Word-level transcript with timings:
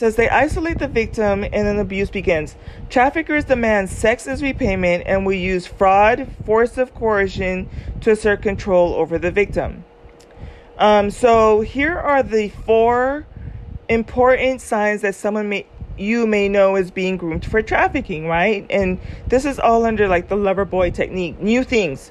says 0.00 0.16
they 0.16 0.30
isolate 0.30 0.78
the 0.78 0.88
victim 0.88 1.44
and 1.44 1.52
then 1.52 1.78
abuse 1.78 2.10
begins. 2.10 2.56
Traffickers 2.88 3.44
demand 3.44 3.90
sex 3.90 4.26
as 4.26 4.42
repayment 4.42 5.04
and 5.06 5.26
will 5.26 5.34
use 5.34 5.66
fraud, 5.66 6.26
force 6.46 6.78
of 6.78 6.94
coercion 6.94 7.68
to 8.00 8.12
assert 8.12 8.40
control 8.40 8.94
over 8.94 9.18
the 9.18 9.30
victim. 9.30 9.84
Um, 10.78 11.10
so 11.10 11.60
here 11.60 11.98
are 11.98 12.22
the 12.22 12.48
four 12.48 13.26
important 13.90 14.62
signs 14.62 15.02
that 15.02 15.14
someone 15.14 15.50
may 15.50 15.66
you 15.98 16.26
may 16.26 16.48
know 16.48 16.76
is 16.76 16.90
being 16.90 17.18
groomed 17.18 17.44
for 17.44 17.60
trafficking, 17.60 18.26
right? 18.26 18.64
And 18.70 18.98
this 19.28 19.44
is 19.44 19.58
all 19.58 19.84
under 19.84 20.08
like 20.08 20.28
the 20.28 20.36
lover 20.36 20.64
boy 20.64 20.92
technique. 20.92 21.38
New 21.40 21.62
things. 21.62 22.10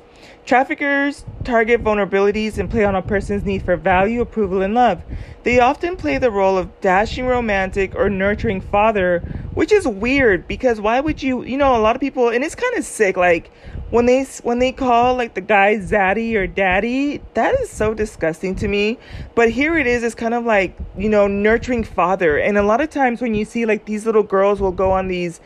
Traffickers 0.50 1.26
target 1.44 1.84
vulnerabilities 1.84 2.58
and 2.58 2.72
play 2.72 2.84
on 2.84 2.96
a 2.96 3.04
person's 3.04 3.44
need 3.44 3.62
for 3.62 3.78
value, 3.78 4.20
approval, 4.20 4.64
and 4.64 4.74
love. 4.74 5.04
They 5.44 5.60
often 5.60 5.96
play 5.96 6.18
the 6.18 6.32
role 6.32 6.58
of 6.58 6.82
dashing 6.82 7.28
romantic 7.28 7.94
or 7.94 8.10
nurturing 8.10 8.60
father, 8.60 9.22
which 9.54 9.72
is 9.72 9.88
weird 9.88 10.48
because 10.48 10.80
why 10.80 11.00
would 11.00 11.22
you, 11.22 11.44
you 11.44 11.58
know, 11.58 11.76
a 11.76 11.82
lot 11.82 11.96
of 11.96 12.00
people, 12.00 12.30
and 12.30 12.44
it's 12.44 12.56
kind 12.56 12.76
of 12.78 12.84
sick, 12.84 13.18
like 13.18 13.52
when 13.90 14.06
they 14.06 14.24
when 14.44 14.60
they 14.60 14.72
call 14.72 15.16
like 15.16 15.34
the 15.34 15.42
guy 15.42 15.76
zaddy 15.78 16.36
or 16.36 16.46
daddy 16.46 17.20
that 17.34 17.60
is 17.60 17.70
so 17.72 17.94
disgusting 17.94 18.56
to 18.56 18.68
me. 18.68 19.00
But 19.34 19.50
here 19.50 19.78
it 19.78 19.88
is 19.88 20.04
it's 20.04 20.14
kind 20.14 20.34
of 20.34 20.46
like 20.46 20.78
you 20.98 21.10
know 21.10 21.28
nurturing 21.28 21.84
father. 21.84 22.38
And 22.38 22.58
a 22.58 22.64
lot 22.64 22.82
of 22.82 22.90
times 22.90 23.22
when 23.22 23.34
you 23.34 23.46
see 23.46 23.66
like 23.66 23.86
these 23.86 24.06
little 24.06 24.24
girls 24.24 24.62
will 24.62 24.72
go 24.72 24.92
on 24.92 25.08
these 25.08 25.42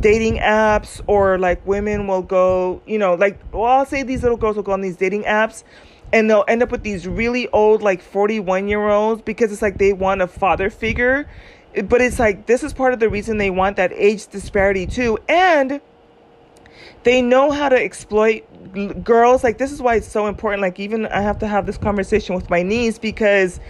dating 0.00 0.38
apps 0.38 1.00
or 1.06 1.38
like 1.38 1.64
women 1.66 2.06
will 2.06 2.22
go 2.22 2.80
you 2.86 2.98
know 2.98 3.14
like 3.14 3.38
well 3.52 3.64
i'll 3.64 3.84
say 3.84 4.02
these 4.02 4.22
little 4.22 4.38
girls 4.38 4.56
will 4.56 4.62
go 4.62 4.72
on 4.72 4.80
these 4.80 4.96
dating 4.96 5.24
apps 5.24 5.62
and 6.12 6.30
they'll 6.30 6.44
end 6.48 6.62
up 6.62 6.70
with 6.70 6.82
these 6.82 7.06
really 7.06 7.48
old 7.48 7.82
like 7.82 8.00
41 8.00 8.66
year 8.66 8.88
olds 8.88 9.20
because 9.20 9.52
it's 9.52 9.60
like 9.60 9.78
they 9.78 9.92
want 9.92 10.22
a 10.22 10.26
father 10.26 10.70
figure 10.70 11.28
but 11.82 12.00
it's 12.00 12.18
like 12.18 12.46
this 12.46 12.62
is 12.62 12.72
part 12.72 12.92
of 12.92 13.00
the 13.00 13.08
reason 13.08 13.38
they 13.38 13.50
want 13.50 13.76
that 13.76 13.92
age 13.92 14.26
disparity 14.28 14.86
too. 14.86 15.18
And 15.28 15.80
they 17.02 17.20
know 17.20 17.50
how 17.50 17.68
to 17.68 17.76
exploit 17.76 18.44
girls. 19.04 19.44
Like 19.44 19.58
this 19.58 19.72
is 19.72 19.82
why 19.82 19.96
it's 19.96 20.08
so 20.08 20.26
important. 20.26 20.62
Like 20.62 20.78
even 20.78 21.06
i 21.06 21.20
have 21.20 21.38
to 21.40 21.46
have 21.46 21.66
this 21.66 21.78
conversation 21.78 22.34
with 22.34 22.48
my 22.50 22.62
niece 22.62 22.98
because 22.98 23.60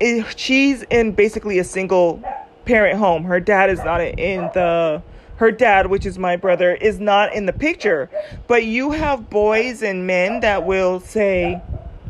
it, 0.00 0.38
she's 0.38 0.82
in 0.84 1.12
basically 1.12 1.58
a 1.58 1.64
single 1.64 2.22
parent 2.64 2.98
home. 2.98 3.24
Her 3.24 3.40
dad 3.40 3.70
is 3.70 3.82
not 3.82 4.00
in 4.00 4.50
the 4.54 5.02
her 5.36 5.50
dad 5.50 5.88
which 5.88 6.06
is 6.06 6.18
my 6.18 6.34
brother 6.36 6.74
is 6.74 6.98
not 7.00 7.34
in 7.34 7.46
the 7.46 7.52
picture. 7.52 8.10
But 8.46 8.64
you 8.64 8.90
have 8.90 9.30
boys 9.30 9.82
and 9.82 10.06
men 10.06 10.40
that 10.40 10.64
will 10.66 11.00
say 11.00 11.60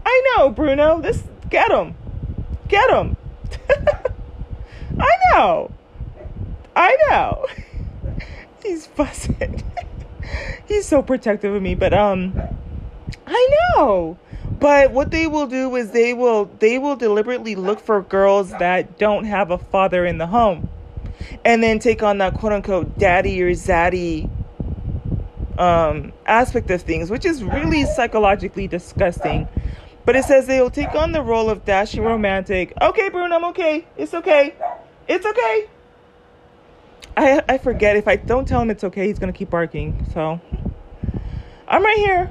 i 0.05 0.37
know 0.37 0.51
bruno. 0.51 1.01
This 1.01 1.23
get 1.51 1.71
him 1.71 1.95
get 2.69 2.91
him 2.91 3.17
i 4.99 5.17
know 5.33 5.71
i 6.75 6.97
know 7.09 7.47
he's 8.63 8.87
fussing 8.87 9.63
he's 10.69 10.87
so 10.87 11.03
protective 11.03 11.55
of 11.55 11.63
me, 11.63 11.75
but 11.75 11.93
um 11.93 12.35
I 13.27 13.51
know. 13.77 14.19
But 14.59 14.93
what 14.93 15.11
they 15.11 15.27
will 15.27 15.47
do 15.47 15.75
is 15.77 15.91
they 15.91 16.15
will 16.15 16.47
they 16.59 16.79
will 16.79 16.97
deliberately 16.97 17.55
look 17.55 17.81
for 17.81 18.03
girls 18.03 18.51
that 18.51 18.99
don't 18.99 19.25
have 19.25 19.51
a 19.51 19.59
father 19.59 20.07
in 20.07 20.19
the 20.19 20.27
home. 20.27 20.69
And 21.45 21.63
then 21.63 21.79
take 21.79 22.03
on 22.03 22.19
that 22.19 22.35
quote 22.35 22.53
unquote 22.53 22.99
daddy 22.99 23.43
or 23.43 23.51
zaddy 23.51 24.31
um 25.59 26.13
aspect 26.27 26.71
of 26.71 26.83
things, 26.83 27.11
which 27.11 27.25
is 27.25 27.43
really 27.43 27.85
psychologically 27.85 28.67
disgusting. 28.67 29.49
But 30.05 30.15
it 30.15 30.25
says 30.25 30.47
they 30.47 30.61
will 30.61 30.71
take 30.71 30.95
on 30.95 31.11
the 31.11 31.23
role 31.23 31.51
of 31.51 31.65
dashing 31.65 32.05
romantic. 32.05 32.73
Okay, 32.81 33.09
Bruno, 33.09 33.35
I'm 33.35 33.45
okay. 33.47 33.87
It's 33.97 34.15
okay. 34.15 34.55
It's 35.09 35.25
okay. 35.25 35.69
I 37.17 37.43
I 37.49 37.59
forget 37.59 37.97
if 37.97 38.09
I 38.09 38.17
don't 38.17 38.47
tell 38.47 38.61
him 38.61 38.71
it's 38.71 38.85
okay, 38.85 39.07
he's 39.07 39.19
gonna 39.19 39.33
keep 39.33 39.51
barking. 39.51 40.07
So 40.13 40.41
I'm 41.69 41.83
right 41.83 41.97
here. 41.99 42.31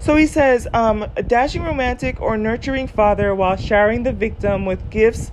So 0.00 0.16
he 0.16 0.26
says, 0.26 0.68
um, 0.72 1.06
a 1.16 1.22
dashing 1.22 1.62
romantic 1.62 2.20
or 2.20 2.36
nurturing 2.36 2.86
father 2.86 3.34
while 3.34 3.56
showering 3.56 4.04
the 4.04 4.12
victim 4.12 4.64
with 4.64 4.90
gifts 4.90 5.30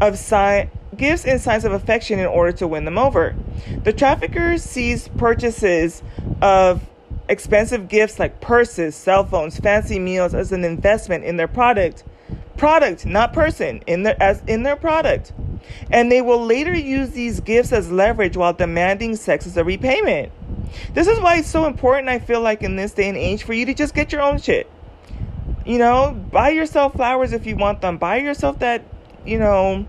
of 0.00 0.18
sign 0.18 0.70
gifts 0.96 1.24
and 1.24 1.40
signs 1.40 1.64
of 1.64 1.72
affection 1.72 2.18
in 2.18 2.26
order 2.26 2.52
to 2.52 2.66
win 2.66 2.84
them 2.84 2.98
over. 2.98 3.36
The 3.84 3.92
trafficker 3.92 4.58
sees 4.58 5.08
purchases 5.08 6.02
of 6.42 6.82
expensive 7.28 7.88
gifts 7.88 8.18
like 8.18 8.40
purses, 8.40 8.96
cell 8.96 9.24
phones, 9.24 9.58
fancy 9.58 9.98
meals 9.98 10.34
as 10.34 10.50
an 10.50 10.64
investment 10.64 11.24
in 11.24 11.36
their 11.36 11.48
product. 11.48 12.04
Product, 12.58 13.06
not 13.06 13.32
person, 13.32 13.82
in 13.86 14.02
their 14.02 14.22
as 14.22 14.42
in 14.46 14.64
their 14.64 14.76
product 14.76 15.32
and 15.90 16.10
they 16.10 16.22
will 16.22 16.44
later 16.44 16.74
use 16.74 17.10
these 17.10 17.40
gifts 17.40 17.72
as 17.72 17.90
leverage 17.90 18.36
while 18.36 18.52
demanding 18.52 19.16
sex 19.16 19.46
as 19.46 19.56
a 19.56 19.64
repayment. 19.64 20.32
This 20.94 21.06
is 21.06 21.18
why 21.20 21.36
it's 21.36 21.48
so 21.48 21.66
important, 21.66 22.08
I 22.08 22.18
feel 22.18 22.40
like, 22.40 22.62
in 22.62 22.76
this 22.76 22.92
day 22.92 23.08
and 23.08 23.16
age, 23.16 23.42
for 23.42 23.52
you 23.52 23.66
to 23.66 23.74
just 23.74 23.94
get 23.94 24.12
your 24.12 24.22
own 24.22 24.38
shit. 24.38 24.70
You 25.64 25.78
know, 25.78 26.12
buy 26.30 26.50
yourself 26.50 26.94
flowers 26.94 27.32
if 27.32 27.46
you 27.46 27.56
want 27.56 27.80
them. 27.80 27.98
Buy 27.98 28.16
yourself 28.16 28.58
that, 28.60 28.82
you 29.24 29.38
know, 29.38 29.86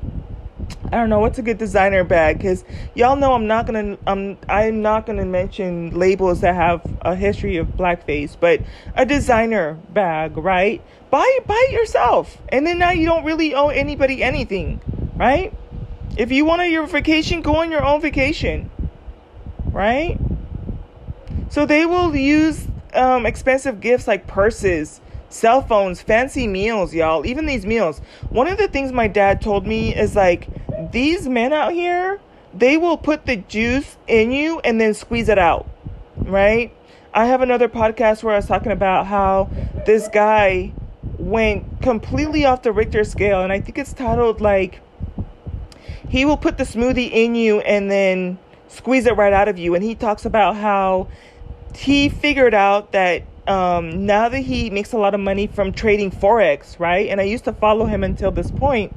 I 0.91 0.97
don't 0.97 1.09
know 1.09 1.19
what's 1.19 1.40
a 1.40 1.41
good 1.41 1.57
designer 1.57 2.03
bag 2.03 2.38
because 2.38 2.66
y'all 2.94 3.16
know 3.16 3.34
I'm 3.34 3.47
not 3.47 3.66
gonna 3.66 3.97
I'm 4.06 4.38
I'm 4.47 4.81
not 4.81 5.06
gonna 5.06 5.25
mention 5.25 5.97
labels 5.97 6.41
that 6.41 6.56
have 6.56 6.81
a 7.01 7.16
history 7.16 7.57
of 7.57 7.68
blackface, 7.68 8.36
but 8.40 8.62
a 8.96 9.06
designer 9.06 9.75
bag, 9.94 10.36
right? 10.36 10.81
Buy 11.09 11.39
buy 11.45 11.67
it 11.69 11.73
yourself, 11.73 12.37
and 12.49 12.67
then 12.67 12.77
now 12.77 12.91
you 12.91 13.05
don't 13.05 13.23
really 13.23 13.55
owe 13.55 13.69
anybody 13.69 14.23
anything, 14.23 14.79
right? 15.15 15.53
If 16.17 16.31
you 16.31 16.45
want 16.45 16.69
your 16.69 16.85
vacation, 16.85 17.41
go 17.41 17.57
on 17.57 17.71
your 17.71 17.83
own 17.83 18.01
vacation, 18.01 18.69
right? 19.65 20.19
So 21.49 21.65
they 21.65 21.85
will 21.85 22.15
use 22.15 22.67
um, 22.93 23.25
expensive 23.25 23.79
gifts 23.79 24.07
like 24.07 24.27
purses, 24.27 25.01
cell 25.29 25.61
phones, 25.61 26.01
fancy 26.01 26.47
meals, 26.47 26.93
y'all. 26.93 27.25
Even 27.25 27.45
these 27.45 27.65
meals. 27.65 27.99
One 28.29 28.47
of 28.47 28.57
the 28.57 28.67
things 28.67 28.91
my 28.91 29.07
dad 29.07 29.41
told 29.41 29.65
me 29.65 29.95
is 29.95 30.15
like 30.15 30.47
these 30.91 31.27
men 31.27 31.53
out 31.53 31.73
here, 31.73 32.19
they 32.53 32.77
will 32.77 32.97
put 32.97 33.25
the 33.25 33.37
juice 33.37 33.97
in 34.07 34.31
you 34.31 34.59
and 34.59 34.79
then 34.79 34.93
squeeze 34.93 35.29
it 35.29 35.39
out, 35.39 35.67
right? 36.17 36.71
I 37.13 37.25
have 37.25 37.41
another 37.41 37.67
podcast 37.67 38.21
where 38.23 38.33
I 38.33 38.37
was 38.37 38.45
talking 38.45 38.71
about 38.71 39.07
how 39.07 39.49
this 39.85 40.07
guy 40.07 40.73
went 41.17 41.81
completely 41.81 42.45
off 42.45 42.63
the 42.63 42.71
Richter 42.71 43.03
scale, 43.03 43.41
and 43.41 43.51
I 43.51 43.59
think 43.59 43.77
it's 43.77 43.93
titled 43.93 44.41
like 44.41 44.81
he 46.07 46.25
will 46.25 46.37
put 46.37 46.57
the 46.57 46.63
smoothie 46.63 47.11
in 47.11 47.35
you 47.35 47.59
and 47.61 47.89
then 47.89 48.39
squeeze 48.67 49.05
it 49.05 49.15
right 49.15 49.33
out 49.33 49.47
of 49.47 49.57
you. 49.57 49.75
And 49.75 49.83
he 49.83 49.95
talks 49.95 50.25
about 50.25 50.55
how 50.55 51.07
he 51.75 52.09
figured 52.09 52.53
out 52.53 52.91
that 52.91 53.23
um, 53.47 54.05
now 54.05 54.29
that 54.29 54.39
he 54.39 54.69
makes 54.69 54.93
a 54.93 54.97
lot 54.97 55.13
of 55.13 55.19
money 55.19 55.47
from 55.47 55.71
trading 55.71 56.11
forex, 56.11 56.79
right? 56.79 57.09
And 57.09 57.19
I 57.19 57.23
used 57.23 57.45
to 57.45 57.53
follow 57.53 57.85
him 57.85 58.03
until 58.03 58.31
this 58.31 58.51
point, 58.51 58.95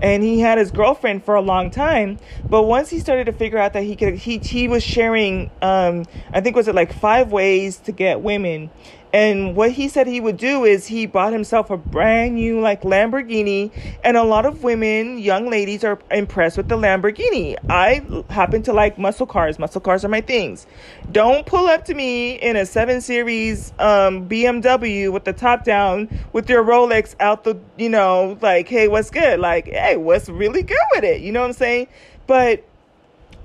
and 0.00 0.22
he 0.22 0.40
had 0.40 0.58
his 0.58 0.70
girlfriend 0.70 1.24
for 1.24 1.34
a 1.34 1.40
long 1.40 1.70
time. 1.70 2.18
But 2.48 2.64
once 2.64 2.90
he 2.90 3.00
started 3.00 3.24
to 3.24 3.32
figure 3.32 3.58
out 3.58 3.72
that 3.72 3.84
he 3.84 3.96
could, 3.96 4.14
he 4.14 4.38
he 4.38 4.68
was 4.68 4.82
sharing, 4.82 5.50
um, 5.62 6.04
I 6.32 6.40
think 6.42 6.56
was 6.56 6.68
it 6.68 6.74
like 6.74 6.92
five 6.92 7.32
ways 7.32 7.78
to 7.78 7.92
get 7.92 8.20
women, 8.20 8.70
and 9.12 9.56
what 9.56 9.72
he 9.72 9.88
said 9.88 10.06
he 10.06 10.20
would 10.20 10.36
do 10.36 10.64
is 10.64 10.86
he 10.86 11.06
bought 11.06 11.32
himself 11.32 11.70
a 11.70 11.76
brand 11.76 12.34
new 12.34 12.60
like 12.60 12.82
Lamborghini, 12.82 13.70
and 14.04 14.16
a 14.16 14.22
lot 14.22 14.46
of 14.46 14.62
women, 14.62 15.18
young 15.18 15.48
ladies, 15.48 15.84
are 15.84 15.98
impressed 16.10 16.56
with 16.56 16.68
the 16.68 16.76
Lamborghini. 16.76 17.56
I 17.70 18.04
happen 18.30 18.62
to 18.64 18.72
like 18.72 18.98
muscle 18.98 19.26
cars. 19.26 19.58
Muscle 19.58 19.80
cars 19.80 20.04
are 20.04 20.08
my 20.08 20.20
things. 20.20 20.66
Don't 21.12 21.46
pull 21.46 21.66
up 21.66 21.84
to 21.86 21.94
me 21.94 22.34
in 22.34 22.56
a 22.56 22.66
seven 22.66 23.00
series 23.00 23.72
um, 23.78 24.28
BMW 24.28 25.12
with 25.12 25.24
the 25.24 25.32
top 25.32 25.64
down 25.64 26.08
with 26.32 26.50
your 26.50 26.64
Rolex 26.64 27.14
out 27.20 27.44
the, 27.44 27.58
you 27.78 27.88
know, 27.88 28.36
like, 28.42 28.68
hey, 28.68 28.88
what's 28.88 29.10
good? 29.10 29.38
Like, 29.40 29.66
hey, 29.66 29.96
what's 29.96 30.28
really 30.28 30.62
good 30.62 30.78
with 30.92 31.04
it? 31.04 31.20
You 31.20 31.32
know 31.32 31.40
what 31.40 31.48
I'm 31.48 31.52
saying? 31.54 31.86
But 32.26 32.64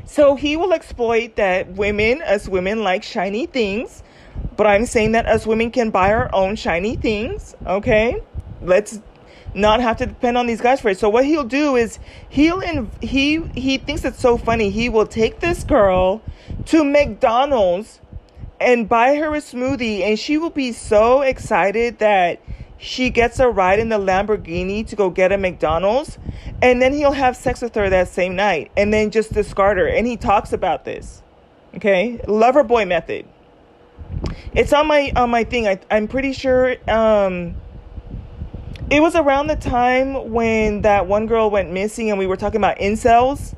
so 0.06 0.36
he 0.36 0.58
will 0.58 0.74
exploit 0.74 1.36
that 1.38 1.70
women, 1.74 2.22
us 2.24 2.48
women, 2.50 2.84
like 2.84 3.04
shiny 3.04 3.46
things 3.46 4.04
but 4.56 4.68
I'm 4.68 4.86
saying 4.86 5.14
that 5.14 5.26
us 5.26 5.46
women 5.46 5.72
can 5.72 5.90
buy 5.90 6.12
our 6.14 6.30
own 6.34 6.56
shiny 6.56 6.96
things, 6.96 7.56
okay? 7.66 8.22
Let's 8.62 9.00
not 9.54 9.82
have 9.82 9.98
to 9.98 10.06
depend 10.06 10.38
on 10.38 10.48
these 10.48 10.62
guys 10.62 10.82
for 10.82 10.90
it. 10.90 11.00
So 11.00 11.10
what 11.10 11.26
he'll 11.26 11.44
do 11.44 11.76
is 11.76 12.00
he'll 12.30 12.62
in, 12.62 12.90
he 13.02 13.42
he 13.56 13.78
thinks 13.78 14.06
it's 14.06 14.20
so 14.20 14.38
funny. 14.38 14.70
He 14.70 14.90
will 14.90 15.08
take 15.08 15.40
this 15.40 15.64
girl 15.64 16.22
to 16.68 16.84
McDonald's 16.84 18.00
and 18.60 18.88
buy 18.88 19.16
her 19.16 19.34
a 19.34 19.40
smoothie 19.40 20.02
and 20.02 20.18
she 20.20 20.38
will 20.38 20.52
be 20.52 20.72
so 20.72 21.22
excited 21.22 22.00
that 22.00 22.40
she 22.78 23.10
gets 23.10 23.40
a 23.40 23.50
ride 23.50 23.80
in 23.80 23.90
the 23.90 23.98
Lamborghini 23.98 24.86
to 24.88 24.96
go 24.96 25.10
get 25.10 25.32
a 25.32 25.38
McDonald's 25.38 26.18
and 26.62 26.82
then 26.82 26.94
he'll 26.94 27.12
have 27.12 27.36
sex 27.36 27.62
with 27.62 27.74
her 27.76 27.90
that 27.90 28.08
same 28.08 28.36
night 28.36 28.72
and 28.78 28.94
then 28.94 29.10
just 29.10 29.34
discard 29.34 29.78
her 29.78 29.88
and 29.88 30.06
he 30.06 30.16
talks 30.16 30.54
about 30.54 30.86
this. 30.86 31.22
Okay? 31.76 32.22
Lover 32.28 32.64
boy 32.64 32.86
method. 32.86 33.26
It's 34.54 34.74
on 34.74 34.88
my 34.88 35.12
on 35.16 35.30
my 35.30 35.44
thing. 35.44 35.68
I, 35.68 35.80
I'm 35.90 36.08
pretty 36.08 36.34
sure 36.34 36.76
um, 36.90 37.56
it 38.90 39.02
was 39.02 39.16
around 39.16 39.48
the 39.48 39.56
time 39.56 40.32
when 40.32 40.82
that 40.84 41.08
one 41.08 41.28
girl 41.28 41.50
went 41.50 41.72
missing, 41.72 42.10
and 42.10 42.20
we 42.20 42.28
were 42.28 42.38
talking 42.38 42.58
about 42.60 42.78
incels. 42.78 43.56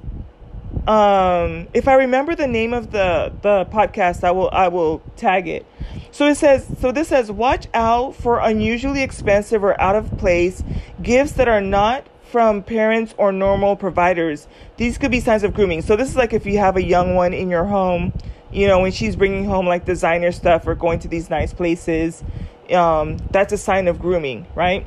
um, 0.87 1.67
if 1.73 1.87
I 1.87 1.93
remember 1.95 2.35
the 2.35 2.47
name 2.47 2.73
of 2.73 2.91
the 2.91 3.33
the 3.41 3.65
podcast, 3.71 4.23
I 4.23 4.31
will 4.31 4.49
I 4.51 4.67
will 4.67 4.99
tag 5.15 5.47
it. 5.47 5.65
So 6.11 6.27
it 6.27 6.35
says 6.35 6.67
so 6.79 6.91
this 6.91 7.07
says 7.09 7.31
watch 7.31 7.67
out 7.73 8.15
for 8.15 8.39
unusually 8.39 9.01
expensive 9.01 9.63
or 9.63 9.79
out 9.81 9.95
of 9.95 10.17
place 10.17 10.63
gifts 11.01 11.33
that 11.33 11.47
are 11.47 11.61
not 11.61 12.05
from 12.23 12.63
parents 12.63 13.13
or 13.17 13.31
normal 13.31 13.75
providers. 13.75 14.47
These 14.77 14.97
could 14.97 15.11
be 15.11 15.19
signs 15.19 15.43
of 15.43 15.53
grooming. 15.53 15.81
So 15.83 15.95
this 15.95 16.09
is 16.09 16.15
like 16.15 16.33
if 16.33 16.45
you 16.45 16.57
have 16.59 16.75
a 16.77 16.83
young 16.83 17.15
one 17.15 17.33
in 17.33 17.49
your 17.49 17.65
home, 17.65 18.13
you 18.53 18.67
know, 18.67 18.81
when 18.81 18.91
she's 18.91 19.15
bringing 19.15 19.45
home 19.45 19.67
like 19.67 19.85
designer 19.85 20.31
stuff 20.31 20.67
or 20.67 20.75
going 20.75 20.99
to 20.99 21.07
these 21.07 21.29
nice 21.29 21.53
places, 21.53 22.23
um, 22.71 23.17
that's 23.31 23.51
a 23.51 23.57
sign 23.57 23.87
of 23.87 23.99
grooming, 23.99 24.45
right? 24.55 24.85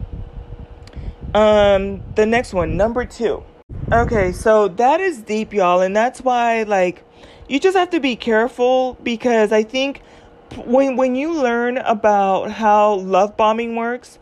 Um, 1.35 2.03
the 2.15 2.25
next 2.25 2.55
one, 2.55 2.77
number 2.77 3.05
two. 3.05 3.43
Okay, 3.93 4.33
so 4.33 4.69
that 4.69 5.01
is 5.01 5.23
deep, 5.23 5.53
y'all, 5.53 5.81
and 5.81 5.95
that's 5.95 6.21
why 6.21 6.63
like 6.63 7.05
you 7.49 7.61
just 7.61 7.77
have 7.77 7.91
to 7.91 8.01
be 8.01 8.17
careful 8.17 8.95
because 9.03 9.53
I 9.53 9.63
think 9.63 10.03
when 10.65 10.97
when 10.97 11.15
you 11.15 11.33
learn 11.33 11.79
about 11.79 12.51
how 12.51 12.95
love 12.95 13.37
bombing 13.37 13.77
works, 13.77 14.19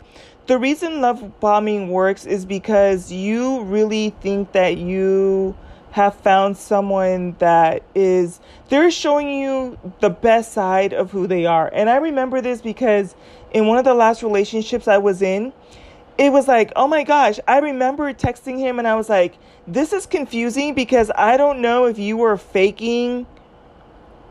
the 0.46 0.58
reason 0.58 1.00
love 1.00 1.40
bombing 1.40 1.90
works 1.90 2.26
is 2.26 2.44
because 2.44 3.12
you 3.12 3.62
really 3.62 4.10
think 4.20 4.52
that 4.52 4.78
you 4.78 5.54
have 5.94 6.12
found 6.16 6.56
someone 6.56 7.36
that 7.38 7.80
is 7.94 8.40
they're 8.68 8.90
showing 8.90 9.30
you 9.30 9.78
the 10.00 10.10
best 10.10 10.52
side 10.52 10.92
of 10.92 11.12
who 11.12 11.28
they 11.28 11.46
are. 11.46 11.70
And 11.72 11.88
I 11.88 11.98
remember 11.98 12.40
this 12.40 12.60
because 12.60 13.14
in 13.52 13.68
one 13.68 13.78
of 13.78 13.84
the 13.84 13.94
last 13.94 14.20
relationships 14.20 14.88
I 14.88 14.98
was 14.98 15.22
in, 15.22 15.52
it 16.18 16.32
was 16.32 16.48
like, 16.48 16.72
"Oh 16.74 16.88
my 16.88 17.04
gosh, 17.04 17.38
I 17.46 17.58
remember 17.58 18.12
texting 18.12 18.58
him 18.58 18.80
and 18.80 18.88
I 18.88 18.96
was 18.96 19.08
like, 19.08 19.38
this 19.68 19.92
is 19.92 20.04
confusing 20.04 20.74
because 20.74 21.12
I 21.14 21.36
don't 21.36 21.62
know 21.62 21.84
if 21.84 21.96
you 21.96 22.16
were 22.16 22.36
faking 22.38 23.26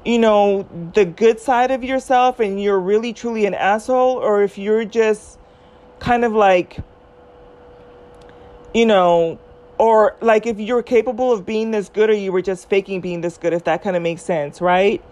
you 0.04 0.19
know 0.19 0.68
the 0.94 1.06
good 1.06 1.39
side 1.39 1.71
of 1.71 1.81
yourself 1.81 2.42
and 2.42 2.62
you're 2.62 2.77
really 2.77 3.13
truly 3.13 3.45
an 3.45 3.54
asshole 3.54 4.18
or 4.18 4.44
if 4.44 4.57
you're 4.57 4.83
just 4.83 5.39
kind 6.00 6.25
of 6.25 6.33
like, 6.33 6.77
you 8.74 8.86
know, 8.86 9.39
or 9.78 10.16
like 10.22 10.46
if 10.46 10.60
you're 10.60 10.84
capable 10.84 11.31
of 11.31 11.46
being 11.46 11.72
this 11.72 11.90
good 11.90 12.10
or 12.10 12.14
you 12.14 12.31
were 12.31 12.42
just 12.42 12.70
faking 12.70 13.02
being 13.02 13.22
this 13.22 13.38
good, 13.38 13.54
if 13.54 13.64
that 13.66 13.84
kind 13.84 13.96
of 13.96 14.02
makes 14.02 14.22
sense, 14.22 14.62
right? 14.62 15.04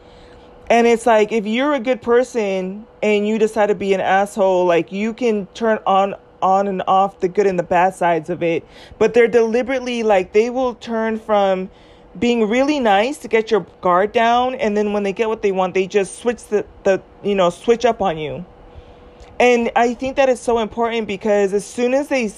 And 0.70 0.88
it's 0.88 1.06
like 1.06 1.32
if 1.32 1.46
you're 1.46 1.74
a 1.74 1.80
good 1.80 2.02
person 2.02 2.86
and 3.04 3.28
you 3.28 3.38
decide 3.38 3.68
to 3.68 3.76
be 3.76 3.94
an 3.94 4.02
asshole, 4.02 4.66
like 4.66 4.92
you 4.92 5.14
can 5.14 5.48
turn 5.48 5.80
on 5.86 6.16
on 6.42 6.68
and 6.68 6.82
off 6.88 7.20
the 7.20 7.28
good 7.28 7.46
and 7.46 7.60
the 7.60 7.64
bad 7.64 7.94
sides 7.94 8.30
of 8.30 8.42
it, 8.42 8.66
but 8.98 9.14
they're 9.14 9.28
deliberately 9.28 10.02
like 10.02 10.34
they 10.34 10.50
will 10.50 10.74
turn 10.76 11.20
from 11.20 11.70
being 12.18 12.50
really 12.50 12.80
nice 12.80 13.18
to 13.20 13.28
get 13.28 13.52
your 13.52 13.66
guard 13.80 14.12
down 14.12 14.56
and 14.56 14.76
then 14.76 14.92
when 14.92 15.04
they 15.04 15.14
get 15.14 15.30
what 15.30 15.42
they 15.42 15.52
want, 15.52 15.74
they 15.74 15.88
just 15.88 16.20
switch 16.20 16.46
the 16.46 16.66
the 16.84 17.02
you 17.24 17.36
know, 17.36 17.50
switch 17.50 17.86
up 17.86 18.02
on 18.02 18.18
you. 18.18 18.46
And 19.40 19.72
I 19.76 19.94
think 19.94 20.18
that 20.18 20.30
is 20.30 20.40
so 20.40 20.60
important 20.60 21.08
because 21.08 21.54
as 21.54 21.66
soon 21.66 21.94
as 21.94 22.08
they 22.08 22.32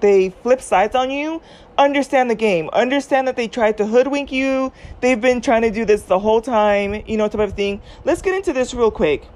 they 0.00 0.30
flip 0.42 0.60
sides 0.60 0.94
on 0.94 1.10
you, 1.10 1.40
understand 1.78 2.30
the 2.30 2.34
game. 2.34 2.68
Understand 2.72 3.28
that 3.28 3.36
they 3.36 3.48
tried 3.48 3.78
to 3.78 3.86
hoodwink 3.86 4.30
you. 4.30 4.72
They've 5.00 5.20
been 5.20 5.40
trying 5.40 5.62
to 5.62 5.70
do 5.70 5.84
this 5.84 6.02
the 6.02 6.18
whole 6.18 6.42
time, 6.42 7.02
you 7.06 7.16
know, 7.16 7.28
type 7.28 7.40
of 7.40 7.54
thing. 7.54 7.80
Let's 8.04 8.20
get 8.20 8.34
into 8.34 8.52
this 8.52 8.74
real 8.74 8.90
quick. 8.90 9.26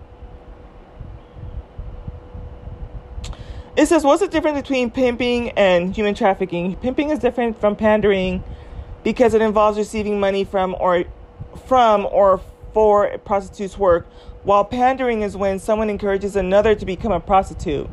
It 3.75 3.87
says, 3.87 4.05
What's 4.05 4.21
the 4.21 4.29
difference 4.29 4.61
between 4.61 4.91
pimping 4.91 5.51
and 5.51 5.95
human 5.95 6.15
trafficking? 6.15 6.77
Pimping 6.77 7.11
is 7.11 7.19
different 7.19 7.59
from 7.59 7.77
pandering 7.77 8.45
because 9.03 9.33
it 9.33 9.41
involves 9.41 9.79
receiving 9.79 10.21
money 10.21 10.45
from 10.45 10.77
or 10.79 11.05
from 11.67 12.07
or 12.11 12.41
for 12.75 13.17
prostitute's 13.19 13.79
work 13.79 14.07
while 14.45 14.65
pandering 14.65 15.23
is 15.23 15.37
when 15.37 15.59
someone 15.59 15.89
encourages 15.89 16.37
another 16.37 16.75
to 16.75 16.85
become 16.85 17.13
a 17.13 17.21
prostitute. 17.21 17.89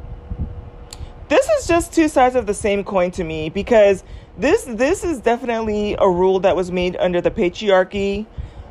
This 1.28 1.48
is 1.48 1.68
just 1.68 1.94
two 1.94 2.08
sides 2.08 2.36
of 2.36 2.48
the 2.48 2.56
same 2.56 2.84
coin 2.84 3.12
to 3.12 3.24
me 3.24 3.50
because 3.50 4.04
this 4.40 4.64
this 4.64 5.04
is 5.04 5.20
definitely 5.20 5.96
a 6.00 6.10
rule 6.10 6.40
that 6.40 6.56
was 6.56 6.72
made 6.72 6.96
under 6.98 7.20
the 7.20 7.30
patriarchy 7.30 8.26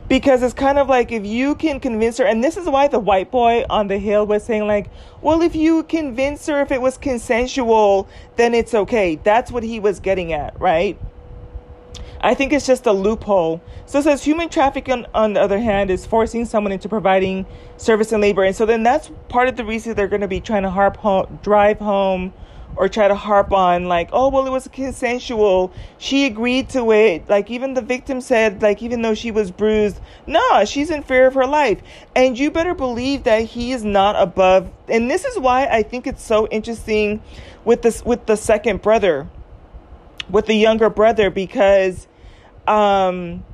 because 0.09 0.43
it's 0.43 0.55
kind 0.55 0.79
of 0.79 0.89
like 0.89 1.13
if 1.13 1.27
you 1.27 1.55
can 1.55 1.79
convince 1.79 2.17
her 2.17 2.25
and 2.25 2.43
this 2.43 2.57
is 2.57 2.67
why 2.67 2.89
the 2.89 2.99
white 2.99 3.31
boy 3.31 3.65
on 3.69 3.87
the 3.89 3.99
hill 3.99 4.27
was 4.27 4.43
saying 4.43 4.67
like 4.67 4.91
well 5.21 5.43
if 5.43 5.55
you 5.55 5.83
convince 5.83 6.47
her 6.47 6.63
if 6.63 6.73
it 6.73 6.81
was 6.81 6.97
consensual 6.97 8.09
then 8.37 8.55
it's 8.55 8.73
okay 8.73 9.17
that's 9.17 9.53
what 9.53 9.63
he 9.63 9.79
was 9.79 10.01
getting 10.01 10.33
at 10.33 10.59
right 10.59 10.99
I 12.21 12.35
think 12.35 12.53
it's 12.53 12.67
just 12.67 12.85
a 12.87 12.91
loophole. 12.91 13.63
So 13.87 14.01
it 14.01 14.03
says 14.03 14.25
human 14.25 14.49
trafficking, 14.49 15.07
on 15.15 15.35
the 15.35 15.41
other 15.41 15.61
hand, 15.61 15.89
is 15.89 16.05
forcing 16.05 16.47
someone 16.47 16.73
into 16.73 16.89
providing 16.89 17.47
service 17.77 18.11
and 18.11 18.21
labor. 18.21 18.43
And 18.43 18.57
so 18.57 18.67
then 18.67 18.83
that's 18.83 19.09
part 19.29 19.47
of 19.47 19.57
the 19.57 19.65
reason 19.65 19.95
they're 19.95 20.09
going 20.09 20.23
to 20.23 20.27
be 20.27 20.41
trying 20.41 20.65
to 20.65 20.71
harp 20.71 20.97
home, 20.97 21.39
drive 21.45 21.79
home 21.79 22.33
or 22.77 22.89
try 22.89 23.09
to 23.09 23.15
harp 23.15 23.53
on 23.53 23.87
like, 23.87 24.11
oh, 24.13 24.29
well, 24.29 24.47
it 24.47 24.51
was 24.51 24.69
consensual. 24.69 25.73
She 25.99 26.27
agreed 26.27 26.69
to 26.71 26.93
it. 26.93 27.29
Like 27.29 27.51
even 27.51 27.75
the 27.75 27.83
victim 27.83 28.21
said, 28.21 28.63
like, 28.63 28.83
even 28.83 29.03
though 29.03 29.15
she 29.15 29.31
was 29.31 29.51
bruised, 29.51 30.01
nah, 30.27 30.65
she's 30.65 30.91
in 30.91 31.03
fear 31.03 31.27
of 31.27 31.35
her 31.35 31.47
life. 31.47 31.81
And 32.15 32.39
you 32.39 32.51
better 32.51 32.75
believe 32.75 33.25
that 33.25 33.43
he 33.43 33.73
is 33.73 33.85
not 33.85 34.15
above. 34.17 34.71
And 34.89 35.11
this 35.11 35.25
is 35.25 35.39
why 35.39 35.67
I 35.67 35.83
think 35.83 36.07
it's 36.07 36.23
so 36.23 36.47
interesting 36.49 37.23
with 37.65 37.83
this, 37.83 38.05
with 38.05 38.27
the 38.27 38.37
second 38.37 38.83
brother 38.83 39.29
with 40.31 40.47
the 40.47 40.55
younger 40.55 40.91
brother 40.91 41.31
because 41.31 42.07
um 42.67 43.45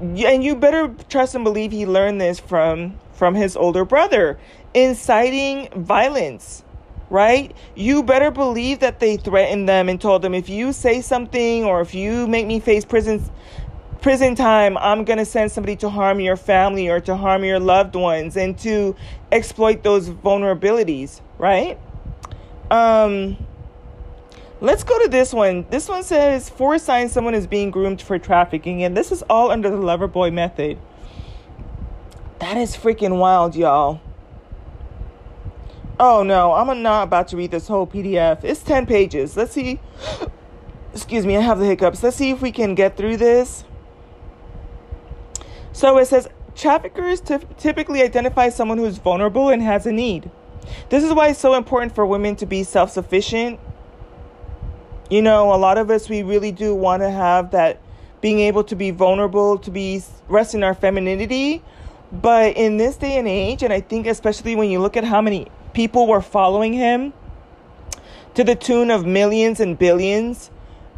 and 0.00 0.44
you 0.44 0.54
better 0.54 0.94
trust 1.08 1.34
and 1.34 1.44
believe 1.44 1.72
he 1.72 1.86
learned 1.86 2.20
this 2.20 2.38
from 2.38 2.98
from 3.12 3.34
his 3.34 3.56
older 3.56 3.84
brother 3.84 4.38
inciting 4.74 5.68
violence 5.74 6.62
right 7.10 7.54
you 7.74 8.02
better 8.02 8.30
believe 8.30 8.80
that 8.80 9.00
they 9.00 9.16
threatened 9.16 9.68
them 9.68 9.88
and 9.88 10.00
told 10.00 10.22
them 10.22 10.34
if 10.34 10.48
you 10.48 10.72
say 10.72 11.00
something 11.00 11.64
or 11.64 11.80
if 11.80 11.94
you 11.94 12.26
make 12.26 12.46
me 12.46 12.58
face 12.58 12.84
prison 12.84 13.22
prison 14.00 14.34
time 14.34 14.76
i'm 14.78 15.04
going 15.04 15.18
to 15.18 15.24
send 15.24 15.50
somebody 15.50 15.76
to 15.76 15.88
harm 15.88 16.20
your 16.20 16.36
family 16.36 16.88
or 16.88 17.00
to 17.00 17.16
harm 17.16 17.44
your 17.44 17.60
loved 17.60 17.94
ones 17.94 18.36
and 18.36 18.58
to 18.58 18.94
exploit 19.30 19.82
those 19.82 20.10
vulnerabilities 20.10 21.20
right 21.38 21.78
um 22.70 23.36
Let's 24.58 24.84
go 24.84 24.98
to 25.02 25.08
this 25.08 25.34
one. 25.34 25.66
This 25.68 25.86
one 25.86 26.02
says 26.02 26.48
four 26.48 26.78
signs 26.78 27.12
someone 27.12 27.34
is 27.34 27.46
being 27.46 27.70
groomed 27.70 28.00
for 28.00 28.18
trafficking, 28.18 28.82
and 28.82 28.96
this 28.96 29.12
is 29.12 29.22
all 29.28 29.50
under 29.50 29.68
the 29.68 29.76
lover 29.76 30.08
boy 30.08 30.30
method. 30.30 30.78
That 32.38 32.56
is 32.56 32.74
freaking 32.74 33.18
wild, 33.18 33.54
y'all. 33.54 34.00
Oh 35.98 36.22
no, 36.22 36.52
I'm 36.52 36.82
not 36.82 37.04
about 37.04 37.28
to 37.28 37.36
read 37.36 37.50
this 37.50 37.68
whole 37.68 37.86
PDF. 37.86 38.44
It's 38.44 38.62
10 38.62 38.86
pages. 38.86 39.36
Let's 39.36 39.52
see. 39.52 39.80
Excuse 40.92 41.26
me, 41.26 41.36
I 41.36 41.40
have 41.40 41.58
the 41.58 41.66
hiccups. 41.66 42.02
Let's 42.02 42.16
see 42.16 42.30
if 42.30 42.42
we 42.42 42.52
can 42.52 42.74
get 42.74 42.96
through 42.96 43.16
this. 43.16 43.64
So 45.72 45.98
it 45.98 46.06
says 46.06 46.28
traffickers 46.54 47.20
t- 47.20 47.38
typically 47.58 48.02
identify 48.02 48.48
someone 48.48 48.78
who's 48.78 48.98
vulnerable 48.98 49.50
and 49.50 49.62
has 49.62 49.86
a 49.86 49.92
need. 49.92 50.30
This 50.88 51.04
is 51.04 51.12
why 51.12 51.28
it's 51.28 51.38
so 51.38 51.54
important 51.54 51.94
for 51.94 52.06
women 52.06 52.36
to 52.36 52.46
be 52.46 52.62
self 52.62 52.90
sufficient 52.90 53.60
you 55.10 55.22
know, 55.22 55.54
a 55.54 55.56
lot 55.56 55.78
of 55.78 55.90
us, 55.90 56.08
we 56.08 56.22
really 56.22 56.52
do 56.52 56.74
want 56.74 57.02
to 57.02 57.10
have 57.10 57.52
that 57.52 57.80
being 58.20 58.40
able 58.40 58.64
to 58.64 58.74
be 58.74 58.90
vulnerable, 58.90 59.58
to 59.58 59.70
be 59.70 60.02
rest 60.28 60.54
in 60.54 60.64
our 60.64 60.74
femininity. 60.74 61.62
But 62.12 62.56
in 62.56 62.76
this 62.76 62.96
day 62.96 63.18
and 63.18 63.28
age, 63.28 63.62
and 63.62 63.72
I 63.72 63.80
think 63.80 64.06
especially 64.06 64.56
when 64.56 64.70
you 64.70 64.80
look 64.80 64.96
at 64.96 65.04
how 65.04 65.20
many 65.20 65.48
people 65.76 66.06
were 66.06 66.22
following 66.22 66.72
him 66.72 67.12
to 68.34 68.42
the 68.42 68.54
tune 68.54 68.90
of 68.90 69.04
millions 69.04 69.60
and 69.60 69.78
billions, 69.78 70.50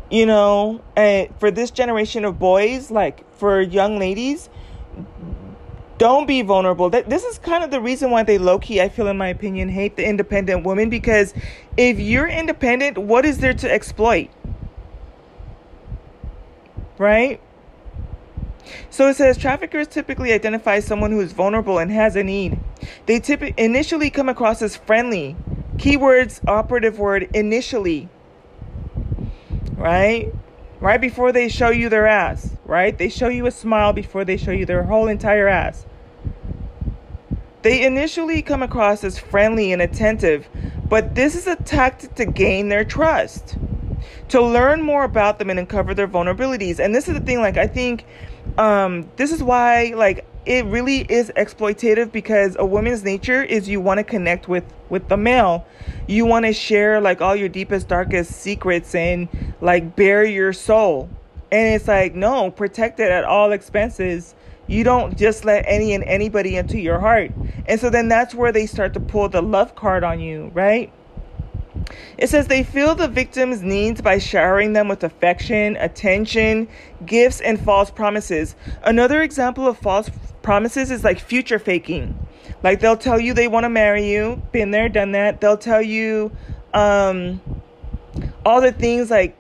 you 0.08 0.24
know, 0.24 0.80
and 0.94 1.28
for 1.40 1.50
this 1.50 1.72
generation 1.72 2.24
of 2.24 2.38
boys, 2.38 2.88
like 2.88 3.28
for 3.34 3.60
young 3.60 3.98
ladies, 3.98 4.48
don't 5.98 6.28
be 6.28 6.42
vulnerable. 6.42 6.90
This 6.90 7.24
is 7.24 7.40
kind 7.40 7.64
of 7.64 7.72
the 7.72 7.80
reason 7.80 8.12
why 8.12 8.22
they 8.22 8.38
low 8.38 8.60
key, 8.60 8.80
I 8.80 8.88
feel, 8.88 9.08
in 9.08 9.18
my 9.18 9.26
opinion, 9.26 9.68
hate 9.68 9.96
the 9.96 10.06
independent 10.06 10.64
woman 10.64 10.90
because 10.90 11.34
if 11.76 11.98
you're 11.98 12.28
independent, 12.28 12.98
what 12.98 13.26
is 13.26 13.38
there 13.38 13.54
to 13.54 13.68
exploit? 13.68 14.30
Right? 16.98 17.40
So 18.90 19.08
it 19.08 19.14
says 19.14 19.38
traffickers 19.38 19.88
typically 19.88 20.32
identify 20.32 20.80
someone 20.80 21.10
who 21.12 21.20
is 21.20 21.32
vulnerable 21.32 21.78
and 21.78 21.90
has 21.90 22.16
a 22.16 22.22
need. 22.22 22.58
They 23.06 23.20
typically 23.20 23.62
initially 23.62 24.10
come 24.10 24.28
across 24.28 24.62
as 24.62 24.76
friendly. 24.76 25.36
Keywords, 25.76 26.40
operative 26.48 26.98
word, 26.98 27.28
initially. 27.34 28.08
Right? 29.74 30.32
Right 30.80 31.00
before 31.00 31.32
they 31.32 31.48
show 31.48 31.70
you 31.70 31.88
their 31.88 32.06
ass, 32.06 32.56
right? 32.64 32.96
They 32.96 33.08
show 33.08 33.28
you 33.28 33.46
a 33.46 33.50
smile 33.50 33.92
before 33.92 34.24
they 34.24 34.36
show 34.36 34.52
you 34.52 34.64
their 34.64 34.84
whole 34.84 35.08
entire 35.08 35.48
ass. 35.48 35.86
They 37.62 37.84
initially 37.84 38.42
come 38.42 38.62
across 38.62 39.02
as 39.02 39.18
friendly 39.18 39.72
and 39.72 39.82
attentive, 39.82 40.48
but 40.88 41.16
this 41.16 41.34
is 41.34 41.48
a 41.48 41.56
tactic 41.56 42.14
to 42.14 42.26
gain 42.26 42.68
their 42.68 42.84
trust. 42.84 43.56
to 44.28 44.40
learn 44.42 44.82
more 44.82 45.04
about 45.04 45.38
them 45.38 45.50
and 45.50 45.58
uncover 45.58 45.94
their 45.94 46.08
vulnerabilities. 46.08 46.78
And 46.78 46.94
this 46.94 47.08
is 47.08 47.14
the 47.14 47.20
thing, 47.20 47.40
like, 47.40 47.56
I 47.56 47.66
think 47.66 48.04
um, 48.56 49.08
this 49.16 49.32
is 49.32 49.42
why, 49.42 49.92
like, 49.96 50.24
it 50.48 50.64
really 50.64 51.00
is 51.00 51.30
exploitative 51.36 52.10
because 52.10 52.56
a 52.58 52.64
woman's 52.64 53.04
nature 53.04 53.42
is 53.42 53.68
you 53.68 53.80
want 53.82 53.98
to 53.98 54.04
connect 54.04 54.48
with 54.48 54.64
with 54.88 55.08
the 55.08 55.16
male. 55.16 55.66
You 56.06 56.24
want 56.24 56.46
to 56.46 56.54
share 56.54 57.02
like 57.02 57.20
all 57.20 57.36
your 57.36 57.50
deepest 57.50 57.88
darkest 57.88 58.32
secrets 58.32 58.94
and 58.94 59.28
like 59.60 59.94
bare 59.94 60.24
your 60.24 60.54
soul. 60.54 61.10
And 61.52 61.74
it's 61.74 61.86
like 61.86 62.14
no 62.14 62.50
protect 62.50 62.98
it 62.98 63.10
at 63.10 63.24
all 63.24 63.52
expenses. 63.52 64.34
You 64.66 64.84
don't 64.84 65.18
just 65.18 65.44
let 65.44 65.64
any 65.66 65.92
and 65.92 66.02
anybody 66.04 66.56
into 66.56 66.78
your 66.78 66.98
heart. 66.98 67.30
And 67.66 67.78
so 67.78 67.90
then 67.90 68.08
that's 68.08 68.34
where 68.34 68.50
they 68.50 68.64
start 68.64 68.94
to 68.94 69.00
pull 69.00 69.28
the 69.28 69.42
love 69.42 69.74
card 69.74 70.02
on 70.02 70.18
you 70.18 70.50
right 70.54 70.90
it 72.16 72.28
says 72.28 72.48
they 72.48 72.62
fill 72.62 72.94
the 72.94 73.08
victim's 73.08 73.62
needs 73.62 74.00
by 74.00 74.18
showering 74.18 74.72
them 74.72 74.88
with 74.88 75.04
affection, 75.04 75.76
attention, 75.76 76.68
gifts, 77.04 77.40
and 77.40 77.60
false 77.60 77.90
promises. 77.90 78.54
Another 78.82 79.22
example 79.22 79.66
of 79.66 79.78
false 79.78 80.10
promises 80.42 80.90
is 80.90 81.04
like 81.04 81.20
future 81.20 81.58
faking. 81.58 82.18
Like 82.62 82.80
they'll 82.80 82.96
tell 82.96 83.20
you 83.20 83.34
they 83.34 83.48
want 83.48 83.64
to 83.64 83.68
marry 83.68 84.08
you, 84.10 84.42
been 84.52 84.70
there, 84.70 84.88
done 84.88 85.12
that. 85.12 85.40
They'll 85.40 85.58
tell 85.58 85.82
you 85.82 86.32
um, 86.74 87.40
all 88.44 88.60
the 88.60 88.72
things 88.72 89.10
like 89.10 89.36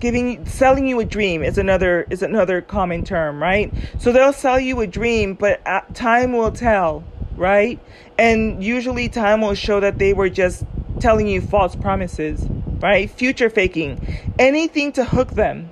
giving 0.00 0.44
selling 0.46 0.86
you 0.86 1.00
a 1.00 1.04
dream 1.04 1.42
is 1.42 1.56
another 1.58 2.06
is 2.10 2.22
another 2.22 2.60
common 2.60 3.04
term, 3.04 3.42
right? 3.42 3.72
So 3.98 4.12
they'll 4.12 4.32
sell 4.32 4.58
you 4.60 4.80
a 4.80 4.86
dream, 4.86 5.34
but 5.34 5.64
time 5.94 6.32
will 6.32 6.52
tell, 6.52 7.04
right? 7.36 7.78
And 8.18 8.62
usually 8.62 9.08
time 9.08 9.40
will 9.40 9.54
show 9.54 9.80
that 9.80 9.98
they 9.98 10.12
were 10.12 10.28
just 10.28 10.64
telling 11.00 11.26
you 11.26 11.40
false 11.40 11.76
promises, 11.76 12.46
right? 12.80 13.10
Future 13.10 13.50
faking, 13.50 14.34
anything 14.38 14.92
to 14.92 15.04
hook 15.04 15.30
them, 15.30 15.70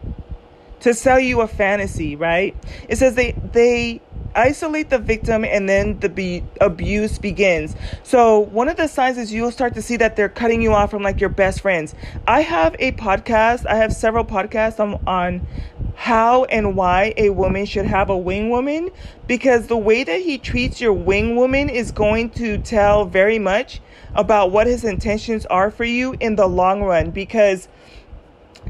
to 0.80 0.94
sell 0.94 1.18
you 1.18 1.40
a 1.40 1.46
fantasy, 1.46 2.16
right? 2.16 2.56
It 2.88 2.96
says 2.96 3.14
they 3.14 3.32
they 3.32 4.00
isolate 4.34 4.90
the 4.90 4.98
victim 4.98 5.44
and 5.44 5.68
then 5.68 5.98
the 6.00 6.08
be- 6.08 6.44
abuse 6.60 7.18
begins. 7.18 7.76
So, 8.02 8.40
one 8.40 8.68
of 8.68 8.76
the 8.76 8.88
signs 8.88 9.18
is 9.18 9.32
you'll 9.32 9.50
start 9.50 9.74
to 9.74 9.82
see 9.82 9.96
that 9.96 10.16
they're 10.16 10.28
cutting 10.28 10.62
you 10.62 10.72
off 10.72 10.90
from 10.90 11.02
like 11.02 11.20
your 11.20 11.30
best 11.30 11.60
friends. 11.60 11.94
I 12.26 12.40
have 12.40 12.74
a 12.78 12.92
podcast, 12.92 13.66
I 13.66 13.76
have 13.76 13.92
several 13.92 14.24
podcasts 14.24 14.80
on, 14.80 15.00
on 15.06 15.46
how 15.94 16.44
and 16.44 16.76
why 16.76 17.14
a 17.16 17.30
woman 17.30 17.66
should 17.66 17.86
have 17.86 18.10
a 18.10 18.16
wing 18.16 18.50
woman 18.50 18.90
because 19.26 19.66
the 19.66 19.76
way 19.76 20.04
that 20.04 20.20
he 20.20 20.38
treats 20.38 20.80
your 20.80 20.92
wing 20.92 21.36
woman 21.36 21.68
is 21.68 21.92
going 21.92 22.30
to 22.30 22.58
tell 22.58 23.04
very 23.04 23.38
much 23.38 23.80
about 24.14 24.50
what 24.50 24.66
his 24.66 24.84
intentions 24.84 25.46
are 25.46 25.70
for 25.70 25.84
you 25.84 26.14
in 26.20 26.36
the 26.36 26.46
long 26.46 26.82
run. 26.82 27.10
Because 27.10 27.68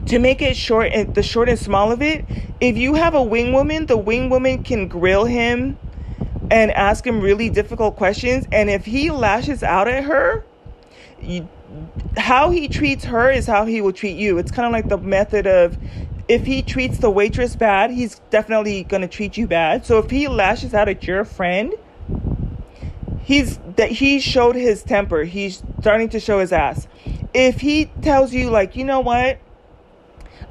to 0.07 0.19
make 0.19 0.41
it 0.41 0.57
short 0.57 0.93
and 0.93 1.15
the 1.15 1.23
short 1.23 1.49
and 1.49 1.59
small 1.59 1.93
of 1.93 2.01
it 2.01 2.25
if 2.61 2.79
you 2.79 2.95
have 2.95 3.15
a 3.15 3.23
wing 3.23 3.53
woman 3.53 3.85
the 3.85 3.97
wing 3.97 4.31
woman 4.31 4.63
can 4.63 4.89
grill 4.89 5.27
him 5.27 5.79
and 6.51 6.71
ask 6.73 7.07
him 7.07 7.21
really 7.21 7.49
difficult 7.49 7.97
questions. 7.97 8.47
And 8.53 8.69
if 8.69 8.85
he 8.85 9.11
lashes 9.11 9.63
out 9.63 9.89
at 9.89 10.05
her 10.05 10.45
you, 11.21 11.49
how 12.17 12.51
he 12.51 12.69
treats 12.69 13.05
her 13.05 13.31
is 13.31 13.47
how 13.47 13.65
he 13.65 13.81
will 13.81 13.93
treat 13.93 14.17
you. 14.17 14.39
It's 14.39 14.51
kind 14.51 14.67
of 14.67 14.73
like 14.73 14.89
the 14.89 14.99
method 14.99 15.47
of 15.47 15.79
if 16.29 16.45
he 16.45 16.63
treats 16.63 16.99
the 16.99 17.11
waitress 17.11 17.57
bad 17.57 17.91
he's 17.91 18.21
definitely 18.31 18.85
going 18.85 19.01
to 19.03 19.09
treat 19.09 19.37
you 19.37 19.47
bad. 19.47 19.87
So 19.87 19.99
if 19.99 20.11
he 20.11 20.29
lashes 20.29 20.75
out 20.75 20.89
at 20.89 21.07
your 21.07 21.25
friend 21.25 21.73
he's 23.23 23.59
that 23.77 23.91
he 23.91 24.21
showed 24.21 24.57
his 24.57 24.83
temper. 24.83 25.25
He's 25.25 25.63
starting 25.81 26.09
to 26.11 26.21
show 26.21 26.39
his 26.41 26.53
ass. 26.53 26.87
If 27.35 27.61
he 27.61 27.87
tells 28.03 28.33
you 28.33 28.51
like, 28.51 28.77
you 28.77 28.85
know 28.85 29.01
what? 29.01 29.39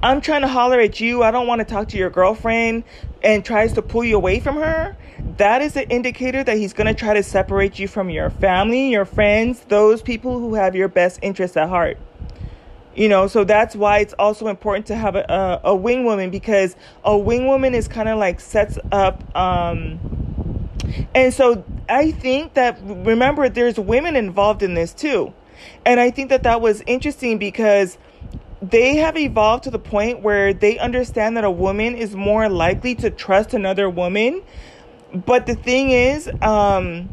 I'm 0.03 0.19
trying 0.19 0.41
to 0.41 0.47
holler 0.47 0.79
at 0.79 0.99
you. 0.99 1.21
I 1.21 1.29
don't 1.29 1.45
want 1.45 1.59
to 1.59 1.65
talk 1.65 1.89
to 1.89 1.97
your 1.97 2.09
girlfriend 2.09 2.83
and 3.23 3.45
tries 3.45 3.73
to 3.73 3.83
pull 3.83 4.03
you 4.03 4.15
away 4.15 4.39
from 4.39 4.55
her. 4.55 4.97
That 5.37 5.61
is 5.61 5.75
an 5.75 5.83
indicator 5.91 6.43
that 6.43 6.57
he's 6.57 6.73
going 6.73 6.87
to 6.87 6.93
try 6.95 7.13
to 7.13 7.21
separate 7.21 7.77
you 7.77 7.87
from 7.87 8.09
your 8.09 8.31
family, 8.31 8.89
your 8.89 9.05
friends, 9.05 9.59
those 9.67 10.01
people 10.01 10.39
who 10.39 10.55
have 10.55 10.75
your 10.75 10.87
best 10.87 11.19
interests 11.21 11.55
at 11.55 11.69
heart. 11.69 11.99
You 12.95 13.07
know, 13.07 13.27
so 13.27 13.43
that's 13.43 13.75
why 13.75 13.99
it's 13.99 14.13
also 14.13 14.47
important 14.47 14.87
to 14.87 14.95
have 14.95 15.15
a, 15.15 15.61
a, 15.63 15.69
a 15.69 15.75
wing 15.75 16.03
woman 16.03 16.29
because 16.29 16.75
a 17.05 17.17
wing 17.17 17.47
woman 17.47 17.73
is 17.75 17.87
kind 17.87 18.09
of 18.09 18.17
like 18.17 18.39
sets 18.39 18.77
up, 18.91 19.23
um, 19.37 19.99
and 21.13 21.33
so 21.33 21.63
I 21.89 22.11
think 22.11 22.53
that, 22.55 22.79
remember, 22.83 23.49
there's 23.49 23.79
women 23.79 24.15
involved 24.15 24.63
in 24.63 24.73
this 24.73 24.93
too. 24.93 25.33
And 25.85 25.99
I 25.99 26.11
think 26.11 26.29
that 26.29 26.43
that 26.43 26.61
was 26.61 26.81
interesting 26.87 27.37
because 27.37 27.97
they 28.61 28.97
have 28.97 29.17
evolved 29.17 29.63
to 29.65 29.71
the 29.71 29.79
point 29.79 30.21
where 30.21 30.53
they 30.53 30.77
understand 30.77 31.37
that 31.37 31.43
a 31.43 31.51
woman 31.51 31.95
is 31.95 32.15
more 32.15 32.47
likely 32.49 32.95
to 32.95 33.09
trust 33.09 33.53
another 33.53 33.89
woman. 33.89 34.41
But 35.13 35.45
the 35.45 35.55
thing 35.55 35.91
is, 35.91 36.29
um, 36.41 37.09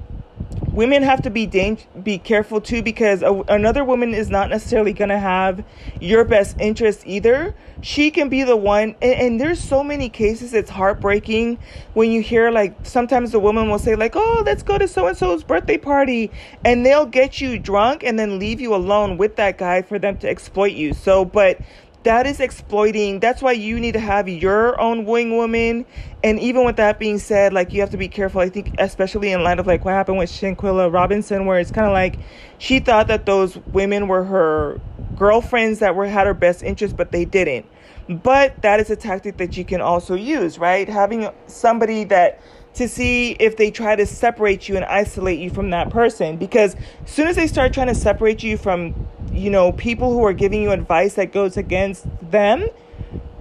women 0.78 1.02
have 1.02 1.20
to 1.20 1.28
be 1.28 1.44
dang- 1.44 1.76
be 2.04 2.18
careful 2.18 2.60
too 2.60 2.84
because 2.84 3.20
a, 3.22 3.32
another 3.48 3.82
woman 3.82 4.14
is 4.14 4.30
not 4.30 4.48
necessarily 4.48 4.92
going 4.92 5.08
to 5.08 5.18
have 5.18 5.64
your 6.00 6.22
best 6.22 6.54
interest 6.60 7.02
either. 7.04 7.52
She 7.80 8.12
can 8.12 8.28
be 8.28 8.44
the 8.44 8.56
one, 8.56 8.94
and, 9.02 9.14
and 9.14 9.40
there's 9.40 9.58
so 9.58 9.82
many 9.82 10.08
cases. 10.08 10.54
It's 10.54 10.70
heartbreaking 10.70 11.58
when 11.94 12.12
you 12.12 12.22
hear 12.22 12.52
like 12.52 12.76
sometimes 12.84 13.32
the 13.32 13.40
woman 13.40 13.68
will 13.68 13.80
say 13.80 13.96
like, 13.96 14.14
"Oh, 14.14 14.44
let's 14.46 14.62
go 14.62 14.78
to 14.78 14.86
so 14.86 15.08
and 15.08 15.16
so's 15.16 15.42
birthday 15.42 15.78
party," 15.78 16.30
and 16.64 16.86
they'll 16.86 17.06
get 17.06 17.40
you 17.40 17.58
drunk 17.58 18.04
and 18.04 18.16
then 18.16 18.38
leave 18.38 18.60
you 18.60 18.72
alone 18.72 19.16
with 19.16 19.34
that 19.34 19.58
guy 19.58 19.82
for 19.82 19.98
them 19.98 20.16
to 20.18 20.28
exploit 20.28 20.74
you. 20.74 20.94
So, 20.94 21.24
but 21.24 21.58
that 22.08 22.26
is 22.26 22.40
exploiting. 22.40 23.20
That's 23.20 23.42
why 23.42 23.52
you 23.52 23.78
need 23.78 23.92
to 23.92 24.00
have 24.00 24.30
your 24.30 24.80
own 24.80 25.04
wing 25.04 25.36
woman. 25.36 25.84
And 26.24 26.40
even 26.40 26.64
with 26.64 26.76
that 26.76 26.98
being 26.98 27.18
said, 27.18 27.52
like 27.52 27.70
you 27.70 27.82
have 27.82 27.90
to 27.90 27.98
be 27.98 28.08
careful. 28.08 28.40
I 28.40 28.48
think, 28.48 28.74
especially 28.78 29.30
in 29.30 29.44
light 29.44 29.58
of 29.58 29.66
like 29.66 29.84
what 29.84 29.92
happened 29.92 30.16
with 30.16 30.30
Shanquella 30.30 30.90
Robinson, 30.90 31.44
where 31.44 31.60
it's 31.60 31.70
kind 31.70 31.86
of 31.86 31.92
like 31.92 32.18
she 32.56 32.78
thought 32.78 33.08
that 33.08 33.26
those 33.26 33.58
women 33.58 34.08
were 34.08 34.24
her 34.24 34.80
girlfriends 35.18 35.80
that 35.80 35.94
were 35.94 36.06
had 36.06 36.26
her 36.26 36.32
best 36.32 36.62
interest, 36.62 36.96
but 36.96 37.12
they 37.12 37.26
didn't. 37.26 37.66
But 38.08 38.62
that 38.62 38.80
is 38.80 38.88
a 38.88 38.96
tactic 38.96 39.36
that 39.36 39.58
you 39.58 39.66
can 39.66 39.82
also 39.82 40.14
use, 40.14 40.58
right? 40.58 40.88
Having 40.88 41.28
somebody 41.46 42.04
that 42.04 42.40
to 42.78 42.88
see 42.88 43.32
if 43.32 43.56
they 43.56 43.70
try 43.70 43.94
to 43.94 44.06
separate 44.06 44.68
you 44.68 44.76
and 44.76 44.84
isolate 44.86 45.38
you 45.38 45.50
from 45.50 45.70
that 45.70 45.90
person 45.90 46.36
because 46.36 46.74
as 47.04 47.10
soon 47.10 47.28
as 47.28 47.36
they 47.36 47.46
start 47.46 47.72
trying 47.72 47.88
to 47.88 47.94
separate 47.94 48.42
you 48.42 48.56
from 48.56 48.94
you 49.32 49.50
know, 49.50 49.72
people 49.72 50.12
who 50.12 50.24
are 50.24 50.32
giving 50.32 50.62
you 50.62 50.70
advice 50.70 51.14
that 51.14 51.32
goes 51.32 51.56
against 51.56 52.06
them, 52.30 52.68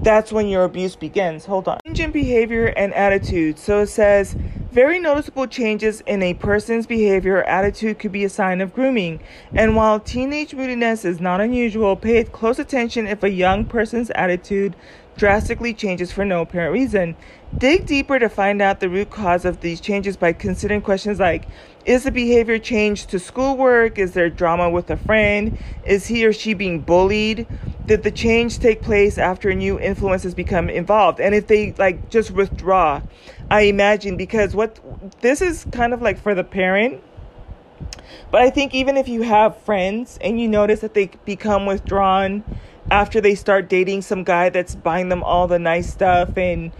that's 0.01 0.31
when 0.31 0.47
your 0.47 0.63
abuse 0.63 0.95
begins. 0.95 1.45
Hold 1.45 1.67
on. 1.67 1.79
Change 1.85 1.99
in 1.99 2.11
behavior 2.11 2.67
and 2.67 2.93
attitude. 2.93 3.57
So 3.57 3.81
it 3.81 3.87
says, 3.87 4.35
very 4.71 4.99
noticeable 4.99 5.47
changes 5.47 6.01
in 6.01 6.21
a 6.21 6.35
person's 6.35 6.85
behavior 6.85 7.37
or 7.37 7.43
attitude 7.43 7.97
could 7.99 8.11
be 8.11 8.23
a 8.23 8.29
sign 8.29 8.61
of 8.61 8.73
grooming. 8.73 9.19
And 9.53 9.75
while 9.75 9.99
teenage 9.99 10.53
moodiness 10.53 11.03
is 11.03 11.19
not 11.19 11.41
unusual, 11.41 11.95
pay 11.95 12.23
close 12.25 12.59
attention 12.59 13.07
if 13.07 13.23
a 13.23 13.29
young 13.29 13.65
person's 13.65 14.11
attitude 14.11 14.75
drastically 15.17 15.73
changes 15.73 16.11
for 16.11 16.23
no 16.23 16.41
apparent 16.41 16.73
reason. 16.73 17.15
Dig 17.57 17.85
deeper 17.85 18.19
to 18.19 18.29
find 18.29 18.61
out 18.61 18.79
the 18.79 18.89
root 18.89 19.09
cause 19.09 19.45
of 19.45 19.61
these 19.61 19.81
changes 19.81 20.15
by 20.15 20.33
considering 20.33 20.81
questions 20.81 21.19
like 21.19 21.47
Is 21.85 22.03
the 22.03 22.11
behavior 22.11 22.59
changed 22.59 23.09
to 23.09 23.19
schoolwork? 23.19 23.97
Is 23.97 24.13
there 24.13 24.29
drama 24.29 24.69
with 24.69 24.89
a 24.89 24.97
friend? 24.97 25.57
Is 25.85 26.07
he 26.07 26.25
or 26.25 26.33
she 26.33 26.53
being 26.53 26.81
bullied? 26.81 27.47
Did 27.85 28.03
the 28.03 28.11
change 28.11 28.59
take 28.59 28.81
place 28.81 29.17
after 29.17 29.53
new 29.53 29.79
influences 29.79 30.35
become 30.35 30.69
involved? 30.69 31.19
And 31.19 31.33
if 31.33 31.47
they 31.47 31.73
like 31.77 32.09
just 32.09 32.31
withdraw, 32.31 33.01
I 33.49 33.61
imagine 33.61 34.17
because 34.17 34.53
what 34.53 34.79
this 35.21 35.41
is 35.41 35.65
kind 35.71 35.93
of 35.93 36.01
like 36.01 36.19
for 36.19 36.35
the 36.35 36.43
parent. 36.43 37.01
But 38.31 38.41
I 38.41 38.49
think 38.49 38.73
even 38.73 38.97
if 38.97 39.07
you 39.07 39.21
have 39.23 39.57
friends 39.61 40.17
and 40.21 40.39
you 40.39 40.47
notice 40.47 40.81
that 40.81 40.93
they 40.93 41.11
become 41.25 41.65
withdrawn 41.65 42.43
after 42.89 43.19
they 43.21 43.35
start 43.35 43.69
dating 43.69 44.01
some 44.01 44.23
guy 44.23 44.49
that's 44.49 44.75
buying 44.75 45.09
them 45.09 45.23
all 45.23 45.47
the 45.47 45.59
nice 45.59 45.91
stuff 45.91 46.37
and 46.37 46.71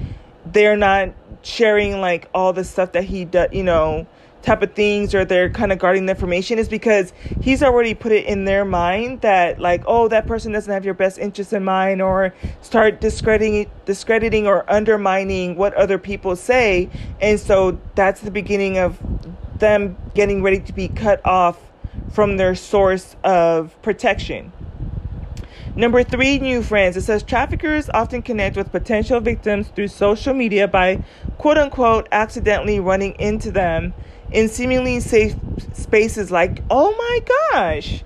they're 0.45 0.77
not 0.77 1.09
sharing 1.41 1.99
like 1.99 2.29
all 2.33 2.53
the 2.53 2.63
stuff 2.63 2.93
that 2.93 3.03
he 3.03 3.25
does, 3.25 3.49
you 3.51 3.63
know, 3.63 4.07
type 4.41 4.61
of 4.61 4.73
things 4.73 5.13
or 5.13 5.25
they're 5.25 5.49
kind 5.49 5.71
of 5.71 5.79
guarding 5.79 6.05
the 6.05 6.11
information 6.11 6.57
is 6.57 6.69
because 6.69 7.11
he's 7.41 7.61
already 7.61 7.93
put 7.93 8.11
it 8.11 8.25
in 8.25 8.45
their 8.45 8.63
mind 8.63 9.19
that 9.21 9.59
like 9.59 9.83
oh 9.87 10.07
that 10.07 10.25
person 10.25 10.53
doesn't 10.53 10.71
have 10.71 10.85
your 10.85 10.93
best 10.93 11.17
interest 11.17 11.51
in 11.51 11.63
mind 11.63 12.01
or 12.01 12.33
start 12.61 13.01
discrediting 13.01 13.69
discrediting 13.85 14.47
or 14.47 14.69
undermining 14.71 15.55
what 15.55 15.73
other 15.73 15.97
people 15.97 16.35
say. 16.35 16.89
And 17.19 17.39
so 17.39 17.79
that's 17.95 18.21
the 18.21 18.31
beginning 18.31 18.77
of 18.77 18.97
them 19.59 19.97
getting 20.13 20.43
ready 20.43 20.59
to 20.59 20.73
be 20.73 20.87
cut 20.87 21.25
off 21.25 21.59
from 22.11 22.37
their 22.37 22.55
source 22.55 23.15
of 23.23 23.79
protection 23.81 24.51
Number 25.77 26.03
three, 26.03 26.39
new 26.39 26.63
friends. 26.63 26.97
It 26.97 27.03
says 27.03 27.21
traffickers 27.21 27.87
often 27.93 28.23
connect 28.23 28.57
with 28.57 28.71
potential 28.71 29.19
victims 29.19 29.67
through 29.67 29.89
social 29.89 30.33
media 30.33 30.67
by 30.67 31.03
quote 31.37 31.59
unquote 31.59 32.07
accidentally 32.11 32.79
running 32.79 33.13
into 33.19 33.51
them 33.51 33.93
in 34.31 34.49
seemingly 34.49 34.99
safe 34.99 35.35
spaces 35.73 36.31
like, 36.31 36.63
oh 36.71 36.95
my 36.97 37.19
gosh, 37.51 38.03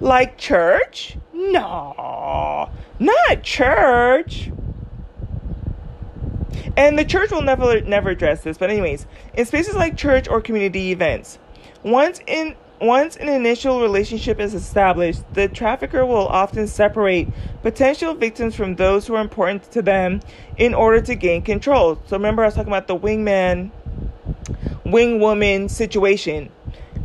like 0.00 0.38
church? 0.38 1.18
No, 1.34 2.70
not 2.98 3.42
church. 3.42 4.50
And 6.76 6.98
the 6.98 7.04
church 7.04 7.30
will 7.30 7.42
never 7.42 7.80
never 7.82 8.10
address 8.10 8.42
this. 8.42 8.58
But 8.58 8.70
anyways, 8.70 9.06
in 9.34 9.46
spaces 9.46 9.74
like 9.74 9.96
church 9.96 10.28
or 10.28 10.40
community 10.40 10.92
events, 10.92 11.38
once 11.82 12.20
in 12.26 12.56
once 12.80 13.16
an 13.16 13.28
initial 13.28 13.82
relationship 13.82 14.40
is 14.40 14.54
established, 14.54 15.22
the 15.34 15.48
trafficker 15.48 16.06
will 16.06 16.26
often 16.28 16.66
separate 16.66 17.28
potential 17.62 18.14
victims 18.14 18.54
from 18.54 18.76
those 18.76 19.06
who 19.06 19.14
are 19.14 19.20
important 19.20 19.70
to 19.70 19.82
them 19.82 20.20
in 20.56 20.72
order 20.72 21.00
to 21.02 21.14
gain 21.14 21.42
control. 21.42 22.00
So 22.06 22.16
remember 22.16 22.42
I 22.42 22.46
was 22.46 22.54
talking 22.54 22.72
about 22.72 22.86
the 22.86 22.96
wingman 22.96 23.70
wing 24.84 25.20
woman 25.20 25.68
situation. 25.68 26.50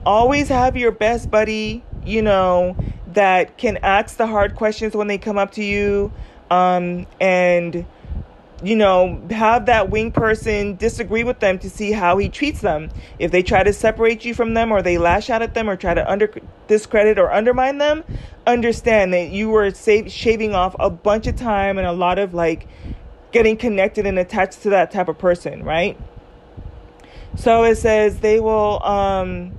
Always 0.06 0.48
have 0.50 0.78
your 0.78 0.92
best 0.92 1.30
buddy, 1.30 1.84
you 2.06 2.22
know, 2.22 2.78
that 3.08 3.58
can 3.58 3.78
ask 3.78 4.18
the 4.18 4.28
hard 4.28 4.56
questions 4.56 4.96
when 4.96 5.08
they 5.08 5.18
come 5.18 5.38
up 5.38 5.52
to 5.52 5.64
you 5.64 6.12
um, 6.52 7.06
and 7.20 7.86
you 8.64 8.76
know, 8.76 9.22
have 9.32 9.66
that 9.66 9.90
wing 9.90 10.12
person 10.12 10.76
disagree 10.78 11.24
with 11.24 11.40
them 11.40 11.60
to 11.60 11.70
see 11.70 11.92
how 11.92 12.18
he 12.18 12.30
treats 12.30 12.62
them. 12.62 12.90
If 13.20 13.32
they 13.32 13.44
try 13.44 13.64
to 13.64 13.74
separate 13.74 14.24
you 14.24 14.34
from 14.34 14.54
them 14.54 14.72
or 14.72 14.82
they 14.82 14.98
lash 14.98 15.30
out 15.30 15.42
at 15.42 15.54
them 15.54 15.70
or 15.70 15.76
try 15.76 15.94
to 15.94 16.10
under 16.10 16.34
discredit 16.68 17.20
or 17.20 17.32
undermine 17.32 17.80
them, 17.80 18.04
understand 18.48 19.14
that 19.14 19.30
you 19.30 19.50
were 19.50 19.72
save, 19.72 20.12
shaving 20.12 20.56
off 20.56 20.76
a 20.80 20.90
bunch 20.90 21.28
of 21.28 21.36
time 21.36 21.78
and 21.78 21.86
a 21.86 21.92
lot 21.92 22.18
of 22.18 22.34
like 22.34 22.68
getting 23.32 23.58
connected 23.58 24.06
and 24.06 24.18
attached 24.18 24.62
to 24.64 24.70
that 24.70 24.92
type 24.92 25.10
of 25.10 25.18
person, 25.18 25.64
right? 25.64 26.00
So 27.36 27.64
it 27.64 27.76
says 27.76 28.22
they 28.22 28.40
will 28.40 28.82
um 28.84 29.52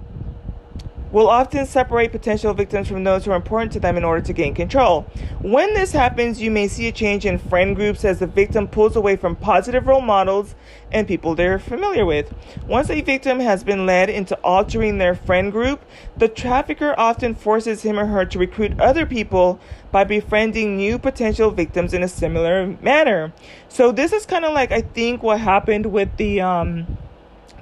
will 1.16 1.30
often 1.30 1.64
separate 1.64 2.12
potential 2.12 2.52
victims 2.52 2.88
from 2.88 3.02
those 3.02 3.24
who 3.24 3.30
are 3.30 3.36
important 3.36 3.72
to 3.72 3.80
them 3.80 3.96
in 3.96 4.04
order 4.04 4.20
to 4.20 4.34
gain 4.34 4.54
control. 4.54 5.00
When 5.40 5.72
this 5.72 5.92
happens, 5.92 6.42
you 6.42 6.50
may 6.50 6.68
see 6.68 6.88
a 6.88 6.92
change 6.92 7.24
in 7.24 7.38
friend 7.38 7.74
groups 7.74 8.04
as 8.04 8.18
the 8.18 8.26
victim 8.26 8.68
pulls 8.68 8.96
away 8.96 9.16
from 9.16 9.34
positive 9.34 9.86
role 9.86 10.02
models 10.02 10.54
and 10.92 11.08
people 11.08 11.34
they're 11.34 11.58
familiar 11.58 12.04
with. 12.04 12.34
Once 12.68 12.90
a 12.90 13.00
victim 13.00 13.40
has 13.40 13.64
been 13.64 13.86
led 13.86 14.10
into 14.10 14.36
altering 14.44 14.98
their 14.98 15.14
friend 15.14 15.52
group, 15.52 15.82
the 16.18 16.28
trafficker 16.28 16.94
often 16.98 17.34
forces 17.34 17.80
him 17.80 17.98
or 17.98 18.04
her 18.04 18.26
to 18.26 18.38
recruit 18.38 18.78
other 18.78 19.06
people 19.06 19.58
by 19.90 20.04
befriending 20.04 20.76
new 20.76 20.98
potential 20.98 21.50
victims 21.50 21.94
in 21.94 22.02
a 22.02 22.08
similar 22.08 22.76
manner. 22.82 23.32
So 23.70 23.90
this 23.90 24.12
is 24.12 24.26
kind 24.26 24.44
of 24.44 24.52
like 24.52 24.70
I 24.70 24.82
think 24.82 25.22
what 25.22 25.40
happened 25.40 25.86
with 25.86 26.14
the 26.18 26.42
um 26.42 26.98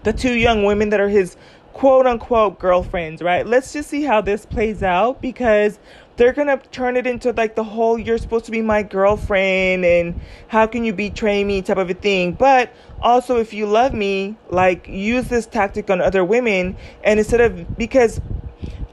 the 0.05 0.13
two 0.13 0.35
young 0.35 0.65
women 0.65 0.91
that 0.91 1.01
are 1.01 1.09
his 1.09 1.37
quote 1.75 2.07
unquote 2.07 2.59
girlfriends, 2.59 3.21
right? 3.21 3.47
Let's 3.47 3.73
just 3.73 3.91
see 3.91 4.03
how 4.03 4.21
this 4.23 4.47
plays 4.47 4.83
out 4.83 5.21
because 5.21 5.79
they're 6.17 6.33
gonna 6.33 6.57
turn 6.71 6.97
it 6.97 7.07
into 7.07 7.33
like 7.33 7.57
the 7.57 7.65
whole 7.65 7.99
you're 7.99 8.17
supposed 8.17 8.45
to 8.47 8.53
be 8.53 8.63
my 8.63 8.83
girlfriend 8.83 9.85
and 9.85 10.21
how 10.47 10.67
can 10.67 10.85
you 10.85 10.93
betray 10.93 11.43
me 11.43 11.61
type 11.61 11.77
of 11.77 11.91
a 11.91 11.95
thing. 11.95 12.33
But 12.33 12.73
also, 13.03 13.39
if 13.39 13.53
you 13.53 13.67
love 13.67 13.93
me, 13.93 14.37
like 14.49 14.89
use 14.89 15.29
this 15.29 15.47
tactic 15.47 15.91
on 15.91 16.01
other 16.01 16.25
women 16.25 16.77
and 17.03 17.19
instead 17.19 17.41
of 17.41 17.77
because 17.77 18.21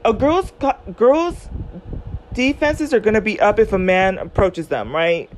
a 0.04 0.12
girl's 0.12 0.52
girls 0.96 1.48
defenses 2.32 2.92
are 2.92 3.00
gonna 3.00 3.20
be 3.20 3.38
up 3.38 3.60
if 3.60 3.72
a 3.72 3.78
man 3.78 4.18
approaches 4.18 4.66
them, 4.68 4.92
right? 4.92 5.30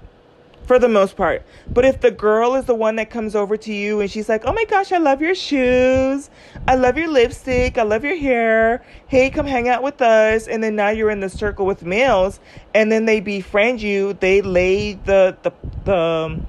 For 0.66 0.78
the 0.78 0.88
most 0.88 1.16
part. 1.16 1.44
But 1.68 1.84
if 1.84 2.00
the 2.00 2.10
girl 2.10 2.54
is 2.54 2.64
the 2.64 2.74
one 2.74 2.96
that 2.96 3.10
comes 3.10 3.34
over 3.34 3.56
to 3.58 3.72
you 3.72 4.00
and 4.00 4.10
she's 4.10 4.28
like, 4.28 4.44
oh 4.44 4.52
my 4.52 4.64
gosh, 4.64 4.92
I 4.92 4.98
love 4.98 5.20
your 5.20 5.34
shoes. 5.34 6.30
I 6.66 6.74
love 6.74 6.96
your 6.96 7.08
lipstick. 7.08 7.78
I 7.78 7.82
love 7.82 8.04
your 8.04 8.16
hair. 8.16 8.84
Hey, 9.06 9.30
come 9.30 9.46
hang 9.46 9.68
out 9.68 9.82
with 9.82 10.00
us. 10.00 10.48
And 10.48 10.62
then 10.62 10.76
now 10.76 10.88
you're 10.88 11.10
in 11.10 11.20
the 11.20 11.28
circle 11.28 11.66
with 11.66 11.84
males 11.84 12.40
and 12.74 12.90
then 12.90 13.04
they 13.04 13.20
befriend 13.20 13.82
you. 13.82 14.14
They 14.14 14.42
lay 14.42 14.94
the, 14.94 15.36
the, 15.42 15.52
the, 15.84 16.40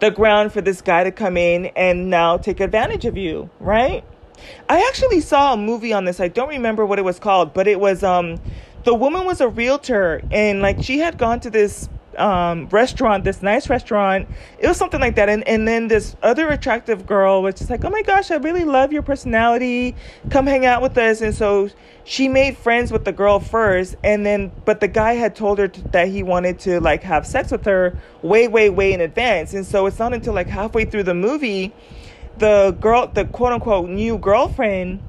the 0.00 0.10
ground 0.10 0.52
for 0.52 0.60
this 0.60 0.80
guy 0.80 1.04
to 1.04 1.10
come 1.10 1.36
in 1.36 1.66
and 1.66 2.10
now 2.10 2.36
take 2.36 2.60
advantage 2.60 3.04
of 3.04 3.16
you, 3.16 3.50
right? 3.60 4.04
I 4.68 4.86
actually 4.88 5.20
saw 5.20 5.54
a 5.54 5.56
movie 5.56 5.92
on 5.92 6.04
this. 6.04 6.20
I 6.20 6.28
don't 6.28 6.48
remember 6.48 6.86
what 6.86 6.98
it 6.98 7.04
was 7.04 7.18
called, 7.18 7.52
but 7.52 7.66
it 7.66 7.78
was, 7.78 8.02
um, 8.02 8.40
the 8.84 8.94
woman 8.94 9.26
was 9.26 9.42
a 9.42 9.48
realtor 9.48 10.22
and 10.30 10.62
like 10.62 10.82
she 10.82 10.98
had 10.98 11.18
gone 11.18 11.40
to 11.40 11.50
this 11.50 11.88
um, 12.20 12.68
restaurant, 12.68 13.24
this 13.24 13.42
nice 13.42 13.68
restaurant. 13.68 14.28
It 14.58 14.68
was 14.68 14.76
something 14.76 15.00
like 15.00 15.16
that. 15.16 15.28
And, 15.28 15.46
and 15.48 15.66
then 15.66 15.88
this 15.88 16.14
other 16.22 16.48
attractive 16.48 17.06
girl 17.06 17.42
was 17.42 17.54
just 17.56 17.70
like, 17.70 17.84
oh 17.84 17.90
my 17.90 18.02
gosh, 18.02 18.30
I 18.30 18.36
really 18.36 18.64
love 18.64 18.92
your 18.92 19.02
personality. 19.02 19.96
Come 20.30 20.46
hang 20.46 20.66
out 20.66 20.82
with 20.82 20.96
us. 20.98 21.20
And 21.20 21.34
so 21.34 21.70
she 22.04 22.28
made 22.28 22.56
friends 22.56 22.92
with 22.92 23.04
the 23.04 23.12
girl 23.12 23.40
first. 23.40 23.96
And 24.04 24.24
then, 24.24 24.52
but 24.64 24.80
the 24.80 24.88
guy 24.88 25.14
had 25.14 25.34
told 25.34 25.58
her 25.58 25.68
that 25.68 26.08
he 26.08 26.22
wanted 26.22 26.58
to 26.60 26.80
like 26.80 27.02
have 27.02 27.26
sex 27.26 27.50
with 27.50 27.64
her 27.64 27.98
way, 28.22 28.46
way, 28.46 28.70
way 28.70 28.92
in 28.92 29.00
advance. 29.00 29.54
And 29.54 29.64
so 29.64 29.86
it's 29.86 29.98
not 29.98 30.12
until 30.12 30.34
like 30.34 30.46
halfway 30.46 30.84
through 30.84 31.04
the 31.04 31.14
movie, 31.14 31.72
the 32.38 32.76
girl, 32.80 33.06
the 33.06 33.24
quote 33.24 33.52
unquote 33.52 33.88
new 33.88 34.18
girlfriend, 34.18 35.02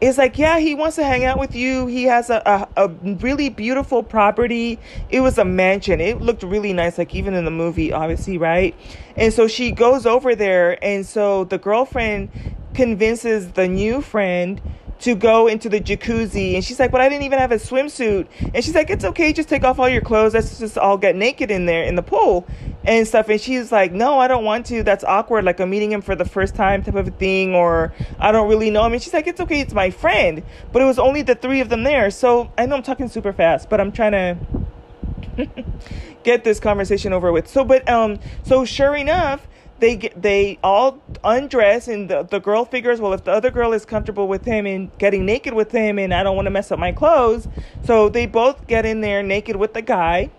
it's 0.00 0.18
like, 0.18 0.38
yeah, 0.38 0.58
he 0.58 0.74
wants 0.74 0.96
to 0.96 1.04
hang 1.04 1.24
out 1.24 1.38
with 1.38 1.54
you. 1.54 1.86
He 1.86 2.04
has 2.04 2.28
a, 2.28 2.42
a, 2.76 2.84
a, 2.84 2.88
really 2.88 3.48
beautiful 3.48 4.02
property. 4.02 4.78
It 5.08 5.20
was 5.20 5.38
a 5.38 5.44
mansion. 5.44 6.00
It 6.00 6.20
looked 6.20 6.42
really 6.42 6.72
nice, 6.74 6.98
like 6.98 7.14
even 7.14 7.34
in 7.34 7.44
the 7.46 7.50
movie, 7.50 7.92
obviously, 7.92 8.36
right? 8.36 8.74
And 9.16 9.32
so 9.32 9.48
she 9.48 9.70
goes 9.70 10.04
over 10.04 10.34
there, 10.34 10.82
and 10.84 11.06
so 11.06 11.44
the 11.44 11.56
girlfriend 11.56 12.28
convinces 12.74 13.52
the 13.52 13.66
new 13.66 14.02
friend 14.02 14.60
to 15.00 15.14
go 15.14 15.46
into 15.46 15.68
the 15.68 15.80
jacuzzi. 15.80 16.54
And 16.54 16.64
she's 16.64 16.78
like 16.78 16.90
but 16.90 17.00
i 17.00 17.08
didn't 17.08 17.24
even 17.24 17.38
have 17.38 17.52
a 17.52 17.56
swimsuit. 17.56 18.26
And 18.54 18.64
she's 18.64 18.74
like 18.74 18.90
it's 18.90 19.04
okay 19.04 19.32
just 19.32 19.48
take 19.48 19.64
off 19.64 19.78
all 19.78 19.88
your 19.88 20.00
clothes. 20.00 20.34
Let's 20.34 20.58
just 20.58 20.78
all 20.78 20.98
get 20.98 21.16
naked 21.16 21.50
in 21.50 21.66
there 21.66 21.82
in 21.82 21.94
the 21.94 22.02
pool 22.02 22.46
and 22.84 23.06
stuff. 23.06 23.28
And 23.28 23.40
she's 23.40 23.72
like 23.72 23.92
no 23.92 24.18
i 24.18 24.28
don't 24.28 24.44
want 24.44 24.66
to. 24.66 24.82
That's 24.82 25.04
awkward 25.04 25.44
like 25.44 25.60
i'm 25.60 25.70
meeting 25.70 25.92
him 25.92 26.02
for 26.02 26.14
the 26.14 26.24
first 26.24 26.54
time 26.54 26.82
type 26.82 26.94
of 26.94 27.08
a 27.08 27.10
thing 27.10 27.54
or 27.54 27.92
i 28.18 28.32
don't 28.32 28.48
really 28.48 28.70
know 28.70 28.84
him. 28.84 28.92
And 28.92 29.02
she's 29.02 29.14
like 29.14 29.26
it's 29.26 29.40
okay 29.40 29.60
it's 29.60 29.74
my 29.74 29.90
friend. 29.90 30.42
But 30.72 30.82
it 30.82 30.86
was 30.86 30.98
only 30.98 31.22
the 31.22 31.34
three 31.34 31.60
of 31.60 31.68
them 31.68 31.82
there. 31.84 32.10
So 32.10 32.50
i 32.56 32.66
know 32.66 32.76
i'm 32.76 32.82
talking 32.82 33.08
super 33.08 33.32
fast 33.32 33.68
but 33.68 33.80
i'm 33.80 33.92
trying 33.92 34.12
to 34.12 35.46
get 36.22 36.44
this 36.44 36.60
conversation 36.60 37.12
over 37.12 37.32
with. 37.32 37.48
So 37.48 37.64
but 37.64 37.88
um 37.88 38.18
so 38.44 38.64
sure 38.64 38.96
enough 38.96 39.46
they 39.78 39.96
get 39.96 40.20
they 40.20 40.58
all 40.62 41.02
undress 41.22 41.88
and 41.88 42.08
the, 42.08 42.22
the 42.22 42.40
girl 42.40 42.64
figures 42.64 43.00
well 43.00 43.12
if 43.12 43.24
the 43.24 43.30
other 43.30 43.50
girl 43.50 43.72
is 43.72 43.84
comfortable 43.84 44.26
with 44.26 44.44
him 44.44 44.66
and 44.66 44.96
getting 44.98 45.26
naked 45.26 45.52
with 45.52 45.70
him 45.70 45.98
and 45.98 46.14
i 46.14 46.22
don't 46.22 46.34
want 46.34 46.46
to 46.46 46.50
mess 46.50 46.72
up 46.72 46.78
my 46.78 46.92
clothes 46.92 47.46
so 47.84 48.08
they 48.08 48.26
both 48.26 48.66
get 48.66 48.84
in 48.84 49.00
there 49.00 49.22
naked 49.22 49.56
with 49.56 49.74
the 49.74 49.82
guy. 49.82 50.30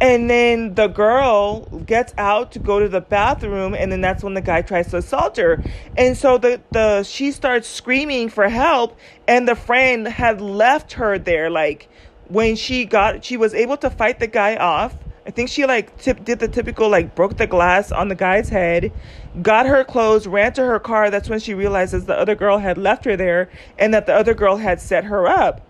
And 0.00 0.30
then 0.30 0.74
the 0.74 0.86
girl 0.86 1.62
gets 1.84 2.14
out 2.16 2.52
to 2.52 2.60
go 2.60 2.78
to 2.78 2.88
the 2.88 3.00
bathroom 3.00 3.74
and 3.74 3.90
then 3.90 4.00
that's 4.00 4.22
when 4.22 4.34
the 4.34 4.40
guy 4.40 4.62
tries 4.62 4.88
to 4.90 4.98
assault 4.98 5.36
her. 5.38 5.62
And 5.96 6.16
so 6.16 6.38
the, 6.38 6.60
the 6.70 7.02
she 7.02 7.32
starts 7.32 7.66
screaming 7.66 8.28
for 8.28 8.48
help 8.48 8.96
and 9.26 9.48
the 9.48 9.56
friend 9.56 10.06
had 10.06 10.40
left 10.40 10.92
her 10.92 11.18
there 11.18 11.50
like 11.50 11.88
when 12.28 12.54
she 12.54 12.84
got 12.84 13.24
she 13.24 13.36
was 13.36 13.54
able 13.54 13.76
to 13.78 13.90
fight 13.90 14.20
the 14.20 14.28
guy 14.28 14.54
off 14.56 14.94
I 15.28 15.30
think 15.30 15.50
she 15.50 15.66
like 15.66 15.94
tip, 15.98 16.24
did 16.24 16.38
the 16.38 16.48
typical 16.48 16.88
like 16.88 17.14
broke 17.14 17.36
the 17.36 17.46
glass 17.46 17.92
on 17.92 18.08
the 18.08 18.14
guy's 18.14 18.48
head, 18.48 18.90
got 19.42 19.66
her 19.66 19.84
clothes, 19.84 20.26
ran 20.26 20.54
to 20.54 20.64
her 20.64 20.80
car. 20.80 21.10
That's 21.10 21.28
when 21.28 21.38
she 21.38 21.52
realizes 21.52 22.06
the 22.06 22.18
other 22.18 22.34
girl 22.34 22.56
had 22.56 22.78
left 22.78 23.04
her 23.04 23.14
there 23.14 23.50
and 23.78 23.92
that 23.92 24.06
the 24.06 24.14
other 24.14 24.32
girl 24.32 24.56
had 24.56 24.80
set 24.80 25.04
her 25.04 25.26
up, 25.26 25.60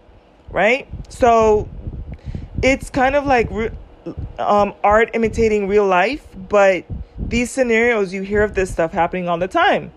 right? 0.51 0.87
So 1.09 1.69
it's 2.63 2.89
kind 2.89 3.17
of 3.17 3.27
like 3.27 3.51
um, 4.39 4.75
art 4.85 5.11
imitating 5.13 5.67
real 5.67 5.87
life, 5.87 6.25
but 6.49 6.85
these 7.19 7.51
scenarios 7.51 8.13
you 8.13 8.23
hear 8.23 8.45
of 8.45 8.55
this 8.55 8.71
stuff 8.71 8.93
happening 8.93 9.29
all 9.29 9.39
the 9.39 9.49
time 9.49 9.91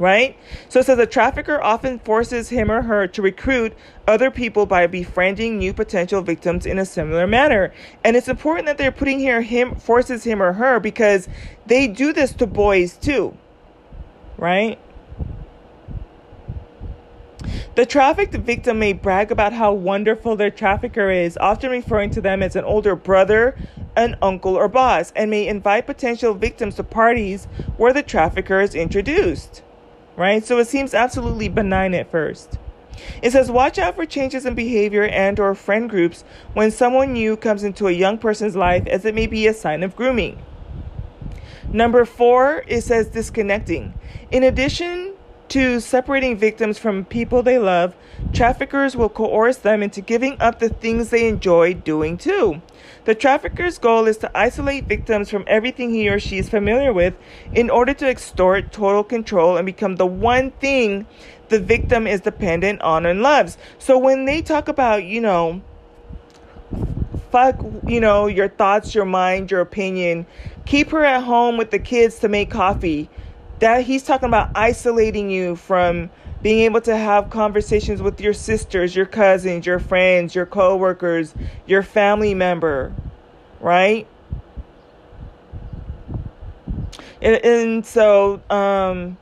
right? 0.00 0.34
So 0.70 0.80
it 0.80 0.86
says 0.86 0.98
a 0.98 1.04
trafficker 1.04 1.62
often 1.62 1.98
forces 1.98 2.48
him 2.48 2.70
or 2.70 2.82
her 2.82 3.06
to 3.08 3.22
recruit 3.22 3.74
other 4.08 4.30
people 4.30 4.64
by 4.64 4.86
befriending 4.86 5.58
new 5.58 5.74
potential 5.74 6.22
victims 6.22 6.64
in 6.64 6.78
a 6.78 6.86
similar 6.86 7.26
manner. 7.26 7.72
And 8.02 8.16
it's 8.16 8.26
important 8.26 8.66
that 8.66 8.78
they're 8.78 8.90
putting 8.90 9.18
here 9.18 9.42
him 9.42 9.74
forces 9.76 10.24
him 10.24 10.42
or 10.42 10.54
her 10.54 10.80
because 10.80 11.28
they 11.66 11.86
do 11.86 12.14
this 12.14 12.32
to 12.34 12.46
boys 12.46 12.96
too. 12.96 13.36
Right? 14.38 14.78
The 17.74 17.84
trafficked 17.84 18.34
victim 18.34 18.78
may 18.78 18.94
brag 18.94 19.30
about 19.30 19.52
how 19.52 19.74
wonderful 19.74 20.34
their 20.34 20.50
trafficker 20.50 21.10
is, 21.10 21.36
often 21.38 21.70
referring 21.70 22.10
to 22.10 22.20
them 22.22 22.42
as 22.42 22.56
an 22.56 22.64
older 22.64 22.96
brother, 22.96 23.56
an 23.96 24.16
uncle, 24.22 24.56
or 24.56 24.68
boss, 24.68 25.12
and 25.14 25.30
may 25.30 25.46
invite 25.46 25.86
potential 25.86 26.32
victims 26.32 26.76
to 26.76 26.84
parties 26.84 27.46
where 27.76 27.92
the 27.92 28.02
trafficker 28.02 28.60
is 28.60 28.74
introduced 28.74 29.62
right? 30.20 30.44
So 30.44 30.58
it 30.58 30.68
seems 30.68 30.92
absolutely 30.92 31.48
benign 31.48 31.94
at 31.94 32.10
first. 32.10 32.58
It 33.22 33.30
says 33.30 33.50
watch 33.50 33.78
out 33.78 33.96
for 33.96 34.04
changes 34.04 34.44
in 34.44 34.54
behavior 34.54 35.04
and 35.04 35.40
or 35.40 35.54
friend 35.54 35.88
groups 35.88 36.24
when 36.52 36.70
someone 36.70 37.14
new 37.14 37.38
comes 37.38 37.64
into 37.64 37.88
a 37.88 37.92
young 37.92 38.18
person's 38.18 38.54
life 38.54 38.86
as 38.86 39.06
it 39.06 39.14
may 39.14 39.26
be 39.26 39.46
a 39.46 39.54
sign 39.54 39.82
of 39.82 39.96
grooming. 39.96 40.38
Number 41.72 42.04
4 42.04 42.64
it 42.68 42.82
says 42.82 43.08
disconnecting. 43.08 43.94
In 44.30 44.42
addition 44.42 45.14
to 45.50 45.80
separating 45.80 46.36
victims 46.36 46.78
from 46.78 47.04
people 47.04 47.42
they 47.42 47.58
love, 47.58 47.94
traffickers 48.32 48.96
will 48.96 49.08
coerce 49.08 49.58
them 49.58 49.82
into 49.82 50.00
giving 50.00 50.40
up 50.40 50.60
the 50.60 50.68
things 50.68 51.10
they 51.10 51.28
enjoy 51.28 51.74
doing 51.74 52.16
too. 52.16 52.62
The 53.04 53.16
trafficker's 53.16 53.78
goal 53.78 54.06
is 54.06 54.16
to 54.18 54.30
isolate 54.36 54.84
victims 54.84 55.28
from 55.28 55.44
everything 55.46 55.90
he 55.90 56.08
or 56.08 56.20
she 56.20 56.38
is 56.38 56.48
familiar 56.48 56.92
with 56.92 57.14
in 57.52 57.68
order 57.68 57.92
to 57.94 58.08
extort 58.08 58.70
total 58.70 59.02
control 59.02 59.56
and 59.56 59.66
become 59.66 59.96
the 59.96 60.06
one 60.06 60.52
thing 60.52 61.06
the 61.48 61.58
victim 61.58 62.06
is 62.06 62.20
dependent 62.20 62.80
on 62.82 63.04
and 63.04 63.22
loves. 63.22 63.58
So 63.78 63.98
when 63.98 64.26
they 64.26 64.42
talk 64.42 64.68
about, 64.68 65.02
you 65.02 65.20
know, 65.20 65.62
fuck, 67.32 67.60
you 67.86 68.00
know, 68.00 68.26
your 68.26 68.48
thoughts, 68.48 68.94
your 68.94 69.04
mind, 69.04 69.50
your 69.50 69.60
opinion, 69.60 70.26
keep 70.64 70.90
her 70.90 71.04
at 71.04 71.24
home 71.24 71.56
with 71.56 71.72
the 71.72 71.80
kids 71.80 72.20
to 72.20 72.28
make 72.28 72.50
coffee. 72.50 73.10
That 73.60 73.84
he's 73.84 74.02
talking 74.02 74.28
about 74.28 74.50
isolating 74.54 75.30
you 75.30 75.56
from 75.56 76.10
being 76.42 76.60
able 76.60 76.80
to 76.82 76.96
have 76.96 77.30
conversations 77.30 78.00
with 78.00 78.20
your 78.20 78.32
sisters, 78.32 78.96
your 78.96 79.06
cousins, 79.06 79.66
your 79.66 79.78
friends, 79.78 80.34
your 80.34 80.46
coworkers, 80.46 81.34
your 81.66 81.82
family 81.82 82.34
member, 82.34 82.92
right? 83.60 84.06
And, 87.20 87.44
and 87.44 87.86
so 87.86 88.40
um, 88.48 89.18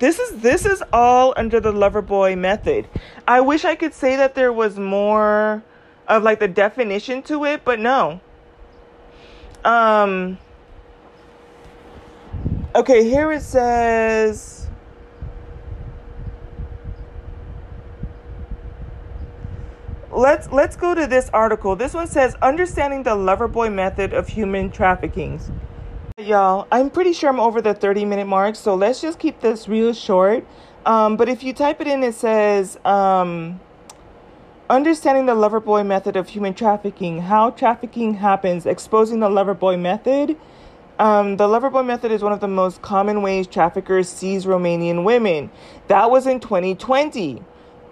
this 0.00 0.18
is 0.18 0.40
this 0.40 0.66
is 0.66 0.82
all 0.92 1.32
under 1.36 1.60
the 1.60 1.70
lover 1.70 2.02
boy 2.02 2.34
method. 2.34 2.88
I 3.28 3.40
wish 3.40 3.64
I 3.64 3.76
could 3.76 3.94
say 3.94 4.16
that 4.16 4.34
there 4.34 4.52
was 4.52 4.76
more 4.76 5.62
of 6.08 6.24
like 6.24 6.40
the 6.40 6.48
definition 6.48 7.22
to 7.22 7.44
it, 7.44 7.64
but 7.64 7.78
no. 7.78 8.20
Um 9.64 10.38
Okay, 12.76 13.08
here 13.08 13.30
it 13.30 13.42
says. 13.42 14.66
Let's 20.10 20.50
let's 20.50 20.74
go 20.74 20.92
to 20.92 21.06
this 21.06 21.30
article. 21.32 21.76
This 21.76 21.94
one 21.94 22.08
says 22.08 22.34
understanding 22.42 23.04
the 23.04 23.14
lover 23.14 23.46
boy 23.46 23.70
method 23.70 24.12
of 24.12 24.26
human 24.26 24.72
trafficking. 24.72 25.40
Y'all, 26.18 26.66
I'm 26.72 26.90
pretty 26.90 27.12
sure 27.12 27.30
I'm 27.30 27.38
over 27.38 27.60
the 27.60 27.74
30 27.74 28.06
minute 28.06 28.26
mark, 28.26 28.56
so 28.56 28.74
let's 28.74 29.00
just 29.00 29.20
keep 29.20 29.40
this 29.40 29.68
real 29.68 29.92
short. 29.92 30.44
Um, 30.84 31.16
but 31.16 31.28
if 31.28 31.44
you 31.44 31.52
type 31.52 31.80
it 31.80 31.86
in, 31.86 32.02
it 32.02 32.14
says 32.14 32.76
um, 32.84 33.60
understanding 34.68 35.26
the 35.26 35.34
Loverboy 35.34 35.86
method 35.86 36.16
of 36.16 36.28
human 36.28 36.54
trafficking, 36.54 37.20
how 37.20 37.50
trafficking 37.50 38.14
happens, 38.14 38.66
exposing 38.66 39.20
the 39.20 39.28
Loverboy 39.28 39.78
method 39.80 40.36
um, 40.98 41.36
the 41.36 41.46
Loverboy 41.46 41.84
method 41.84 42.12
is 42.12 42.22
one 42.22 42.32
of 42.32 42.40
the 42.40 42.48
most 42.48 42.82
common 42.82 43.22
ways 43.22 43.46
traffickers 43.46 44.08
seize 44.08 44.44
Romanian 44.44 45.04
women. 45.04 45.50
That 45.88 46.10
was 46.10 46.26
in 46.26 46.40
2020. 46.40 47.42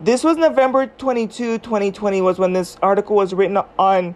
This 0.01 0.23
was 0.25 0.37
November 0.37 0.87
22, 0.87 1.59
2020, 1.59 2.21
was 2.21 2.39
when 2.39 2.53
this 2.53 2.77
article 2.83 3.17
was 3.17 3.35
written 3.35 3.57
on 3.79 4.15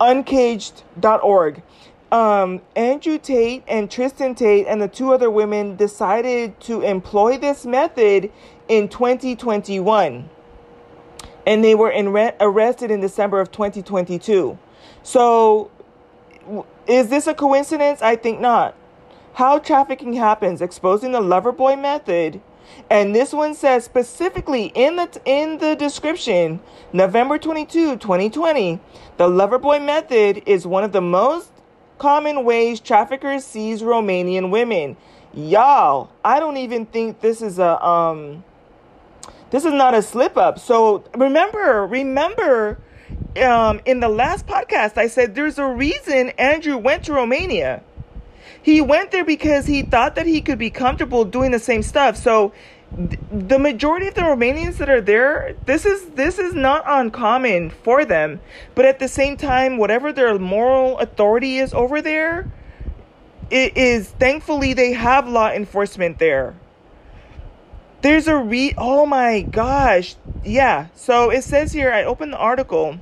uncaged.org. 0.00 1.62
Um, 2.10 2.62
Andrew 2.74 3.18
Tate 3.18 3.64
and 3.68 3.90
Tristan 3.90 4.34
Tate 4.34 4.66
and 4.66 4.80
the 4.80 4.88
two 4.88 5.12
other 5.12 5.30
women 5.30 5.76
decided 5.76 6.58
to 6.60 6.80
employ 6.80 7.36
this 7.36 7.66
method 7.66 8.32
in 8.68 8.88
2021. 8.88 10.30
And 11.46 11.64
they 11.64 11.74
were 11.74 11.90
in 11.90 12.10
re- 12.10 12.32
arrested 12.40 12.90
in 12.90 13.00
December 13.00 13.40
of 13.40 13.50
2022. 13.50 14.58
So 15.02 15.70
is 16.86 17.08
this 17.08 17.26
a 17.26 17.34
coincidence? 17.34 18.02
I 18.02 18.16
think 18.16 18.40
not. 18.40 18.74
How 19.34 19.58
trafficking 19.58 20.14
happens, 20.14 20.60
exposing 20.60 21.12
the 21.12 21.20
lover 21.20 21.52
boy 21.52 21.76
method. 21.76 22.40
And 22.90 23.14
this 23.14 23.32
one 23.32 23.54
says 23.54 23.84
specifically 23.84 24.72
in 24.74 24.96
the 24.96 25.20
in 25.24 25.58
the 25.58 25.74
description, 25.74 26.60
November 26.92 27.38
22, 27.38 27.96
2020, 27.96 28.80
the 29.16 29.28
lover 29.28 29.58
boy 29.58 29.78
method 29.78 30.42
is 30.46 30.66
one 30.66 30.84
of 30.84 30.92
the 30.92 31.00
most 31.00 31.50
common 31.98 32.44
ways 32.44 32.80
traffickers 32.80 33.44
seize 33.44 33.82
Romanian 33.82 34.50
women. 34.50 34.96
Y'all, 35.34 36.10
I 36.24 36.40
don't 36.40 36.56
even 36.56 36.86
think 36.86 37.20
this 37.20 37.42
is 37.42 37.58
a 37.58 37.84
um 37.84 38.44
this 39.50 39.64
is 39.64 39.72
not 39.72 39.94
a 39.94 40.02
slip 40.02 40.36
up. 40.36 40.58
So 40.58 41.04
remember, 41.14 41.86
remember 41.86 42.78
um, 43.36 43.80
in 43.84 44.00
the 44.00 44.08
last 44.08 44.46
podcast, 44.46 44.98
I 44.98 45.08
said 45.08 45.34
there's 45.34 45.58
a 45.58 45.66
reason 45.66 46.30
Andrew 46.30 46.76
went 46.76 47.04
to 47.04 47.12
Romania. 47.12 47.82
He 48.62 48.80
went 48.80 49.10
there 49.10 49.24
because 49.24 49.66
he 49.66 49.82
thought 49.82 50.14
that 50.16 50.26
he 50.26 50.40
could 50.40 50.58
be 50.58 50.70
comfortable 50.70 51.24
doing 51.24 51.52
the 51.52 51.58
same 51.58 51.82
stuff. 51.82 52.16
So 52.16 52.52
th- 52.96 53.18
the 53.30 53.58
majority 53.58 54.08
of 54.08 54.14
the 54.14 54.22
Romanians 54.22 54.78
that 54.78 54.90
are 54.90 55.00
there, 55.00 55.54
this 55.64 55.86
is 55.86 56.04
this 56.10 56.38
is 56.38 56.54
not 56.54 56.82
uncommon 56.86 57.70
for 57.70 58.04
them. 58.04 58.40
But 58.74 58.84
at 58.84 58.98
the 58.98 59.08
same 59.08 59.36
time, 59.36 59.78
whatever 59.78 60.12
their 60.12 60.38
moral 60.38 60.98
authority 60.98 61.58
is 61.58 61.72
over 61.72 62.02
there, 62.02 62.50
it 63.50 63.76
is 63.76 64.08
thankfully 64.08 64.74
they 64.74 64.92
have 64.92 65.28
law 65.28 65.50
enforcement 65.50 66.18
there. 66.18 66.54
There's 68.00 68.28
a 68.28 68.36
re 68.36 68.74
oh 68.78 69.06
my 69.06 69.42
gosh. 69.42 70.16
Yeah. 70.44 70.86
So 70.94 71.30
it 71.30 71.44
says 71.44 71.72
here 71.72 71.92
I 71.92 72.04
opened 72.04 72.32
the 72.32 72.38
article 72.38 72.98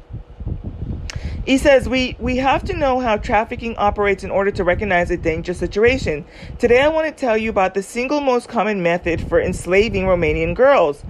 he 1.47 1.59
says 1.59 1.89
we, 1.89 2.17
we 2.19 2.39
have 2.39 2.65
to 2.65 2.77
know 2.77 2.99
how 2.99 3.17
trafficking 3.17 3.77
operates 3.79 4.25
in 4.25 4.33
order 4.33 4.51
to 4.51 4.65
recognize 4.65 5.13
a 5.13 5.17
dangerous 5.17 5.59
situation. 5.59 6.25
Today 6.59 6.83
I 6.83 6.89
want 6.89 7.07
to 7.07 7.13
tell 7.13 7.39
you 7.39 7.51
about 7.51 7.75
the 7.75 7.85
single 7.85 8.21
most 8.21 8.49
common 8.49 8.83
method 8.83 9.27
for 9.29 9.41
enslaving 9.41 10.07
Romanian 10.07 10.57
girls. 10.57 11.05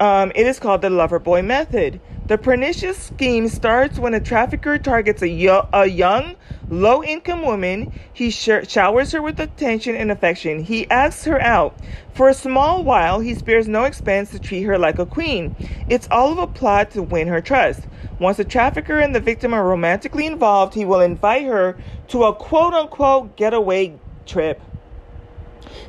Um, 0.00 0.32
it 0.34 0.48
is 0.48 0.58
called 0.58 0.82
the 0.82 0.90
lover 0.90 1.20
boy 1.20 1.42
method. 1.42 2.00
The 2.26 2.36
pernicious 2.36 2.98
scheme 2.98 3.46
starts 3.46 4.00
when 4.00 4.14
a 4.14 4.20
trafficker 4.20 4.78
targets 4.78 5.22
a, 5.22 5.28
yo- 5.28 5.68
a 5.72 5.86
young, 5.86 6.34
low 6.70 7.02
income 7.02 7.42
woman. 7.42 7.92
He 8.12 8.30
showers 8.30 9.12
her 9.12 9.22
with 9.22 9.40
attention 9.40 9.96
and 9.96 10.10
affection. 10.10 10.64
He 10.64 10.88
asks 10.90 11.24
her 11.24 11.40
out. 11.40 11.78
For 12.14 12.28
a 12.28 12.34
small 12.34 12.82
while, 12.82 13.20
he 13.20 13.34
spares 13.34 13.68
no 13.68 13.84
expense 13.84 14.30
to 14.30 14.38
treat 14.38 14.62
her 14.62 14.78
like 14.78 14.98
a 14.98 15.06
queen. 15.06 15.54
It's 15.88 16.08
all 16.10 16.32
of 16.32 16.38
a 16.38 16.46
plot 16.46 16.90
to 16.92 17.02
win 17.02 17.28
her 17.28 17.40
trust. 17.40 17.82
Once 18.18 18.36
the 18.38 18.44
trafficker 18.44 18.98
and 18.98 19.14
the 19.14 19.20
victim 19.20 19.54
are 19.54 19.66
romantically 19.66 20.26
involved, 20.26 20.74
he 20.74 20.84
will 20.84 21.00
invite 21.00 21.44
her 21.44 21.76
to 22.08 22.24
a 22.24 22.34
quote 22.34 22.74
unquote 22.74 23.36
getaway 23.36 23.94
trip. 24.26 24.60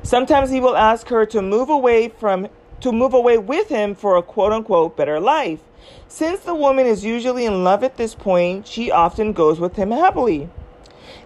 Sometimes 0.03 0.49
he 0.49 0.59
will 0.59 0.75
ask 0.75 1.07
her 1.09 1.25
to 1.27 1.41
move 1.41 1.69
away 1.69 2.09
from 2.09 2.47
to 2.81 2.91
move 2.91 3.13
away 3.13 3.37
with 3.37 3.67
him 3.67 3.93
for 3.95 4.15
a 4.15 4.23
quote 4.23 4.53
unquote 4.53 4.95
better 4.95 5.19
life. 5.19 5.59
Since 6.07 6.41
the 6.41 6.55
woman 6.55 6.85
is 6.85 7.03
usually 7.03 7.45
in 7.45 7.63
love 7.63 7.83
at 7.83 7.97
this 7.97 8.15
point, 8.15 8.67
she 8.67 8.91
often 8.91 9.33
goes 9.33 9.59
with 9.59 9.75
him 9.75 9.91
happily. 9.91 10.49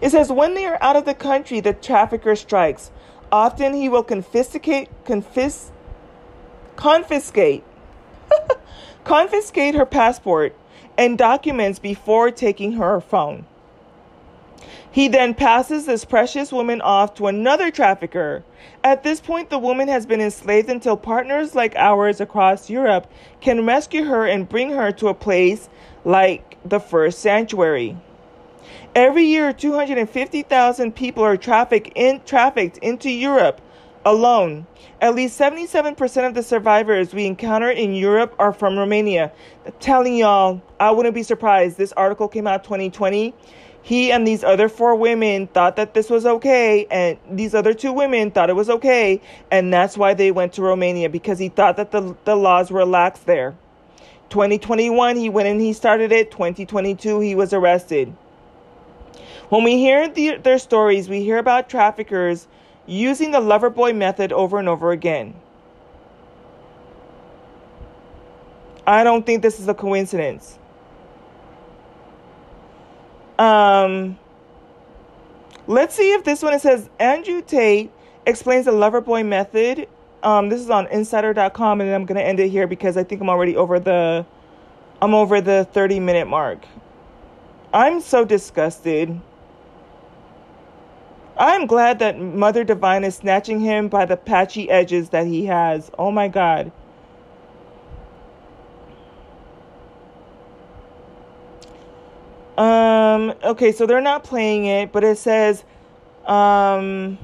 It 0.04 0.10
says 0.10 0.30
when 0.30 0.52
they 0.52 0.66
are 0.66 0.76
out 0.82 0.96
of 0.96 1.06
the 1.06 1.14
country, 1.14 1.60
the 1.60 1.72
trafficker 1.72 2.36
strikes. 2.36 2.90
Often 3.32 3.72
he 3.72 3.88
will 3.88 4.02
confiscate, 4.02 4.90
confis, 5.06 5.70
confiscate, 6.76 7.64
confiscate 9.04 9.74
her 9.74 9.86
passport 9.86 10.54
and 10.98 11.16
documents 11.16 11.78
before 11.78 12.30
taking 12.30 12.72
her 12.72 13.00
phone. 13.00 13.46
He 14.90 15.08
then 15.08 15.32
passes 15.32 15.86
this 15.86 16.04
precious 16.04 16.52
woman 16.52 16.82
off 16.82 17.14
to 17.14 17.26
another 17.26 17.70
trafficker. 17.70 18.44
At 18.84 19.04
this 19.04 19.22
point, 19.22 19.48
the 19.48 19.58
woman 19.58 19.88
has 19.88 20.04
been 20.04 20.20
enslaved 20.20 20.68
until 20.68 20.98
partners 20.98 21.54
like 21.54 21.74
ours 21.76 22.20
across 22.20 22.68
Europe 22.68 23.10
can 23.40 23.64
rescue 23.64 24.04
her 24.04 24.26
and 24.26 24.46
bring 24.46 24.72
her 24.72 24.92
to 24.92 25.08
a 25.08 25.14
place 25.14 25.70
like 26.04 26.58
the 26.62 26.78
first 26.78 27.20
sanctuary. 27.20 27.96
Every 28.94 29.24
year, 29.24 29.52
250,000 29.52 30.94
people 30.94 31.24
are 31.24 31.36
trafficked, 31.36 31.90
in, 31.96 32.20
trafficked 32.24 32.78
into 32.78 33.10
Europe 33.10 33.60
alone. 34.04 34.66
At 35.00 35.14
least 35.14 35.38
77% 35.38 36.26
of 36.26 36.34
the 36.34 36.42
survivors 36.42 37.12
we 37.12 37.26
encounter 37.26 37.70
in 37.70 37.94
Europe 37.94 38.34
are 38.38 38.52
from 38.52 38.78
Romania. 38.78 39.32
I'm 39.66 39.72
telling 39.80 40.16
y'all, 40.16 40.62
I 40.78 40.92
wouldn't 40.92 41.14
be 41.14 41.24
surprised. 41.24 41.76
This 41.76 41.92
article 41.92 42.28
came 42.28 42.46
out 42.46 42.62
2020 42.64 43.34
he 43.84 44.10
and 44.10 44.26
these 44.26 44.42
other 44.42 44.70
four 44.70 44.96
women 44.96 45.46
thought 45.46 45.76
that 45.76 45.92
this 45.92 46.08
was 46.08 46.24
okay, 46.24 46.86
and 46.90 47.18
these 47.30 47.54
other 47.54 47.74
two 47.74 47.92
women 47.92 48.30
thought 48.30 48.48
it 48.48 48.56
was 48.56 48.70
okay, 48.70 49.20
and 49.50 49.70
that's 49.70 49.98
why 49.98 50.14
they 50.14 50.30
went 50.30 50.54
to 50.54 50.62
Romania 50.62 51.10
because 51.10 51.38
he 51.38 51.50
thought 51.50 51.76
that 51.76 51.90
the, 51.90 52.16
the 52.24 52.34
laws 52.34 52.70
were 52.70 52.86
lax 52.86 53.20
there. 53.20 53.54
2021, 54.30 55.16
he 55.16 55.28
went 55.28 55.48
and 55.48 55.60
he 55.60 55.74
started 55.74 56.12
it. 56.12 56.30
2022, 56.30 57.20
he 57.20 57.34
was 57.34 57.52
arrested. 57.52 58.16
When 59.48 59.62
we 59.62 59.76
hear 59.76 60.08
the, 60.08 60.36
their 60.36 60.58
stories, 60.58 61.08
we 61.08 61.22
hear 61.22 61.38
about 61.38 61.68
traffickers 61.68 62.46
using 62.86 63.30
the 63.30 63.40
lover 63.40 63.70
boy 63.70 63.92
method 63.92 64.32
over 64.32 64.58
and 64.58 64.68
over 64.68 64.90
again. 64.90 65.34
I 68.86 69.04
don't 69.04 69.24
think 69.24 69.42
this 69.42 69.60
is 69.60 69.68
a 69.68 69.74
coincidence. 69.74 70.58
Um, 73.38 74.18
let's 75.66 75.94
see 75.94 76.12
if 76.12 76.24
this 76.24 76.42
one 76.42 76.52
it 76.54 76.60
says 76.60 76.88
Andrew 76.98 77.42
Tate 77.42 77.90
explains 78.26 78.66
the 78.66 78.72
lover 78.72 79.00
boy 79.00 79.24
method. 79.24 79.88
Um, 80.22 80.48
this 80.48 80.60
is 80.60 80.70
on 80.70 80.86
insider.com, 80.86 81.80
and 81.80 81.94
I'm 81.94 82.06
going 82.06 82.16
to 82.16 82.24
end 82.24 82.40
it 82.40 82.48
here 82.48 82.66
because 82.66 82.96
I 82.96 83.04
think 83.04 83.20
I'm 83.20 83.28
already 83.28 83.56
over 83.56 83.78
the. 83.78 84.24
I'm 85.02 85.12
over 85.12 85.40
the 85.40 85.66
30 85.72 86.00
minute 86.00 86.28
mark. 86.28 86.64
I'm 87.72 88.00
so 88.00 88.24
disgusted. 88.24 89.20
I'm 91.36 91.66
glad 91.66 91.98
that 91.98 92.18
Mother 92.20 92.62
Divine 92.64 93.04
is 93.04 93.16
snatching 93.16 93.60
him 93.60 93.88
by 93.88 94.04
the 94.04 94.16
patchy 94.16 94.70
edges 94.70 95.08
that 95.10 95.26
he 95.26 95.46
has. 95.46 95.90
Oh 95.98 96.10
my 96.10 96.28
God. 96.28 96.70
Um, 102.56 103.34
okay, 103.42 103.72
so 103.72 103.84
they're 103.84 104.00
not 104.00 104.22
playing 104.22 104.66
it, 104.66 104.92
but 104.92 105.02
it 105.02 105.18
says, 105.18 105.64
um, 106.26 107.18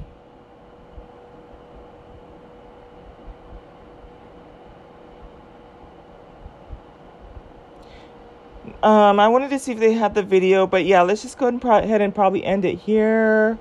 Um, 8.83 9.19
I 9.19 9.27
wanted 9.27 9.51
to 9.51 9.59
see 9.59 9.73
if 9.73 9.79
they 9.79 9.93
had 9.93 10.15
the 10.15 10.23
video, 10.23 10.65
but 10.65 10.85
yeah, 10.85 11.03
let's 11.03 11.21
just 11.21 11.37
go 11.37 11.47
ahead 11.47 12.01
and 12.01 12.15
probably 12.15 12.43
end 12.43 12.65
it 12.65 12.79
here. 12.79 13.59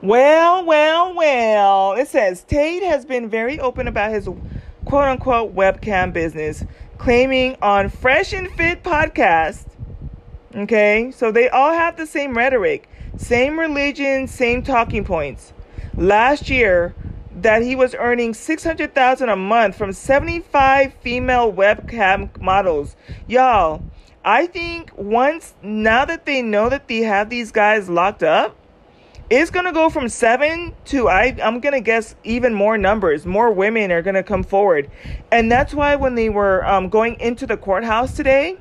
Well, 0.00 0.64
well, 0.64 1.12
well. 1.12 1.92
It 1.94 2.06
says 2.06 2.44
Tate 2.44 2.84
has 2.84 3.04
been 3.04 3.28
very 3.28 3.58
open 3.58 3.88
about 3.88 4.12
his 4.12 4.28
quote 4.84 5.08
unquote 5.08 5.56
webcam 5.56 6.12
business, 6.12 6.64
claiming 6.98 7.56
on 7.60 7.88
Fresh 7.88 8.32
and 8.32 8.48
Fit 8.52 8.84
podcast. 8.84 9.66
Okay, 10.54 11.10
so 11.10 11.32
they 11.32 11.48
all 11.48 11.72
have 11.72 11.96
the 11.96 12.06
same 12.06 12.36
rhetoric, 12.36 12.88
same 13.16 13.58
religion, 13.58 14.28
same 14.28 14.62
talking 14.62 15.04
points. 15.04 15.52
Last 15.96 16.48
year, 16.48 16.94
that 17.32 17.62
he 17.62 17.74
was 17.74 17.94
earning 17.98 18.34
600,000 18.34 19.28
a 19.28 19.36
month 19.36 19.76
from 19.76 19.92
75 19.92 20.94
female 20.94 21.52
webcam 21.52 22.40
models. 22.40 22.94
Y'all, 23.26 23.82
I 24.24 24.46
think 24.46 24.92
once 24.96 25.54
now 25.60 26.04
that 26.04 26.24
they 26.24 26.40
know 26.40 26.68
that 26.68 26.86
they 26.86 26.98
have 26.98 27.30
these 27.30 27.50
guys 27.50 27.88
locked 27.88 28.22
up, 28.22 28.57
it's 29.30 29.50
gonna 29.50 29.72
go 29.72 29.90
from 29.90 30.08
seven 30.08 30.74
to 30.86 31.08
I 31.08 31.36
I'm 31.42 31.60
gonna 31.60 31.80
guess 31.80 32.14
even 32.24 32.54
more 32.54 32.78
numbers. 32.78 33.26
More 33.26 33.50
women 33.52 33.92
are 33.92 34.02
gonna 34.02 34.22
come 34.22 34.42
forward, 34.42 34.90
and 35.30 35.52
that's 35.52 35.74
why 35.74 35.96
when 35.96 36.14
they 36.14 36.28
were 36.28 36.66
um, 36.66 36.88
going 36.88 37.18
into 37.20 37.46
the 37.46 37.56
courthouse 37.56 38.14
today, 38.14 38.56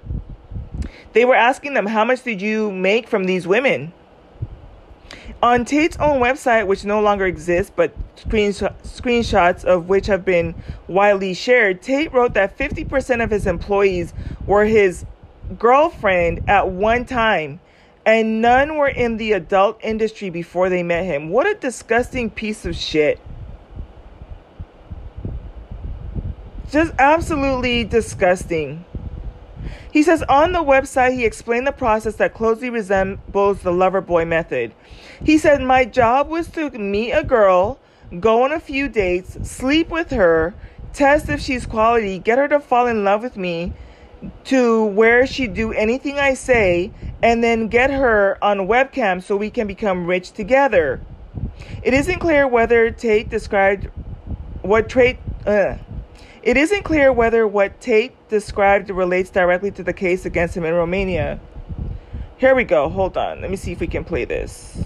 they 1.14 1.24
were 1.26 1.36
asking 1.36 1.74
them 1.74 1.86
how 1.86 2.04
much 2.04 2.24
did 2.24 2.42
you 2.42 2.72
make 2.72 3.08
from 3.08 3.26
these 3.26 3.48
women. 3.48 3.94
On 5.42 5.66
Tate's 5.66 5.98
own 5.98 6.20
website, 6.20 6.66
which 6.66 6.84
no 6.84 7.00
longer 7.00 7.26
exists, 7.26 7.72
but 7.74 7.94
screenshots 8.16 9.64
of 9.64 9.88
which 9.88 10.08
have 10.08 10.26
been 10.26 10.56
widely 10.88 11.34
shared, 11.34 11.82
Tate 11.82 12.12
wrote 12.12 12.34
that 12.34 12.58
50% 12.58 13.24
of 13.24 13.30
his 13.30 13.46
employees 13.46 14.14
were 14.48 14.66
his 14.66 15.06
girlfriend 15.60 16.42
at 16.50 16.70
one 16.70 17.06
time 17.06 17.60
and 18.08 18.42
none 18.42 18.78
were 18.78 18.88
in 18.88 19.18
the 19.18 19.34
adult 19.34 19.78
industry 19.84 20.30
before 20.30 20.70
they 20.70 20.82
met 20.82 21.04
him. 21.04 21.28
What 21.28 21.46
a 21.46 21.54
disgusting 21.54 22.30
piece 22.30 22.66
of 22.66 22.74
shit. 22.74 23.20
Just 26.72 26.94
absolutely 26.98 27.84
disgusting. 27.84 28.86
He 29.92 30.04
says 30.04 30.24
on 30.30 30.54
the 30.54 30.64
website, 30.64 31.16
he 31.16 31.26
explained 31.26 31.68
the 31.68 31.74
process 31.74 32.16
that 32.16 32.34
closely 32.34 32.70
resembles 32.70 33.62
the 33.62 33.74
lover 33.74 34.00
boy 34.00 34.24
method. 34.24 34.74
He 35.22 35.38
said, 35.38 35.62
My 35.62 35.84
job 35.84 36.30
was 36.30 36.48
to 36.52 36.70
meet 36.70 37.12
a 37.12 37.26
girl, 37.26 37.78
go 38.22 38.44
on 38.44 38.54
a 38.54 38.60
few 38.62 38.88
dates, 38.88 39.38
sleep 39.50 39.90
with 39.90 40.12
her, 40.12 40.54
test 40.94 41.28
if 41.28 41.42
she's 41.42 41.66
quality, 41.66 42.20
get 42.20 42.38
her 42.38 42.48
to 42.48 42.62
fall 42.62 42.88
in 42.88 43.04
love 43.04 43.22
with 43.22 43.36
me, 43.36 43.74
to 44.46 44.86
where 44.86 45.28
she 45.28 45.48
do 45.48 45.72
anything 45.74 46.18
I 46.18 46.34
say, 46.34 46.92
and 47.22 47.44
then 47.44 47.68
get 47.68 47.92
her 47.92 48.38
on 48.42 48.60
webcam 48.60 49.22
so 49.22 49.36
we 49.36 49.50
can 49.50 49.68
become 49.68 50.06
rich 50.06 50.32
together. 50.32 51.02
It 51.84 51.94
isn't 51.94 52.20
clear 52.20 52.48
whether 52.48 52.92
Tate 52.92 53.30
described 53.30 53.90
what 54.62 54.90
trait. 54.90 55.20
Uh, 55.46 55.76
it 56.44 56.58
isn't 56.58 56.84
clear 56.84 57.12
whether 57.12 57.48
what 57.48 57.80
Tate 57.80 58.14
described 58.30 58.90
relates 58.90 59.30
directly 59.30 59.72
to 59.72 59.84
the 59.84 59.94
case 59.94 60.26
against 60.26 60.56
him 60.56 60.66
in 60.66 60.74
Romania. 60.74 61.40
Here 62.38 62.56
we 62.56 62.64
go. 62.64 62.90
Hold 62.90 63.18
on. 63.18 63.42
Let 63.42 63.50
me 63.50 63.58
see 63.58 63.72
if 63.72 63.80
we 63.80 63.88
can 63.88 64.04
play 64.04 64.26
this. 64.26 64.84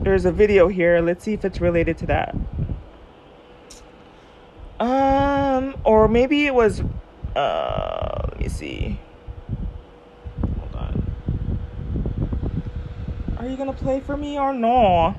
There's 0.00 0.24
a 0.24 0.32
video 0.32 0.68
here. 0.68 1.00
Let's 1.00 1.24
see 1.24 1.34
if 1.34 1.44
it's 1.44 1.60
related 1.60 1.98
to 1.98 2.06
that. 2.06 2.34
Um, 4.78 5.76
or 5.84 6.08
maybe 6.08 6.46
it 6.46 6.54
was. 6.54 6.82
Uh, 7.36 8.22
let 8.28 8.40
me 8.40 8.48
see. 8.48 8.98
Hold 10.58 10.74
on. 10.74 11.58
Are 13.38 13.48
you 13.48 13.56
gonna 13.56 13.72
play 13.72 14.00
for 14.00 14.16
me 14.16 14.38
or 14.38 14.52
no? 14.52 15.14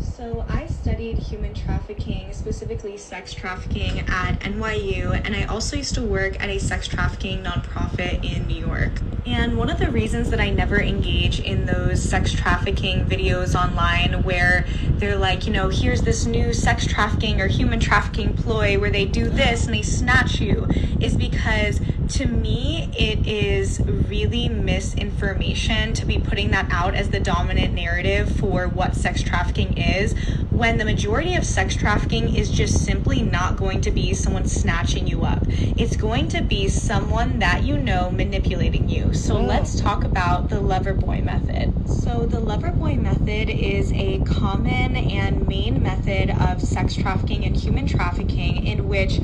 So 0.00 0.44
I 0.48 0.66
studied 0.66 1.18
human 1.18 1.54
trafficking, 1.54 2.32
specifically 2.32 2.96
sex 2.96 3.32
trafficking 3.32 4.00
at 4.08 4.40
NYU, 4.40 5.20
and 5.24 5.34
I 5.34 5.44
also 5.44 5.76
used 5.76 5.94
to 5.94 6.02
work 6.02 6.40
at 6.42 6.48
a 6.48 6.58
sex 6.58 6.86
trafficking 6.86 7.42
nonprofit 7.42 8.24
in 8.24 8.46
New 8.46 8.66
York. 8.66 8.92
And 9.26 9.58
one 9.58 9.68
of 9.68 9.78
the 9.78 9.90
reasons 9.90 10.30
that 10.30 10.40
I 10.40 10.50
never 10.50 10.80
engage 10.80 11.40
in 11.40 11.66
those 11.66 12.02
sex 12.02 12.32
trafficking 12.32 13.04
videos 13.04 13.54
online 13.54 14.22
where 14.22 14.64
they're 14.92 15.18
like, 15.18 15.46
you 15.46 15.52
know, 15.52 15.68
here's 15.68 16.02
this 16.02 16.26
new 16.26 16.52
sex 16.52 16.86
trafficking 16.86 17.40
or 17.40 17.46
human 17.46 17.80
trafficking 17.80 18.34
ploy 18.34 18.78
where 18.78 18.90
they 18.90 19.04
do 19.04 19.28
this 19.28 19.66
and 19.66 19.74
they 19.74 19.82
snatch 19.82 20.40
you 20.40 20.66
is 21.00 21.16
because 21.16 21.80
to 22.08 22.26
me, 22.26 22.90
it 22.96 23.26
is 23.26 23.80
really 23.86 24.48
misinformation 24.48 25.92
to 25.94 26.06
be 26.06 26.18
putting 26.18 26.50
that 26.50 26.66
out 26.70 26.94
as 26.94 27.10
the 27.10 27.20
dominant 27.20 27.74
narrative 27.74 28.30
for 28.30 28.66
what 28.68 28.94
sex 28.94 29.22
trafficking 29.22 29.76
is 29.76 30.14
when 30.58 30.76
the 30.76 30.84
majority 30.84 31.36
of 31.36 31.46
sex 31.46 31.76
trafficking 31.76 32.34
is 32.34 32.50
just 32.50 32.84
simply 32.84 33.22
not 33.22 33.56
going 33.56 33.80
to 33.80 33.92
be 33.92 34.12
someone 34.12 34.44
snatching 34.44 35.06
you 35.06 35.24
up. 35.24 35.38
It's 35.48 35.96
going 35.96 36.26
to 36.30 36.42
be 36.42 36.66
someone 36.66 37.38
that 37.38 37.62
you 37.62 37.78
know 37.78 38.10
manipulating 38.10 38.88
you. 38.88 39.14
So 39.14 39.36
oh. 39.36 39.42
let's 39.42 39.80
talk 39.80 40.02
about 40.02 40.48
the 40.48 40.58
lover 40.58 40.94
boy 40.94 41.20
method. 41.22 41.72
So, 41.88 42.26
the 42.26 42.40
lover 42.40 42.70
boy 42.70 42.96
method 42.96 43.48
is 43.50 43.92
a 43.92 44.18
common 44.24 44.96
and 44.96 45.46
main 45.46 45.82
method 45.82 46.30
of 46.30 46.60
sex 46.60 46.94
trafficking 46.94 47.44
and 47.44 47.56
human 47.56 47.86
trafficking 47.86 48.66
in 48.66 48.88
which 48.88 49.20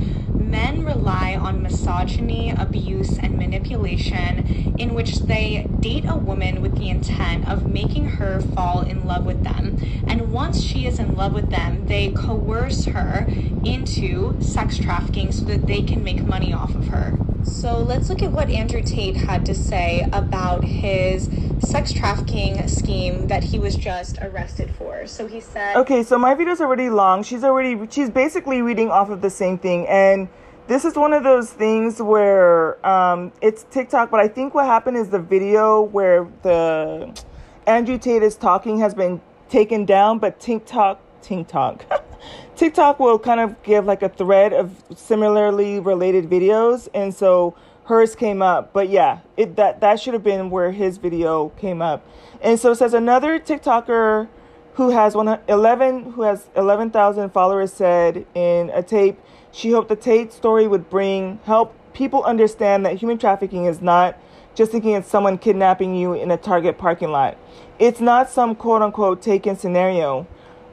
men 0.55 0.85
rely 0.85 1.35
on 1.35 1.62
misogyny, 1.62 2.51
abuse, 2.51 3.18
and 3.18 3.38
manipulation, 3.38 4.75
in 4.79 4.94
which 4.94 5.20
they 5.20 5.66
date 5.81 6.05
a 6.07 6.16
woman 6.16 6.61
with 6.61 6.77
the 6.77 6.90
intent 6.90 7.49
of 7.49 7.66
making 7.66 8.05
her 8.05 8.40
fall 8.40 8.83
in 8.83 9.07
love 9.07 9.25
with 9.25 9.42
them. 9.42 9.77
And 10.07 10.31
once 10.31 10.62
she 10.62 10.87
is 10.87 10.99
in 10.99 11.16
love 11.16 11.23
with 11.32 11.50
them, 11.50 11.87
they 11.87 12.10
coerce 12.12 12.84
her 12.87 13.26
into 13.64 14.40
sex 14.40 14.78
trafficking 14.78 15.32
so 15.32 15.44
that 15.46 15.66
they 15.66 15.82
can 15.82 16.02
make 16.04 16.22
money 16.24 16.52
off 16.52 16.74
of 16.74 16.88
her. 16.88 17.18
So 17.44 17.78
let's 17.78 18.08
look 18.08 18.22
at 18.22 18.32
what 18.32 18.50
Andrew 18.50 18.82
Tate 18.82 19.16
had 19.16 19.44
to 19.46 19.54
say 19.54 20.08
about 20.12 20.64
his 20.64 21.28
sex 21.60 21.92
trafficking 21.92 22.66
scheme 22.68 23.28
that 23.28 23.44
he 23.44 23.58
was 23.58 23.76
just 23.76 24.18
arrested 24.18 24.74
for. 24.76 25.06
So 25.06 25.26
he 25.26 25.40
said 25.40 25.76
Okay, 25.76 26.02
so 26.02 26.18
my 26.18 26.34
video's 26.34 26.60
already 26.60 26.90
long. 26.90 27.22
She's 27.22 27.44
already 27.44 27.78
she's 27.90 28.10
basically 28.10 28.62
reading 28.62 28.90
off 28.90 29.10
of 29.10 29.20
the 29.20 29.30
same 29.30 29.58
thing 29.58 29.87
and 29.88 30.28
this 30.66 30.87
is 30.87 30.96
one 30.96 31.12
of 31.12 31.22
those 31.22 31.50
things 31.50 32.00
where 32.00 32.84
um, 32.87 33.32
it's 33.42 33.66
TikTok, 33.70 34.10
but 34.10 34.20
I 34.20 34.28
think 34.28 34.54
what 34.54 34.64
happened 34.64 34.96
is 34.96 35.10
the 35.10 35.18
video 35.18 35.82
where 35.82 36.26
the 36.42 37.22
Andrew 37.66 37.98
Tate 37.98 38.22
is 38.22 38.37
talking 38.37 38.78
has 38.78 38.94
been 38.94 39.20
taken 39.50 39.84
down, 39.84 40.18
but 40.18 40.40
TikTok, 40.40 41.00
TikTok, 41.24 41.84
TikTok 42.56 43.00
will 43.00 43.18
kind 43.18 43.40
of 43.40 43.60
give 43.62 43.87
like 43.87 44.02
a 44.02 44.08
thread 44.08 44.52
of 44.52 44.82
similarly 44.94 45.80
related 45.80 46.28
videos, 46.28 46.88
and 46.94 47.14
so 47.14 47.56
hers 47.84 48.14
came 48.14 48.42
up. 48.42 48.72
But 48.72 48.88
yeah, 48.88 49.20
it 49.37 49.56
that 49.56 49.80
that 49.80 50.00
should 50.00 50.14
have 50.14 50.22
been 50.22 50.50
where 50.50 50.70
his 50.70 50.98
video 50.98 51.48
came 51.50 51.80
up, 51.80 52.06
and 52.42 52.60
so 52.60 52.72
it 52.72 52.76
says 52.76 52.94
another 52.94 53.40
TikToker 53.40 54.28
who 54.74 54.90
has 54.90 55.14
one 55.14 55.38
eleven 55.48 56.12
who 56.12 56.22
has 56.22 56.48
eleven 56.54 56.90
thousand 56.90 57.30
followers 57.30 57.72
said 57.72 58.26
in 58.34 58.70
a 58.70 58.82
tape 58.82 59.18
she 59.50 59.70
hoped 59.70 59.88
the 59.88 59.96
Tate 59.96 60.32
story 60.32 60.66
would 60.66 60.90
bring 60.90 61.38
help 61.44 61.74
people 61.94 62.24
understand 62.24 62.84
that 62.84 62.96
human 62.96 63.16
trafficking 63.16 63.66
is 63.66 63.80
not 63.80 64.18
just 64.54 64.72
thinking 64.72 64.92
it's 64.92 65.08
someone 65.08 65.38
kidnapping 65.38 65.94
you 65.94 66.12
in 66.12 66.30
a 66.30 66.37
Target 66.37 66.78
parking 66.78 67.10
lot. 67.10 67.37
It's 67.78 68.00
not 68.00 68.30
some 68.30 68.54
quote 68.54 68.82
unquote 68.82 69.22
taken 69.22 69.56
scenario. 69.56 70.26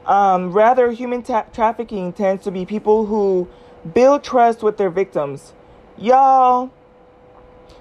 Um, 0.06 0.52
rather, 0.52 0.92
human 0.92 1.22
ta- 1.22 1.46
trafficking 1.52 2.12
tends 2.12 2.44
to 2.44 2.50
be 2.50 2.66
people 2.66 3.06
who 3.06 3.48
build 3.94 4.24
trust 4.24 4.62
with 4.62 4.76
their 4.78 4.90
victims. 4.90 5.54
Y'all, 5.98 6.70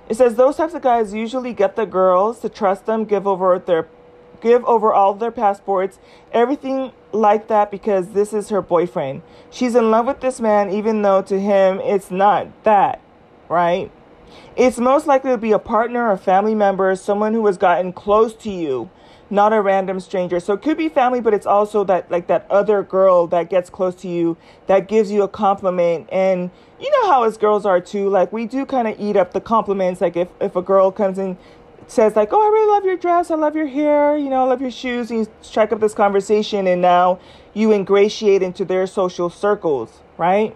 It 0.10 0.16
says 0.18 0.36
those 0.36 0.58
types 0.58 0.74
of 0.74 0.82
guys 0.84 1.14
usually 1.14 1.54
get 1.54 1.76
the 1.76 1.86
girls 1.86 2.40
to 2.42 2.50
trust 2.50 2.86
them, 2.86 3.06
give 3.06 3.28
over 3.28 3.58
their 3.60 3.88
give 4.42 4.64
over 4.66 4.94
all 4.94 5.14
their 5.16 5.32
passports, 5.32 6.00
everything 6.32 6.92
like 7.12 7.48
that 7.48 7.72
because 7.72 8.10
this 8.10 8.34
is 8.34 8.50
her 8.50 8.62
boyfriend. 8.62 9.22
She's 9.52 9.76
in 9.76 9.92
love 9.92 10.08
with 10.08 10.22
this 10.22 10.42
man 10.42 10.70
even 10.72 11.02
though 11.02 11.22
to 11.24 11.40
him 11.40 11.80
it's 11.82 12.12
not 12.12 12.48
that, 12.64 13.02
right? 13.50 13.92
It's 14.56 14.80
most 14.80 15.08
likely 15.08 15.32
to 15.32 15.38
be 15.38 15.54
a 15.54 15.60
partner, 15.60 16.12
a 16.12 16.18
family 16.18 16.56
member, 16.56 16.96
someone 16.96 17.34
who 17.34 17.46
has 17.48 17.58
gotten 17.58 17.94
close 17.94 18.36
to 18.36 18.52
you 18.52 18.90
not 19.32 19.54
a 19.54 19.62
random 19.62 20.00
stranger. 20.00 20.40
So 20.40 20.54
it 20.54 20.62
could 20.62 20.78
be 20.78 20.90
family, 20.90 21.22
but 21.22 21.34
it's 21.34 21.46
also 21.46 21.84
that 21.86 22.12
like 22.12 22.28
that 22.28 22.46
other 22.50 22.84
girl 22.84 23.28
that 23.28 23.50
gets 23.50 23.70
close 23.70 23.96
to 23.96 24.08
you 24.08 24.38
that 24.68 24.88
gives 24.88 25.12
you 25.12 25.24
a 25.24 25.28
compliment. 25.28 26.10
And 26.12 26.52
you 26.80 26.92
know 26.92 27.10
how 27.10 27.24
us 27.24 27.38
girls 27.38 27.66
are 27.66 27.80
too. 27.80 28.10
Like 28.10 28.32
we 28.32 28.46
do 28.46 28.66
kind 28.66 28.88
of 28.88 29.00
eat 29.00 29.16
up 29.16 29.34
the 29.34 29.42
compliments. 29.42 30.02
Like 30.02 30.16
if, 30.16 30.28
if 30.40 30.56
a 30.56 30.62
girl 30.62 30.92
comes 30.92 31.18
in 31.18 31.38
says 31.88 32.16
like, 32.16 32.30
"Oh, 32.32 32.42
I 32.42 32.48
really 32.48 32.72
love 32.72 32.86
your 32.86 32.98
dress. 32.98 33.32
I 33.32 33.36
love 33.36 33.56
your 33.56 33.68
hair. 33.68 34.18
You 34.18 34.30
know, 34.30 34.44
I 34.44 34.48
love 34.48 34.62
your 34.62 34.72
shoes." 34.72 35.10
And 35.12 35.20
you 35.22 35.28
strike 35.42 35.72
up 35.72 35.80
this 35.80 35.94
conversation, 35.94 36.68
and 36.68 36.82
now 36.82 37.20
you 37.54 37.72
ingratiate 37.72 38.42
into 38.42 38.66
their 38.66 38.88
social 38.88 39.30
circles, 39.30 40.00
right? 40.18 40.56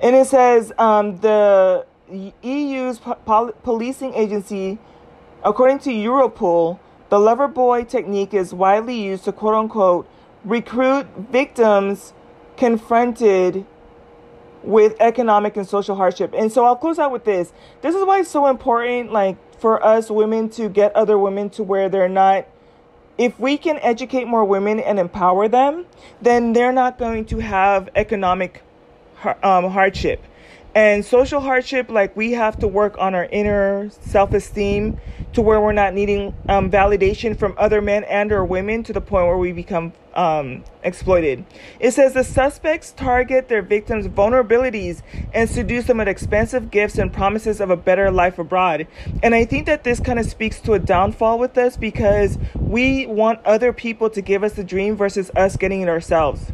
And 0.00 0.14
it 0.14 0.26
says 0.26 0.72
um, 0.78 1.18
the 1.18 1.86
EU's 2.42 2.98
po- 2.98 3.54
policing 3.62 4.14
agency 4.14 4.78
According 5.44 5.80
to 5.80 5.90
Europol, 5.90 6.78
the 7.10 7.20
lover 7.20 7.48
boy 7.48 7.84
technique 7.84 8.32
is 8.32 8.54
widely 8.54 9.00
used 9.00 9.24
to 9.24 9.32
quote 9.32 9.54
unquote 9.54 10.08
recruit 10.44 11.06
victims 11.30 12.12
confronted 12.56 13.66
with 14.62 14.96
economic 15.00 15.56
and 15.56 15.68
social 15.68 15.96
hardship. 15.96 16.32
And 16.34 16.50
so 16.50 16.64
I'll 16.64 16.76
close 16.76 16.98
out 16.98 17.12
with 17.12 17.24
this. 17.24 17.52
This 17.82 17.94
is 17.94 18.04
why 18.04 18.20
it's 18.20 18.30
so 18.30 18.46
important 18.46 19.12
like 19.12 19.36
for 19.60 19.84
us 19.84 20.10
women 20.10 20.48
to 20.50 20.68
get 20.68 20.96
other 20.96 21.18
women 21.18 21.50
to 21.50 21.62
where 21.62 21.88
they're 21.88 22.08
not 22.08 22.46
if 23.16 23.38
we 23.38 23.56
can 23.56 23.78
educate 23.78 24.24
more 24.24 24.44
women 24.44 24.80
and 24.80 24.98
empower 24.98 25.46
them, 25.46 25.86
then 26.20 26.52
they're 26.52 26.72
not 26.72 26.98
going 26.98 27.24
to 27.26 27.38
have 27.38 27.88
economic 27.94 28.62
um, 29.42 29.70
hardship. 29.70 30.20
And 30.74 31.04
social 31.04 31.40
hardship, 31.40 31.88
like 31.88 32.16
we 32.16 32.32
have 32.32 32.58
to 32.58 32.68
work 32.68 32.96
on 32.98 33.14
our 33.14 33.26
inner 33.26 33.90
self 33.90 34.32
esteem 34.32 34.98
to 35.34 35.42
where 35.42 35.60
we're 35.60 35.72
not 35.72 35.94
needing 35.94 36.34
um, 36.48 36.70
validation 36.70 37.36
from 37.36 37.54
other 37.58 37.80
men 37.80 38.04
and 38.04 38.32
or 38.32 38.44
women 38.44 38.82
to 38.84 38.92
the 38.92 39.00
point 39.00 39.26
where 39.26 39.36
we 39.36 39.52
become 39.52 39.92
um, 40.14 40.64
exploited. 40.82 41.44
It 41.80 41.92
says 41.92 42.14
the 42.14 42.24
suspects 42.24 42.92
target 42.92 43.48
their 43.48 43.62
victims' 43.62 44.06
vulnerabilities 44.08 45.02
and 45.32 45.48
seduce 45.48 45.86
them 45.86 45.98
with 45.98 46.08
expensive 46.08 46.70
gifts 46.70 46.98
and 46.98 47.12
promises 47.12 47.60
of 47.60 47.70
a 47.70 47.76
better 47.76 48.10
life 48.10 48.38
abroad. 48.38 48.86
And 49.22 49.34
I 49.34 49.44
think 49.44 49.66
that 49.66 49.84
this 49.84 50.00
kind 50.00 50.18
of 50.18 50.26
speaks 50.26 50.60
to 50.62 50.72
a 50.72 50.78
downfall 50.78 51.38
with 51.38 51.58
us 51.58 51.76
because 51.76 52.38
we 52.54 53.06
want 53.06 53.44
other 53.44 53.72
people 53.72 54.10
to 54.10 54.20
give 54.20 54.42
us 54.42 54.54
the 54.54 54.64
dream 54.64 54.96
versus 54.96 55.30
us 55.36 55.56
getting 55.56 55.82
it 55.82 55.88
ourselves. 55.88 56.52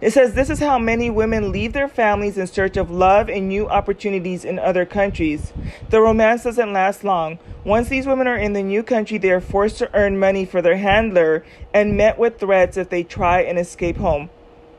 It 0.00 0.12
says 0.12 0.34
this 0.34 0.50
is 0.50 0.58
how 0.58 0.78
many 0.78 1.10
women 1.10 1.52
leave 1.52 1.72
their 1.72 1.88
families 1.88 2.36
in 2.36 2.46
search 2.46 2.76
of 2.76 2.90
love 2.90 3.28
and 3.28 3.48
new 3.48 3.68
opportunities 3.68 4.44
in 4.44 4.58
other 4.58 4.84
countries. 4.84 5.52
The 5.90 6.00
romance 6.00 6.44
doesn't 6.44 6.72
last 6.72 7.04
long. 7.04 7.38
Once 7.64 7.88
these 7.88 8.06
women 8.06 8.26
are 8.26 8.36
in 8.36 8.52
the 8.52 8.62
new 8.62 8.82
country, 8.82 9.18
they 9.18 9.30
are 9.30 9.40
forced 9.40 9.78
to 9.78 9.94
earn 9.94 10.18
money 10.18 10.44
for 10.44 10.60
their 10.60 10.76
handler 10.76 11.44
and 11.72 11.96
met 11.96 12.18
with 12.18 12.38
threats 12.38 12.76
if 12.76 12.88
they 12.88 13.02
try 13.02 13.42
and 13.42 13.58
escape 13.58 13.96
home 13.96 14.30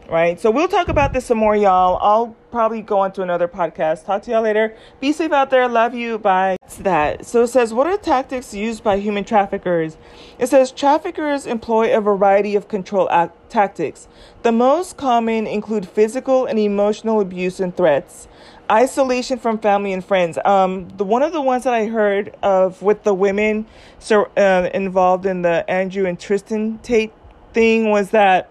right? 0.09 0.39
So 0.39 0.51
we'll 0.51 0.67
talk 0.67 0.87
about 0.87 1.13
this 1.13 1.25
some 1.25 1.37
more, 1.37 1.55
y'all. 1.55 1.97
I'll 2.01 2.35
probably 2.51 2.81
go 2.81 2.99
on 2.99 3.11
to 3.13 3.21
another 3.21 3.47
podcast. 3.47 4.05
Talk 4.05 4.23
to 4.23 4.31
y'all 4.31 4.41
later. 4.41 4.75
Be 4.99 5.11
safe 5.11 5.31
out 5.31 5.49
there. 5.49 5.67
Love 5.67 5.93
you. 5.93 6.17
Bye. 6.19 6.57
That's 6.61 6.77
that. 6.77 7.25
So 7.25 7.43
it 7.43 7.47
says, 7.47 7.73
what 7.73 7.87
are 7.87 7.97
tactics 7.97 8.53
used 8.53 8.83
by 8.83 8.99
human 8.99 9.23
traffickers? 9.23 9.97
It 10.39 10.47
says 10.47 10.71
traffickers 10.71 11.45
employ 11.45 11.95
a 11.95 12.01
variety 12.01 12.55
of 12.55 12.67
control 12.67 13.09
act- 13.09 13.49
tactics. 13.49 14.07
The 14.43 14.51
most 14.51 14.97
common 14.97 15.47
include 15.47 15.87
physical 15.87 16.45
and 16.45 16.59
emotional 16.59 17.19
abuse 17.19 17.59
and 17.59 17.75
threats. 17.75 18.27
Isolation 18.71 19.39
from 19.39 19.59
family 19.59 19.91
and 19.91 20.03
friends. 20.03 20.37
Um, 20.45 20.87
the 20.97 21.03
one 21.03 21.21
of 21.21 21.33
the 21.33 21.41
ones 21.41 21.65
that 21.65 21.73
I 21.73 21.85
heard 21.85 22.35
of 22.41 22.81
with 22.81 23.03
the 23.03 23.13
women 23.13 23.65
so 23.99 24.31
uh, 24.37 24.69
involved 24.73 25.25
in 25.25 25.41
the 25.41 25.69
Andrew 25.69 26.05
and 26.05 26.19
Tristan 26.19 26.79
Tate 26.79 27.13
thing 27.53 27.89
was 27.89 28.11
that 28.11 28.49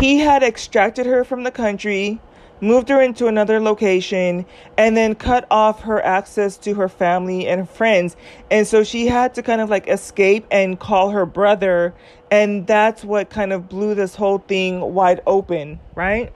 he 0.00 0.18
had 0.18 0.42
extracted 0.42 1.06
her 1.06 1.24
from 1.24 1.42
the 1.42 1.50
country, 1.50 2.20
moved 2.60 2.88
her 2.90 3.00
into 3.00 3.26
another 3.26 3.60
location, 3.60 4.44
and 4.76 4.94
then 4.96 5.14
cut 5.14 5.46
off 5.50 5.82
her 5.82 6.04
access 6.04 6.58
to 6.58 6.74
her 6.74 6.88
family 6.88 7.46
and 7.46 7.68
friends. 7.68 8.14
And 8.50 8.66
so 8.66 8.84
she 8.84 9.06
had 9.06 9.34
to 9.34 9.42
kind 9.42 9.60
of 9.60 9.70
like 9.70 9.88
escape 9.88 10.46
and 10.50 10.78
call 10.78 11.10
her 11.10 11.24
brother. 11.24 11.94
And 12.30 12.66
that's 12.66 13.04
what 13.04 13.30
kind 13.30 13.52
of 13.52 13.68
blew 13.68 13.94
this 13.94 14.14
whole 14.14 14.38
thing 14.38 14.80
wide 14.94 15.22
open, 15.26 15.80
right? 15.94 16.32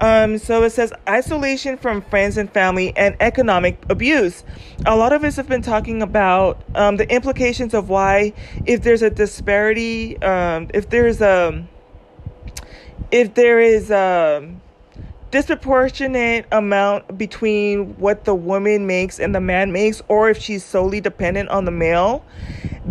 Um, 0.00 0.38
so 0.38 0.64
it 0.64 0.70
says 0.70 0.92
isolation 1.08 1.76
from 1.76 2.02
friends 2.02 2.36
and 2.36 2.50
family 2.52 2.92
and 2.96 3.16
economic 3.20 3.80
abuse. 3.88 4.42
A 4.84 4.96
lot 4.96 5.12
of 5.12 5.22
us 5.22 5.36
have 5.36 5.48
been 5.48 5.62
talking 5.62 6.02
about 6.02 6.60
um, 6.74 6.96
the 6.96 7.08
implications 7.08 7.74
of 7.74 7.88
why, 7.88 8.32
if 8.66 8.82
there's 8.82 9.02
a 9.02 9.10
disparity, 9.10 10.20
um, 10.22 10.68
if 10.74 10.90
there's 10.90 11.20
a 11.20 11.64
if 13.10 13.34
there 13.34 13.60
is 13.60 13.90
a 13.90 14.48
disproportionate 15.30 16.46
amount 16.52 17.18
between 17.18 17.96
what 17.98 18.24
the 18.24 18.34
woman 18.34 18.86
makes 18.86 19.18
and 19.18 19.34
the 19.34 19.40
man 19.40 19.72
makes, 19.72 20.00
or 20.08 20.30
if 20.30 20.38
she's 20.38 20.64
solely 20.64 21.00
dependent 21.00 21.48
on 21.48 21.64
the 21.64 21.70
male, 21.70 22.24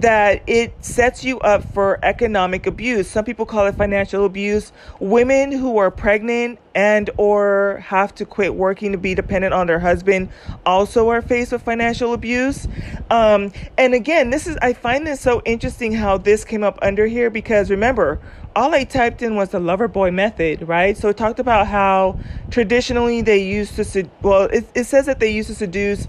that 0.04 0.44
it 0.48 0.74
sets 0.84 1.24
you 1.24 1.39
up 1.39 1.63
for 1.74 1.98
economic 2.04 2.68
abuse. 2.68 3.10
Some 3.10 3.24
people 3.24 3.46
call 3.46 3.68
it 3.68 3.76
financial 3.76 4.26
abuse. 4.26 4.74
Women 5.00 5.54
who 5.54 5.78
are 5.78 5.89
pregnant 5.89 6.60
and 6.76 7.10
or 7.16 7.82
have 7.86 8.13
to 8.16 8.26
quit 8.26 8.54
working 8.54 8.92
to 8.92 8.98
be 8.98 9.16
dependent 9.16 9.54
on 9.54 9.68
their 9.68 9.80
husband 9.80 10.28
also 10.66 11.08
are 11.08 11.22
faced 11.22 11.54
with 11.54 11.62
financial 11.62 12.13
abuse. 12.13 12.68
Um, 13.10 13.54
and 13.78 13.94
again, 13.94 14.30
this 14.30 14.46
is 14.46 14.58
I 14.62 14.74
find 14.74 15.08
this 15.08 15.22
so 15.22 15.42
interesting 15.46 15.94
how 15.94 16.18
this 16.18 16.44
came 16.44 16.63
up 16.66 16.78
under 16.82 17.08
here 17.08 17.30
because 17.30 17.72
remember, 17.72 18.20
all 18.58 18.74
I 18.74 18.84
typed 18.84 19.22
in 19.22 19.36
was 19.36 19.50
the 19.50 19.60
lover 19.60 19.88
boy 19.88 20.12
method, 20.12 20.68
right? 20.68 20.98
So 20.98 21.10
it 21.10 21.18
talked 21.18 21.39
about 21.39 21.68
how 21.68 22.20
traditionally 22.52 23.22
they 23.22 23.42
used 23.42 23.76
to, 23.78 23.84
sed- 23.84 24.12
well, 24.22 24.44
it, 24.44 24.66
it 24.76 24.84
says 24.84 25.06
that 25.08 25.20
they 25.20 25.32
used 25.32 25.50
to 25.50 25.56
seduce 25.56 26.08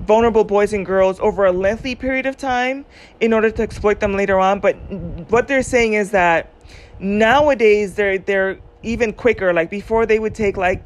vulnerable 0.00 0.44
boys 0.44 0.72
and 0.72 0.84
girls 0.84 1.18
over 1.20 1.44
a 1.44 1.52
lengthy 1.52 1.94
period 1.94 2.26
of 2.26 2.36
time 2.36 2.84
in 3.20 3.32
order 3.32 3.50
to 3.50 3.62
exploit 3.62 4.00
them 4.00 4.14
later 4.14 4.38
on. 4.38 4.60
But 4.60 4.74
what 5.30 5.48
they're 5.48 5.62
saying 5.62 5.94
is 5.94 6.10
that 6.10 6.52
nowadays 6.98 7.94
they're 7.94 8.18
they're 8.18 8.58
even 8.82 9.12
quicker. 9.12 9.52
Like 9.52 9.70
before, 9.70 10.06
they 10.06 10.18
would 10.18 10.34
take 10.34 10.56
like 10.56 10.84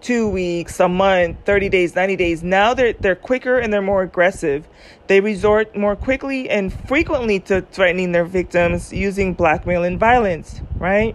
two 0.00 0.28
weeks, 0.28 0.80
a 0.80 0.88
month, 0.88 1.36
30 1.44 1.68
days, 1.68 1.94
90 1.94 2.16
days. 2.16 2.42
Now 2.42 2.74
they're 2.74 2.92
they're 2.94 3.16
quicker 3.16 3.58
and 3.58 3.72
they're 3.72 3.82
more 3.82 4.02
aggressive. 4.02 4.66
They 5.06 5.20
resort 5.20 5.76
more 5.76 5.96
quickly 5.96 6.48
and 6.48 6.72
frequently 6.88 7.40
to 7.40 7.62
threatening 7.62 8.12
their 8.12 8.24
victims 8.24 8.92
using 8.92 9.34
blackmail 9.34 9.84
and 9.84 9.98
violence, 9.98 10.60
right? 10.76 11.14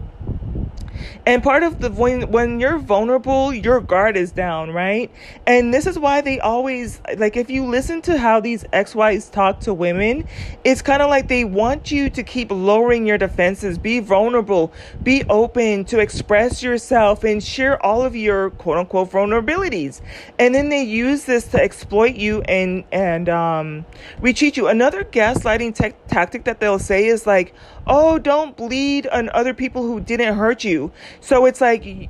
And 1.25 1.41
part 1.43 1.63
of 1.63 1.79
the 1.79 1.89
when 1.91 2.31
when 2.31 2.59
you're 2.59 2.77
vulnerable, 2.79 3.53
your 3.53 3.81
guard 3.81 4.17
is 4.17 4.31
down, 4.31 4.71
right? 4.71 5.11
And 5.47 5.73
this 5.73 5.87
is 5.87 5.97
why 5.97 6.21
they 6.21 6.39
always 6.39 7.01
like 7.17 7.35
if 7.37 7.49
you 7.49 7.65
listen 7.65 8.01
to 8.03 8.17
how 8.17 8.39
these 8.39 8.65
ex-wives 8.73 9.29
talk 9.29 9.59
to 9.61 9.73
women, 9.73 10.27
it's 10.63 10.81
kind 10.81 11.01
of 11.01 11.09
like 11.09 11.27
they 11.27 11.43
want 11.45 11.91
you 11.91 12.09
to 12.11 12.23
keep 12.23 12.51
lowering 12.51 13.05
your 13.05 13.17
defenses, 13.17 13.77
be 13.77 13.99
vulnerable, 13.99 14.71
be 15.03 15.23
open 15.29 15.85
to 15.85 15.99
express 15.99 16.61
yourself 16.61 17.23
and 17.23 17.43
share 17.43 17.83
all 17.85 18.03
of 18.03 18.15
your 18.15 18.51
quote 18.51 18.77
unquote 18.77 19.11
vulnerabilities. 19.11 20.01
And 20.39 20.53
then 20.53 20.69
they 20.69 20.83
use 20.83 21.25
this 21.25 21.45
to 21.49 21.61
exploit 21.61 22.15
you 22.15 22.41
and 22.43 22.83
and 22.91 23.29
um 23.29 23.85
retreat 24.21 24.57
you. 24.57 24.67
Another 24.67 25.03
gaslighting 25.03 25.75
te- 25.75 25.97
tactic 26.07 26.45
that 26.45 26.59
they'll 26.59 26.79
say 26.79 27.05
is 27.05 27.25
like, 27.25 27.53
"Oh, 27.87 28.17
don't 28.17 28.55
bleed 28.55 29.07
on 29.07 29.29
other 29.33 29.53
people 29.53 29.83
who 29.83 29.99
didn't 29.99 30.35
hurt 30.35 30.63
you." 30.63 30.91
So 31.21 31.45
it's 31.45 31.61
like 31.61 32.09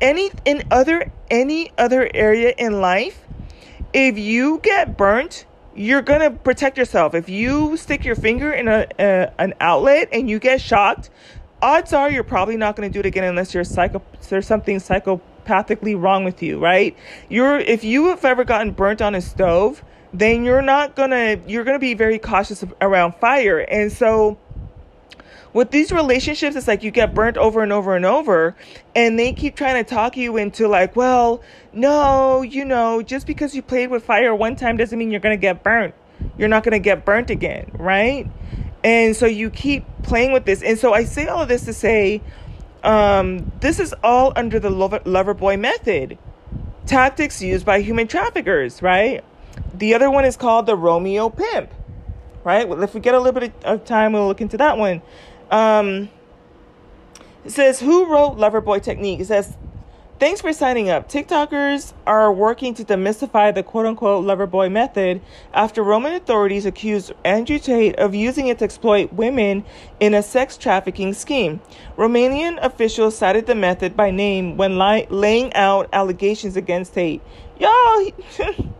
any 0.00 0.30
in 0.44 0.62
other 0.70 1.10
any 1.30 1.72
other 1.78 2.10
area 2.14 2.54
in 2.56 2.80
life, 2.80 3.24
if 3.92 4.18
you 4.18 4.60
get 4.62 4.96
burnt, 4.96 5.44
you're 5.74 6.02
gonna 6.02 6.30
protect 6.30 6.76
yourself. 6.78 7.14
If 7.14 7.28
you 7.28 7.76
stick 7.76 8.04
your 8.04 8.16
finger 8.16 8.52
in 8.52 8.68
a, 8.68 8.86
a 8.98 9.32
an 9.38 9.54
outlet 9.60 10.08
and 10.12 10.28
you 10.28 10.38
get 10.38 10.60
shocked, 10.60 11.10
odds 11.62 11.92
are 11.92 12.10
you're 12.10 12.24
probably 12.24 12.56
not 12.56 12.76
gonna 12.76 12.90
do 12.90 13.00
it 13.00 13.06
again 13.06 13.24
unless 13.24 13.54
you're 13.54 13.64
psycho. 13.64 14.02
There's 14.28 14.46
something 14.46 14.78
psychopathically 14.78 16.00
wrong 16.00 16.24
with 16.24 16.42
you, 16.42 16.58
right? 16.58 16.96
You're 17.28 17.58
if 17.58 17.84
you 17.84 18.08
have 18.08 18.24
ever 18.24 18.44
gotten 18.44 18.72
burnt 18.72 19.00
on 19.02 19.14
a 19.14 19.20
stove, 19.20 19.84
then 20.12 20.44
you're 20.44 20.62
not 20.62 20.96
gonna 20.96 21.38
you're 21.46 21.64
gonna 21.64 21.78
be 21.78 21.94
very 21.94 22.18
cautious 22.18 22.64
around 22.80 23.14
fire, 23.16 23.58
and 23.58 23.92
so 23.92 24.38
with 25.52 25.70
these 25.70 25.92
relationships, 25.92 26.56
it's 26.56 26.68
like 26.68 26.82
you 26.82 26.90
get 26.90 27.14
burnt 27.14 27.36
over 27.36 27.62
and 27.62 27.72
over 27.72 27.96
and 27.96 28.04
over, 28.04 28.54
and 28.94 29.18
they 29.18 29.32
keep 29.32 29.56
trying 29.56 29.82
to 29.82 29.88
talk 29.88 30.16
you 30.16 30.36
into 30.36 30.68
like, 30.68 30.94
well, 30.94 31.42
no, 31.72 32.42
you 32.42 32.64
know, 32.64 33.02
just 33.02 33.26
because 33.26 33.54
you 33.54 33.62
played 33.62 33.90
with 33.90 34.04
fire 34.04 34.34
one 34.34 34.56
time 34.56 34.76
doesn't 34.76 34.98
mean 34.98 35.10
you're 35.10 35.20
gonna 35.20 35.36
get 35.36 35.62
burnt. 35.62 35.94
You're 36.36 36.48
not 36.48 36.64
gonna 36.64 36.78
get 36.78 37.04
burnt 37.04 37.30
again, 37.30 37.70
right? 37.74 38.28
And 38.84 39.16
so 39.16 39.26
you 39.26 39.50
keep 39.50 39.84
playing 40.02 40.32
with 40.32 40.44
this. 40.44 40.62
And 40.62 40.78
so 40.78 40.92
I 40.92 41.04
say 41.04 41.26
all 41.26 41.42
of 41.42 41.48
this 41.48 41.64
to 41.64 41.72
say, 41.72 42.20
um, 42.84 43.50
this 43.60 43.80
is 43.80 43.94
all 44.04 44.32
under 44.36 44.60
the 44.60 44.70
lover, 44.70 45.00
lover 45.04 45.34
boy 45.34 45.56
method, 45.56 46.18
tactics 46.86 47.42
used 47.42 47.66
by 47.66 47.80
human 47.80 48.06
traffickers, 48.06 48.82
right? 48.82 49.24
The 49.74 49.94
other 49.94 50.10
one 50.10 50.24
is 50.24 50.36
called 50.36 50.66
the 50.66 50.76
Romeo 50.76 51.28
pimp 51.28 51.72
right? 52.44 52.66
Well, 52.66 52.82
if 52.82 52.94
we 52.94 53.00
get 53.00 53.14
a 53.14 53.18
little 53.18 53.38
bit 53.38 53.52
of 53.62 53.84
time, 53.84 54.12
we'll 54.12 54.26
look 54.26 54.40
into 54.40 54.56
that 54.56 54.78
one. 54.78 55.02
Um, 55.50 56.10
it 57.44 57.50
says, 57.50 57.80
Who 57.80 58.06
wrote 58.06 58.36
Loverboy 58.36 58.82
Technique? 58.82 59.20
It 59.20 59.26
says, 59.26 59.56
Thanks 60.18 60.40
for 60.40 60.52
signing 60.52 60.90
up. 60.90 61.08
TikTokers 61.08 61.92
are 62.04 62.32
working 62.32 62.74
to 62.74 62.84
demystify 62.84 63.54
the 63.54 63.62
quote 63.62 63.86
unquote 63.86 64.24
Loverboy 64.24 64.72
method 64.72 65.20
after 65.54 65.80
Roman 65.80 66.12
authorities 66.14 66.66
accused 66.66 67.12
Andrew 67.24 67.60
Tate 67.60 67.94
of 68.00 68.16
using 68.16 68.48
it 68.48 68.58
to 68.58 68.64
exploit 68.64 69.12
women 69.12 69.64
in 70.00 70.14
a 70.14 70.22
sex 70.24 70.56
trafficking 70.56 71.14
scheme. 71.14 71.60
Romanian 71.96 72.58
officials 72.60 73.16
cited 73.16 73.46
the 73.46 73.54
method 73.54 73.96
by 73.96 74.10
name 74.10 74.56
when 74.56 74.76
li- 74.76 75.06
laying 75.08 75.54
out 75.54 75.88
allegations 75.92 76.56
against 76.56 76.94
Tate. 76.94 77.22
Y'all. 77.60 78.10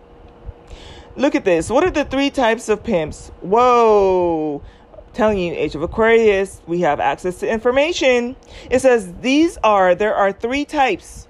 Look 1.16 1.36
at 1.36 1.44
this. 1.44 1.70
What 1.70 1.84
are 1.84 1.90
the 1.90 2.04
three 2.04 2.30
types 2.30 2.68
of 2.68 2.82
pimps? 2.82 3.30
Whoa. 3.42 4.60
Telling 5.14 5.38
you, 5.38 5.52
Age 5.54 5.74
of 5.74 5.82
Aquarius, 5.82 6.60
we 6.66 6.80
have 6.80 7.00
access 7.00 7.40
to 7.40 7.50
information. 7.50 8.36
It 8.70 8.80
says 8.80 9.12
these 9.20 9.58
are, 9.64 9.94
there 9.94 10.14
are 10.14 10.32
three 10.32 10.64
types 10.64 11.26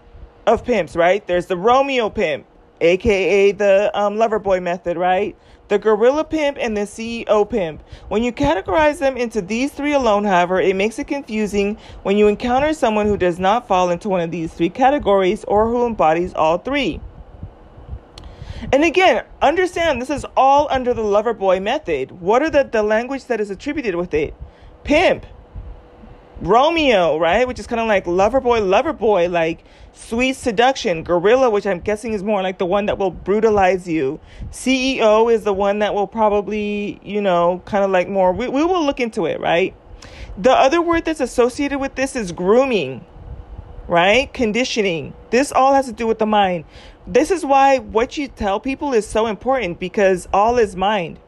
of 0.47 0.65
pimps, 0.65 0.97
right? 0.97 1.27
There's 1.27 1.47
the 1.47 1.57
Romeo 1.57 2.11
pimp, 2.11 2.47
aka 2.81 3.53
the 3.53 3.91
um, 3.99 4.17
lover 4.17 4.39
boy 4.39 4.61
method, 4.61 4.97
right? 4.97 5.37
The 5.69 5.79
gorilla 5.79 6.25
pimp 6.25 6.57
and 6.59 6.77
the 6.77 6.83
CEO 6.83 7.49
pimp. 7.49 7.83
When 8.09 8.23
you 8.23 8.33
categorize 8.33 8.99
them 8.99 9.19
into 9.19 9.43
these 9.43 9.73
three 9.73 9.93
alone, 9.93 10.25
however, 10.25 10.61
it 10.61 10.75
makes 10.75 10.99
it 10.99 11.07
confusing 11.07 11.77
when 12.03 12.17
you 12.17 12.27
encounter 12.27 12.73
someone 12.73 13.07
who 13.07 13.19
does 13.19 13.39
not 13.39 13.69
fall 13.69 13.91
into 13.91 14.09
one 14.09 14.21
of 14.21 14.31
these 14.31 14.53
three 14.53 14.71
categories 14.71 15.45
or 15.45 15.69
who 15.69 15.87
embodies 15.87 16.33
all 16.35 16.57
three. 16.57 17.01
And 18.73 18.85
again, 18.85 19.25
understand 19.41 20.01
this 20.01 20.11
is 20.11 20.27
all 20.37 20.67
under 20.71 20.95
the 20.95 21.03
lover 21.03 21.35
boy 21.35 21.61
method. 21.61 22.21
What 22.21 22.43
are 22.43 22.51
the, 22.51 22.65
the 22.65 22.83
language 22.83 23.27
that 23.27 23.41
is 23.41 23.51
attributed 23.51 23.95
with 23.95 24.15
it? 24.15 24.35
Pimp, 24.85 25.27
Romeo, 26.41 27.19
right? 27.19 27.47
Which 27.47 27.59
is 27.59 27.67
kind 27.67 27.81
of 27.81 27.89
like 27.89 28.07
lover 28.07 28.41
boy, 28.41 28.61
lover 28.61 28.93
boy, 28.93 29.29
like 29.29 29.65
sweet 29.93 30.35
seduction. 30.35 31.03
Gorilla, 31.03 31.51
which 31.51 31.67
I'm 31.67 31.81
guessing 31.81 32.13
is 32.13 32.23
more 32.23 32.43
like 32.43 32.59
the 32.59 32.67
one 32.67 32.87
that 32.87 32.99
will 32.99 33.11
brutalize 33.11 33.89
you. 33.89 34.21
CEO 34.51 35.33
is 35.33 35.45
the 35.45 35.53
one 35.53 35.81
that 35.81 35.95
will 35.95 36.07
probably, 36.07 37.01
you 37.03 37.21
know, 37.21 37.63
kind 37.65 37.85
of 37.85 37.91
like 37.91 38.09
more, 38.09 38.33
we, 38.33 38.49
we 38.49 38.65
will 38.65 38.85
look 38.85 39.01
into 39.01 39.27
it, 39.27 39.41
right? 39.41 39.75
The 40.37 40.53
other 40.53 40.81
word 40.81 41.05
that's 41.05 41.21
associated 41.21 41.81
with 41.81 41.97
this 41.97 42.15
is 42.15 42.31
grooming, 42.31 43.05
right? 43.89 44.33
Conditioning. 44.33 45.15
This 45.31 45.51
all 45.51 45.75
has 45.75 45.87
to 45.87 45.93
do 45.93 46.07
with 46.07 46.21
the 46.21 46.27
mind. 46.27 46.65
This 47.09 47.31
is 47.31 47.43
why 47.43 47.79
what 47.79 48.19
you 48.19 48.29
tell 48.29 48.61
people 48.61 48.93
is 48.93 49.07
so 49.07 49.27
important 49.27 49.81
because 49.81 50.29
all 50.31 50.59
is 50.59 50.77
mind. 50.77 51.19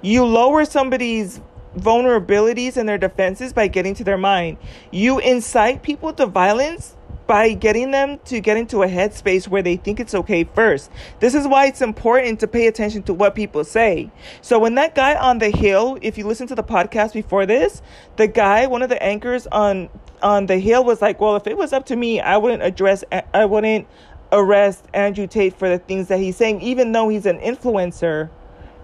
You 0.00 0.24
lower 0.24 0.64
somebody's 0.64 1.42
vulnerabilities 1.76 2.78
and 2.78 2.88
their 2.88 2.96
defenses 2.96 3.52
by 3.52 3.68
getting 3.68 3.94
to 3.96 4.04
their 4.04 4.16
mind. 4.16 4.56
You 4.90 5.18
incite 5.18 5.82
people 5.82 6.14
to 6.14 6.24
violence 6.24 6.96
by 7.26 7.52
getting 7.52 7.90
them 7.90 8.18
to 8.24 8.40
get 8.40 8.56
into 8.56 8.82
a 8.82 8.86
headspace 8.86 9.46
where 9.46 9.60
they 9.60 9.76
think 9.76 10.00
it's 10.00 10.14
okay 10.14 10.44
first. 10.44 10.90
This 11.20 11.34
is 11.34 11.46
why 11.46 11.66
it's 11.66 11.82
important 11.82 12.40
to 12.40 12.46
pay 12.46 12.66
attention 12.66 13.02
to 13.02 13.14
what 13.14 13.34
people 13.34 13.62
say. 13.62 14.10
So 14.40 14.58
when 14.58 14.76
that 14.76 14.94
guy 14.94 15.16
on 15.16 15.38
the 15.38 15.50
hill, 15.50 15.98
if 16.00 16.16
you 16.16 16.26
listen 16.26 16.46
to 16.46 16.54
the 16.54 16.62
podcast 16.62 17.12
before 17.12 17.44
this, 17.44 17.82
the 18.16 18.26
guy, 18.26 18.66
one 18.68 18.82
of 18.82 18.88
the 18.88 19.02
anchors 19.02 19.46
on 19.48 19.90
on 20.22 20.46
the 20.46 20.58
hill 20.58 20.82
was 20.82 21.02
like, 21.02 21.20
"Well, 21.20 21.36
if 21.36 21.46
it 21.46 21.58
was 21.58 21.74
up 21.74 21.84
to 21.86 21.96
me, 21.96 22.20
I 22.20 22.38
wouldn't 22.38 22.62
address 22.62 23.04
I 23.34 23.44
wouldn't 23.44 23.86
arrest 24.32 24.84
Andrew 24.92 25.26
Tate 25.26 25.54
for 25.58 25.68
the 25.68 25.78
things 25.78 26.08
that 26.08 26.18
he's 26.18 26.36
saying, 26.36 26.60
even 26.60 26.92
though 26.92 27.08
he's 27.08 27.26
an 27.26 27.38
influencer 27.38 28.30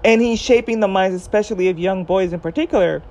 and 0.05 0.21
he's 0.21 0.41
shaping 0.41 0.81
the 0.81 0.89
minds, 0.89 1.15
especially 1.17 1.69
of 1.69 1.79
young 1.79 2.05
boys 2.05 2.33
in 2.33 2.41
particular. 2.41 3.03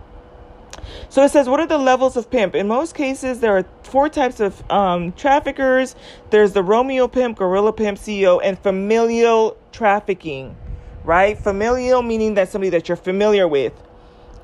So 1.09 1.23
it 1.23 1.29
says, 1.29 1.47
what 1.47 1.59
are 1.59 1.67
the 1.67 1.77
levels 1.77 2.17
of 2.17 2.29
pimp? 2.29 2.55
In 2.55 2.67
most 2.67 2.95
cases, 2.95 3.39
there 3.39 3.57
are 3.57 3.65
four 3.83 4.09
types 4.09 4.39
of 4.39 4.69
um, 4.71 5.11
traffickers. 5.13 5.95
There's 6.29 6.53
the 6.53 6.63
Romeo 6.63 7.07
pimp, 7.07 7.37
gorilla 7.37 7.73
pimp, 7.73 7.97
CEO, 7.97 8.39
and 8.43 8.57
familial 8.57 9.57
trafficking, 9.71 10.55
right? 11.03 11.37
Familial 11.37 12.01
meaning 12.01 12.35
that 12.35 12.49
somebody 12.49 12.69
that 12.69 12.87
you're 12.87 12.97
familiar 12.97 13.47
with. 13.47 13.73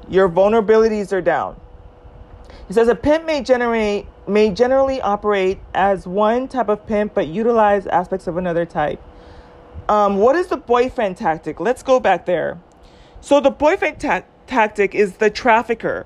Your 0.10 0.30
vulnerabilities 0.30 1.12
are 1.12 1.22
down. 1.22 1.60
It 2.70 2.74
says 2.74 2.88
a 2.88 2.96
pimp 2.96 3.26
may 3.26 3.42
generate 3.42 4.06
may 4.28 4.49
generally 4.49 5.01
operate 5.01 5.59
as 5.73 6.07
one 6.07 6.47
type 6.47 6.69
of 6.69 6.86
pimp 6.86 7.13
but 7.13 7.28
utilize 7.28 7.88
aspects 7.88 8.28
of 8.28 8.38
another 8.38 8.65
type. 8.65 9.01
Um, 9.89 10.17
what 10.17 10.36
is 10.36 10.47
the 10.47 10.57
boyfriend 10.57 11.17
tactic? 11.17 11.59
Let's 11.59 11.84
go 11.84 11.99
back 11.99 12.25
there. 12.25 12.59
So 13.21 13.39
the 13.39 13.51
boyfriend 13.51 13.99
ta- 13.99 14.23
tactic 14.45 14.93
is 14.93 15.17
the 15.17 15.30
trafficker. 15.30 16.05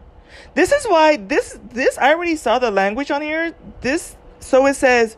This 0.53 0.71
is 0.71 0.85
why 0.85 1.17
this 1.17 1.59
this 1.69 1.97
I 1.97 2.13
already 2.13 2.35
saw 2.35 2.59
the 2.59 2.71
language 2.71 3.11
on 3.11 3.21
here. 3.21 3.55
This 3.81 4.15
so 4.39 4.65
it 4.65 4.75
says 4.75 5.17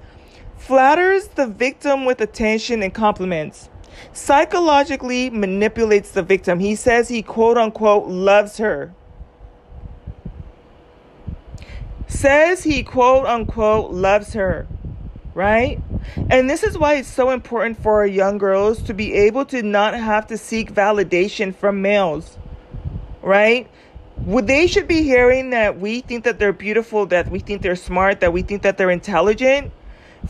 flatters 0.58 1.28
the 1.30 1.48
victim 1.48 2.06
with 2.06 2.22
attention 2.22 2.82
and 2.82 2.94
compliments. 2.94 3.70
Psychologically 4.12 5.30
manipulates 5.30 6.12
the 6.12 6.24
victim. 6.24 6.60
He 6.60 6.76
says 6.76 7.10
he 7.10 7.22
quote 7.22 7.58
unquote 7.58 8.08
loves 8.08 8.58
her. 8.58 8.94
Says 12.14 12.64
he 12.64 12.84
quote 12.84 13.26
unquote 13.26 13.92
loves 13.92 14.34
her, 14.34 14.68
right? 15.34 15.82
And 16.30 16.50
this 16.50 16.64
is 16.64 16.78
why 16.78 16.96
it's 16.96 17.08
so 17.08 17.32
important 17.32 17.82
for 17.82 18.06
young 18.06 18.38
girls 18.38 18.82
to 18.84 18.94
be 18.94 19.14
able 19.14 19.46
to 19.46 19.64
not 19.64 19.94
have 19.94 20.28
to 20.28 20.38
seek 20.38 20.74
validation 20.74 21.56
from 21.56 21.82
males, 21.82 22.38
right? 23.22 23.70
Would 24.18 24.48
they 24.48 24.68
should 24.68 24.88
be 24.88 25.02
hearing 25.02 25.50
that 25.50 25.80
we 25.80 26.02
think 26.02 26.24
that 26.26 26.40
they're 26.40 26.54
beautiful, 26.54 27.08
that 27.08 27.30
we 27.30 27.40
think 27.40 27.62
they're 27.62 27.76
smart, 27.76 28.20
that 28.20 28.32
we 28.32 28.44
think 28.44 28.62
that 28.62 28.78
they're 28.78 28.92
intelligent 28.92 29.72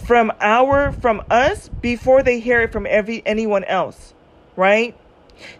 from 0.06 0.32
our 0.40 0.92
from 0.92 1.22
us 1.30 1.70
before 1.70 2.24
they 2.24 2.40
hear 2.40 2.62
it 2.62 2.72
from 2.72 2.88
every 2.90 3.22
anyone 3.26 3.64
else, 3.66 4.14
right? 4.56 4.98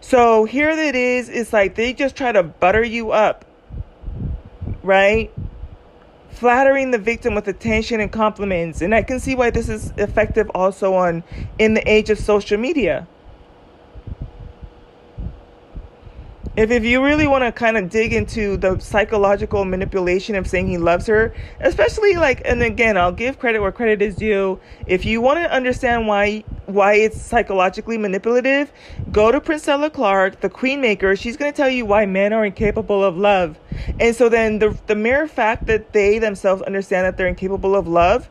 So 0.00 0.44
here 0.44 0.70
it 0.70 0.94
is, 0.94 1.28
it's 1.28 1.52
like 1.52 1.74
they 1.74 1.92
just 1.92 2.16
try 2.16 2.32
to 2.32 2.42
butter 2.42 2.82
you 2.82 3.10
up, 3.10 3.44
right? 4.82 5.30
Flattering 6.34 6.90
the 6.90 6.98
victim 6.98 7.34
with 7.34 7.48
attention 7.48 8.00
and 8.00 8.10
compliments. 8.10 8.82
And 8.82 8.94
I 8.94 9.02
can 9.02 9.20
see 9.20 9.34
why 9.34 9.50
this 9.50 9.68
is 9.68 9.92
effective 9.96 10.50
also 10.54 10.94
on 10.94 11.22
in 11.58 11.74
the 11.74 11.88
age 11.90 12.10
of 12.10 12.18
social 12.18 12.58
media. 12.58 13.06
If 16.56 16.70
if 16.70 16.84
you 16.84 17.04
really 17.04 17.26
want 17.26 17.42
to 17.42 17.50
kind 17.50 17.76
of 17.76 17.90
dig 17.90 18.12
into 18.12 18.56
the 18.56 18.78
psychological 18.78 19.64
manipulation 19.64 20.36
of 20.36 20.46
saying 20.46 20.68
he 20.68 20.78
loves 20.78 21.06
her, 21.06 21.34
especially 21.60 22.14
like 22.14 22.42
and 22.44 22.62
again, 22.62 22.96
I'll 22.96 23.12
give 23.12 23.38
credit 23.38 23.60
where 23.60 23.72
credit 23.72 24.00
is 24.00 24.14
due. 24.14 24.60
If 24.86 25.04
you 25.04 25.20
want 25.20 25.40
to 25.40 25.52
understand 25.52 26.06
why 26.06 26.44
why 26.66 26.94
it's 26.94 27.20
psychologically 27.20 27.98
manipulative, 27.98 28.72
go 29.10 29.32
to 29.32 29.40
Princella 29.40 29.92
Clark, 29.92 30.40
the 30.40 30.48
queen 30.48 30.80
maker. 30.80 31.16
She's 31.16 31.36
going 31.36 31.52
to 31.52 31.56
tell 31.56 31.68
you 31.68 31.84
why 31.84 32.06
men 32.06 32.32
are 32.32 32.44
incapable 32.44 33.02
of 33.02 33.16
love. 33.16 33.58
And 33.98 34.14
so 34.14 34.28
then 34.28 34.60
the 34.60 34.78
the 34.86 34.94
mere 34.94 35.26
fact 35.26 35.66
that 35.66 35.92
they 35.92 36.18
themselves 36.20 36.62
understand 36.62 37.04
that 37.06 37.16
they're 37.16 37.26
incapable 37.26 37.74
of 37.74 37.88
love 37.88 38.28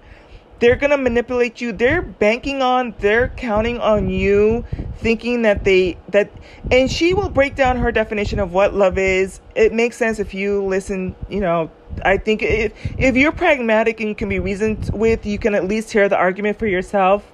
they're 0.63 0.77
going 0.77 0.91
to 0.91 0.97
manipulate 0.97 1.59
you. 1.59 1.73
They're 1.73 2.01
banking 2.01 2.61
on 2.61 2.95
they're 2.99 3.27
counting 3.27 3.79
on 3.79 4.09
you 4.09 4.63
thinking 4.95 5.41
that 5.41 5.65
they 5.65 5.97
that 6.09 6.31
and 6.71 6.89
she 6.89 7.13
will 7.13 7.29
break 7.29 7.55
down 7.55 7.77
her 7.77 7.91
definition 7.91 8.39
of 8.39 8.53
what 8.53 8.73
love 8.73 8.97
is. 8.97 9.41
It 9.55 9.73
makes 9.73 9.97
sense 9.97 10.19
if 10.19 10.33
you 10.33 10.63
listen 10.63 11.15
you 11.29 11.41
know. 11.41 11.69
I 12.05 12.17
think 12.17 12.41
if 12.41 12.71
if 12.97 13.17
you're 13.17 13.33
pragmatic 13.33 13.99
and 13.99 14.07
you 14.07 14.15
can 14.15 14.29
be 14.29 14.39
reasoned 14.39 14.89
with 14.93 15.25
you 15.25 15.37
can 15.37 15.53
at 15.53 15.65
least 15.65 15.91
hear 15.91 16.07
the 16.07 16.17
argument 16.17 16.57
for 16.57 16.67
yourself. 16.67 17.29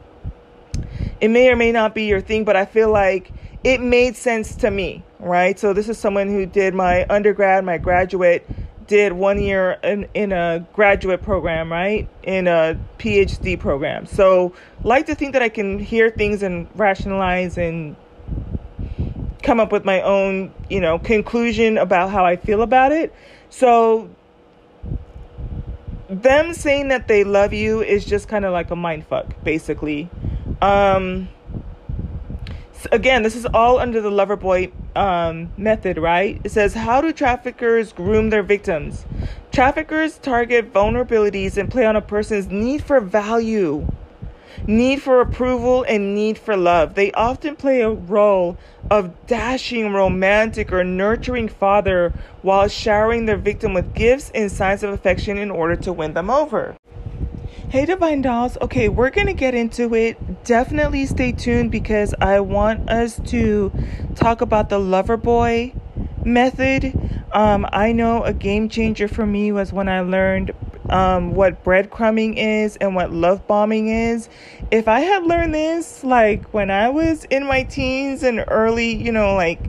It 1.22 1.28
may 1.28 1.52
or 1.52 1.56
may 1.56 1.72
not 1.72 1.94
be 1.94 2.06
your 2.06 2.22
thing 2.22 2.46
but 2.46 2.56
i 2.56 2.66
feel 2.66 2.90
like 2.92 3.32
it 3.64 3.80
made 3.80 4.16
sense 4.16 4.56
to 4.56 4.72
me 4.72 5.04
right? 5.20 5.60
So 5.60 5.74
this 5.74 5.90
is 5.90 5.98
someone 5.98 6.30
who 6.30 6.46
did 6.46 6.74
my 6.74 7.06
undergrad 7.10 7.64
my 7.64 7.78
graduate 7.78 8.48
did 8.90 9.14
one 9.14 9.40
year 9.40 9.78
in, 9.84 10.08
in 10.16 10.32
a 10.32 10.66
graduate 10.74 11.22
program, 11.22 11.72
right? 11.72 12.10
In 12.24 12.48
a 12.48 12.78
PhD 12.98 13.58
program. 13.58 14.08
So, 14.08 14.54
like 14.84 15.06
to 15.06 15.16
think 15.16 15.34
that 15.34 15.44
I 15.44 15.50
can 15.50 15.78
hear 15.78 16.10
things 16.10 16.42
and 16.42 16.68
rationalize 16.76 17.58
and 17.58 17.96
come 19.44 19.60
up 19.60 19.72
with 19.72 19.86
my 19.86 20.02
own, 20.02 20.52
you 20.70 20.82
know, 20.82 21.00
conclusion 21.00 21.78
about 21.78 22.10
how 22.10 22.26
I 22.26 22.36
feel 22.36 22.62
about 22.62 22.92
it. 22.92 23.14
So 23.50 24.10
them 26.10 26.54
saying 26.54 26.90
that 26.90 27.08
they 27.08 27.24
love 27.24 27.54
you 27.54 27.82
is 27.82 28.06
just 28.06 28.28
kind 28.28 28.44
of 28.44 28.52
like 28.52 28.72
a 28.72 28.76
mind 28.76 29.06
fuck, 29.08 29.44
basically. 29.44 30.10
Um, 30.62 31.30
again, 32.92 33.24
this 33.24 33.36
is 33.36 33.46
all 33.46 33.80
under 33.80 34.02
the 34.02 34.12
lover 34.12 34.36
boy 34.36 34.72
um, 34.96 35.52
method, 35.58 35.98
right? 35.98 36.40
It 36.44 36.52
says, 36.52 36.74
How 36.74 37.02
do 37.02 37.12
traffickers 37.12 37.94
groom 37.94 38.30
their 38.30 38.44
victims? 38.44 39.06
Traffickers 39.52 40.18
target 40.18 40.74
vulnerabilities 40.74 41.58
and 41.58 41.70
play 41.70 41.86
on 41.86 41.96
a 41.96 42.02
person's 42.02 42.48
need 42.48 42.84
for 42.84 43.00
value 43.00 43.88
need 44.68 45.02
for 45.02 45.22
approval, 45.22 45.84
and 45.84 46.16
need 46.16 46.38
for 46.38 46.56
love. 46.56 46.96
They 46.96 47.12
often 47.14 47.56
play 47.56 47.82
a 47.82 47.90
role 47.90 48.58
of 48.90 49.28
dashing, 49.28 49.94
romantic, 49.94 50.72
or 50.72 50.84
nurturing 50.84 51.48
father 51.48 52.14
while 52.42 52.68
showering 52.68 53.26
their 53.26 53.38
victim 53.38 53.74
with 53.74 53.94
gifts 53.94 54.32
and 54.34 54.52
signs 54.52 54.84
of 54.84 54.92
affection 54.92 55.38
in 55.38 55.52
order 55.52 55.76
to 55.78 55.94
win 55.94 56.14
them 56.14 56.30
over. 56.30 56.76
Hey, 57.70 57.86
Divine 57.86 58.24
Dolls. 58.24 58.58
Okay, 58.64 58.90
we're 58.90 59.12
going 59.12 59.28
to 59.28 59.34
get 59.34 59.54
into 59.54 59.94
it. 59.94 60.44
Definitely 60.44 61.06
stay 61.06 61.32
tuned 61.32 61.70
because 61.70 62.16
I 62.20 62.40
want 62.40 62.90
us 62.90 63.22
to 63.28 63.72
talk 64.16 64.42
about 64.42 64.70
the 64.70 64.80
lover 64.80 65.18
boy 65.18 65.74
method. 66.26 67.00
Um, 67.32 67.68
I 67.72 67.92
know 67.92 68.24
a 68.24 68.34
game 68.34 68.70
changer 68.70 69.08
for 69.08 69.24
me 69.24 69.52
was 69.52 69.72
when 69.72 69.88
I 69.88 70.02
learned 70.02 70.52
um, 70.90 71.36
what 71.36 71.64
breadcrumbing 71.64 72.38
is 72.38 72.76
and 72.78 72.96
what 72.96 73.14
love 73.14 73.46
bombing 73.46 73.90
is. 73.90 74.30
If 74.72 74.88
I 74.88 75.02
had 75.02 75.26
learned 75.26 75.54
this 75.54 76.04
like 76.04 76.52
when 76.52 76.72
I 76.72 76.90
was 76.90 77.26
in 77.26 77.46
my 77.46 77.62
teens 77.62 78.24
and 78.24 78.44
early, 78.48 78.96
you 78.96 79.12
know, 79.12 79.36
like 79.36 79.62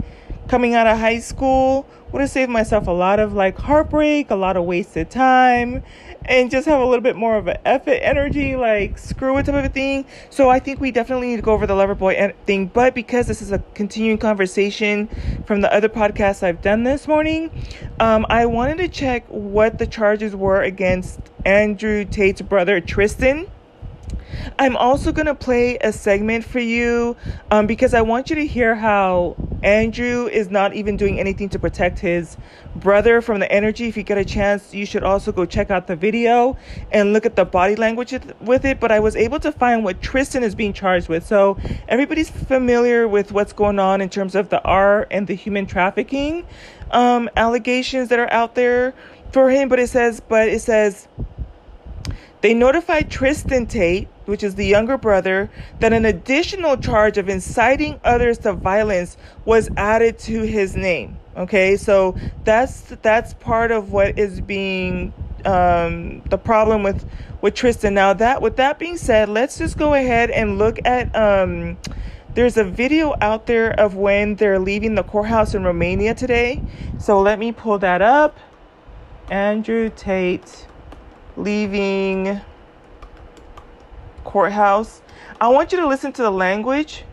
coming 0.50 0.74
out 0.74 0.88
of 0.88 0.98
high 0.98 1.20
school, 1.20 1.86
would 2.10 2.20
have 2.20 2.28
saved 2.28 2.50
myself 2.50 2.88
a 2.88 2.90
lot 2.90 3.20
of 3.20 3.32
like 3.34 3.56
heartbreak, 3.56 4.32
a 4.32 4.34
lot 4.34 4.56
of 4.56 4.64
wasted 4.64 5.08
time, 5.08 5.80
and 6.24 6.50
just 6.50 6.66
have 6.66 6.80
a 6.80 6.84
little 6.84 7.00
bit 7.00 7.14
more 7.14 7.36
of 7.36 7.46
an 7.46 7.56
effort 7.64 8.00
energy, 8.02 8.56
like 8.56 8.98
screw 8.98 9.38
it 9.38 9.46
type 9.46 9.54
of 9.54 9.64
a 9.64 9.68
thing. 9.68 10.04
So 10.28 10.50
I 10.50 10.58
think 10.58 10.80
we 10.80 10.90
definitely 10.90 11.28
need 11.28 11.36
to 11.36 11.42
go 11.42 11.52
over 11.52 11.68
the 11.68 11.76
lover 11.76 11.94
boy 11.94 12.34
thing. 12.46 12.66
But 12.66 12.96
because 12.96 13.28
this 13.28 13.40
is 13.40 13.52
a 13.52 13.60
continuing 13.74 14.18
conversation 14.18 15.08
from 15.46 15.60
the 15.60 15.72
other 15.72 15.88
podcasts 15.88 16.42
I've 16.42 16.62
done 16.62 16.82
this 16.82 17.06
morning, 17.06 17.52
um, 18.00 18.26
I 18.28 18.46
wanted 18.46 18.78
to 18.78 18.88
check 18.88 19.24
what 19.28 19.78
the 19.78 19.86
charges 19.86 20.34
were 20.34 20.62
against 20.62 21.20
Andrew 21.44 22.04
Tate's 22.04 22.42
brother 22.42 22.80
Tristan. 22.80 23.46
I'm 24.58 24.76
also 24.76 25.12
going 25.12 25.26
to 25.26 25.34
play 25.34 25.78
a 25.78 25.92
segment 25.92 26.44
for 26.44 26.60
you 26.60 27.16
um, 27.50 27.66
because 27.66 27.94
I 27.94 28.02
want 28.02 28.30
you 28.30 28.36
to 28.36 28.46
hear 28.46 28.74
how 28.74 29.36
Andrew 29.62 30.26
is 30.26 30.50
not 30.50 30.74
even 30.74 30.96
doing 30.96 31.20
anything 31.20 31.48
to 31.50 31.58
protect 31.58 31.98
his 31.98 32.36
brother 32.76 33.20
from 33.20 33.40
the 33.40 33.50
energy. 33.50 33.88
If 33.88 33.96
you 33.96 34.02
get 34.02 34.18
a 34.18 34.24
chance, 34.24 34.72
you 34.74 34.86
should 34.86 35.02
also 35.02 35.32
go 35.32 35.44
check 35.44 35.70
out 35.70 35.86
the 35.86 35.96
video 35.96 36.56
and 36.92 37.12
look 37.12 37.26
at 37.26 37.36
the 37.36 37.44
body 37.44 37.76
language 37.76 38.14
with 38.40 38.64
it. 38.64 38.80
But 38.80 38.92
I 38.92 39.00
was 39.00 39.16
able 39.16 39.40
to 39.40 39.52
find 39.52 39.84
what 39.84 40.00
Tristan 40.00 40.42
is 40.42 40.54
being 40.54 40.72
charged 40.72 41.08
with. 41.08 41.26
So 41.26 41.58
everybody's 41.88 42.30
familiar 42.30 43.06
with 43.08 43.32
what's 43.32 43.52
going 43.52 43.78
on 43.78 44.00
in 44.00 44.08
terms 44.08 44.34
of 44.34 44.48
the 44.48 44.62
R 44.62 45.06
and 45.10 45.26
the 45.26 45.34
human 45.34 45.66
trafficking 45.66 46.46
um, 46.90 47.28
allegations 47.36 48.08
that 48.08 48.18
are 48.18 48.32
out 48.32 48.54
there 48.54 48.94
for 49.32 49.50
him. 49.50 49.68
But 49.68 49.78
it 49.78 49.88
says, 49.88 50.20
but 50.20 50.48
it 50.48 50.60
says, 50.60 51.08
they 52.40 52.54
notified 52.54 53.10
Tristan 53.10 53.66
Tate, 53.66 54.08
which 54.24 54.42
is 54.42 54.54
the 54.54 54.66
younger 54.66 54.96
brother, 54.96 55.50
that 55.80 55.92
an 55.92 56.04
additional 56.04 56.76
charge 56.76 57.18
of 57.18 57.28
inciting 57.28 58.00
others 58.04 58.38
to 58.38 58.52
violence 58.54 59.16
was 59.44 59.68
added 59.76 60.18
to 60.20 60.42
his 60.42 60.74
name. 60.76 61.18
Okay, 61.36 61.76
so 61.76 62.16
that's 62.44 62.80
that's 63.02 63.34
part 63.34 63.70
of 63.70 63.92
what 63.92 64.18
is 64.18 64.40
being 64.40 65.12
um, 65.44 66.22
the 66.28 66.38
problem 66.38 66.82
with 66.82 67.04
with 67.40 67.54
Tristan. 67.54 67.94
Now 67.94 68.14
that 68.14 68.42
with 68.42 68.56
that 68.56 68.78
being 68.78 68.96
said, 68.96 69.28
let's 69.28 69.58
just 69.58 69.78
go 69.78 69.94
ahead 69.94 70.30
and 70.30 70.58
look 70.58 70.78
at. 70.84 71.14
Um, 71.14 71.76
there's 72.32 72.56
a 72.56 72.64
video 72.64 73.16
out 73.20 73.46
there 73.46 73.72
of 73.72 73.96
when 73.96 74.36
they're 74.36 74.60
leaving 74.60 74.94
the 74.94 75.02
courthouse 75.02 75.52
in 75.52 75.64
Romania 75.64 76.14
today. 76.14 76.62
So 76.98 77.20
let 77.20 77.40
me 77.40 77.50
pull 77.50 77.78
that 77.80 78.02
up. 78.02 78.38
Andrew 79.30 79.90
Tate 79.90 80.66
leaving 81.42 82.40
courthouse. 84.24 85.02
I 85.40 85.48
want 85.48 85.72
you 85.72 85.78
to 85.78 85.86
listen 85.86 86.12
to 86.14 86.22
the 86.22 86.30
language. 86.30 87.04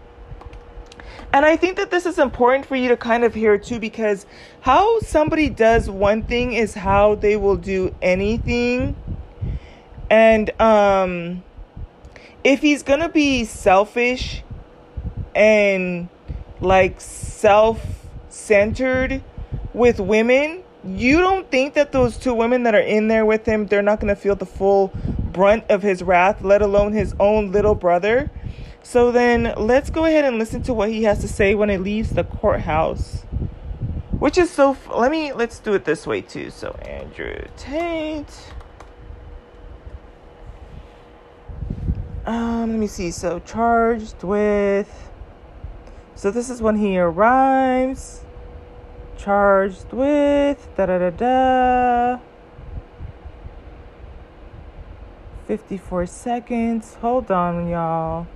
And 1.34 1.46
I 1.46 1.58
think 1.58 1.78
that 1.78 1.92
this 1.92 2.06
is 2.06 2.20
important 2.20 2.66
for 2.66 2.76
you 2.76 2.88
to 2.90 2.98
kind 2.98 3.24
of 3.24 3.34
hear 3.34 3.58
too, 3.58 3.80
because 3.80 4.26
how 4.62 5.00
somebody 5.02 5.50
does 5.50 5.90
one 5.90 6.24
thing 6.24 6.54
is 6.54 6.74
how 6.74 7.16
they 7.16 7.36
will 7.36 7.58
do 7.58 7.94
anything. 8.02 8.96
And 10.10 10.50
um, 10.62 11.44
if 12.44 12.62
he's 12.62 12.82
going 12.82 13.02
to 13.02 13.10
be 13.10 13.44
selfish 13.44 14.44
and 15.36 16.08
like 16.62 17.02
self 17.02 17.86
centered 18.30 19.22
with 19.74 20.00
women, 20.00 20.64
you 20.86 21.20
don't 21.20 21.50
think 21.50 21.74
that 21.74 21.92
those 21.92 22.18
two 22.18 22.34
women 22.34 22.64
that 22.64 22.76
are 22.76 22.80
in 22.80 23.08
there 23.08 23.26
with 23.26 23.46
him, 23.46 23.66
they're 23.68 23.82
not 23.82 24.00
going 24.00 24.14
to 24.14 24.20
feel 24.20 24.36
the 24.36 24.46
full 24.46 24.92
brunt 25.32 25.66
of 25.70 25.82
his 25.82 26.04
wrath, 26.04 26.42
let 26.42 26.62
alone 26.62 26.94
his 26.94 27.16
own 27.20 27.52
little 27.52 27.76
brother? 27.76 28.32
So 28.84 29.12
then 29.12 29.54
let's 29.58 29.90
go 29.90 30.06
ahead 30.06 30.24
and 30.24 30.40
listen 30.40 30.64
to 30.64 30.74
what 30.74 30.90
he 30.90 31.04
has 31.04 31.20
to 31.20 31.28
say 31.28 31.56
when 31.56 31.70
he 31.70 31.78
leaves 31.78 32.12
the 32.12 32.24
courthouse. 32.24 33.24
Which 34.12 34.38
is 34.38 34.50
so, 34.50 34.72
f- 34.72 34.90
let 34.90 35.12
me, 35.12 35.34
let's 35.34 35.60
do 35.60 35.74
it 35.74 35.86
this 35.86 36.08
way 36.08 36.22
too. 36.22 36.50
So 36.50 36.72
Andrew 36.84 37.36
Tate. 37.58 38.26
Um, 42.26 42.72
let 42.72 42.80
me 42.80 42.88
see. 42.88 43.12
So 43.12 43.40
charged 43.40 44.24
with, 44.24 45.10
so 46.16 46.32
this 46.32 46.50
is 46.50 46.62
when 46.62 46.78
he 46.78 46.98
arrives 46.98 48.22
charged 49.18 49.91
with 49.91 50.70
da 50.76 50.86
da 50.86 50.97
da 50.97 51.09
da 51.09 52.20
54 55.47 56.05
seconds. 56.05 56.95
Hold 56.95 57.32
on, 57.32 57.68
y'all. 57.70 58.28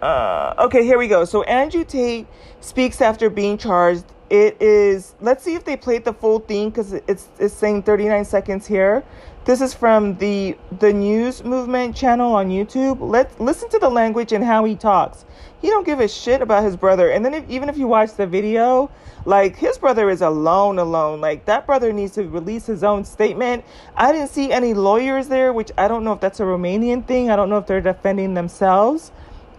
Uh, 0.00 0.54
okay, 0.58 0.84
here 0.84 0.98
we 0.98 1.06
go. 1.06 1.24
So 1.24 1.42
Andrew 1.42 1.84
Tate 1.84 2.26
speaks 2.60 3.00
after 3.00 3.28
being 3.28 3.58
charged. 3.58 4.04
It 4.28 4.60
is. 4.60 5.14
Let's 5.20 5.44
see 5.44 5.54
if 5.54 5.64
they 5.64 5.76
played 5.76 6.04
the 6.04 6.12
full 6.12 6.40
thing 6.40 6.70
because 6.70 6.92
it's 6.92 7.28
it's 7.38 7.54
saying 7.54 7.84
39 7.84 8.24
seconds 8.24 8.66
here. 8.66 9.04
This 9.44 9.60
is 9.60 9.72
from 9.72 10.16
the 10.18 10.56
the 10.80 10.92
news 10.92 11.44
movement 11.44 11.94
channel 11.94 12.34
on 12.34 12.48
YouTube. 12.48 12.98
Let's 13.00 13.38
listen 13.38 13.68
to 13.70 13.78
the 13.78 13.88
language 13.88 14.32
and 14.32 14.42
how 14.42 14.64
he 14.64 14.74
talks. 14.74 15.24
He 15.62 15.68
don't 15.68 15.86
give 15.86 16.00
a 16.00 16.08
shit 16.08 16.42
about 16.42 16.64
his 16.64 16.76
brother. 16.76 17.10
And 17.10 17.24
then 17.24 17.34
if, 17.34 17.48
even 17.48 17.68
if 17.68 17.78
you 17.78 17.86
watch 17.86 18.14
the 18.14 18.26
video, 18.26 18.90
like 19.24 19.54
his 19.54 19.78
brother 19.78 20.10
is 20.10 20.22
alone, 20.22 20.80
alone. 20.80 21.20
Like 21.20 21.44
that 21.44 21.64
brother 21.64 21.92
needs 21.92 22.14
to 22.14 22.24
release 22.24 22.66
his 22.66 22.82
own 22.82 23.04
statement. 23.04 23.64
I 23.96 24.10
didn't 24.10 24.30
see 24.30 24.50
any 24.50 24.74
lawyers 24.74 25.28
there, 25.28 25.52
which 25.52 25.70
I 25.78 25.86
don't 25.86 26.02
know 26.02 26.12
if 26.14 26.20
that's 26.20 26.40
a 26.40 26.44
Romanian 26.44 27.06
thing. 27.06 27.30
I 27.30 27.36
don't 27.36 27.48
know 27.48 27.58
if 27.58 27.68
they're 27.68 27.80
defending 27.80 28.34
themselves. 28.34 29.12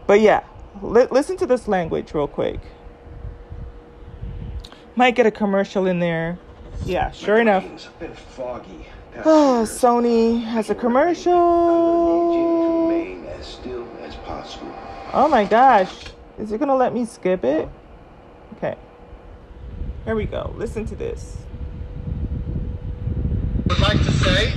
But 0.07 0.19
yeah, 0.19 0.43
li- 0.81 1.07
listen 1.09 1.37
to 1.37 1.45
this 1.45 1.69
language 1.69 2.13
real 2.13 2.27
quick. 2.27 2.59
Might 4.97 5.13
get 5.13 5.27
a 5.27 5.31
commercial 5.31 5.85
in 5.85 5.99
there. 5.99 6.39
Yeah, 6.83 7.11
sure 7.11 7.37
enough. 7.37 7.63
foggy. 8.35 8.87
Oh, 9.23 9.63
Sony 9.63 10.43
has 10.43 10.71
a 10.71 10.75
commercial. 10.75 11.33
Oh 15.13 15.27
my 15.29 15.45
gosh. 15.45 15.93
Is 16.39 16.51
it 16.51 16.57
going 16.57 16.69
to 16.69 16.75
let 16.75 16.95
me 16.95 17.05
skip 17.05 17.43
it? 17.43 17.69
Okay. 18.53 18.75
Here 20.05 20.15
we 20.15 20.25
go. 20.25 20.51
Listen 20.57 20.87
to 20.87 20.95
this. 20.95 21.37
Would 23.67 23.79
like 23.79 23.99
to 23.99 24.11
say 24.11 24.51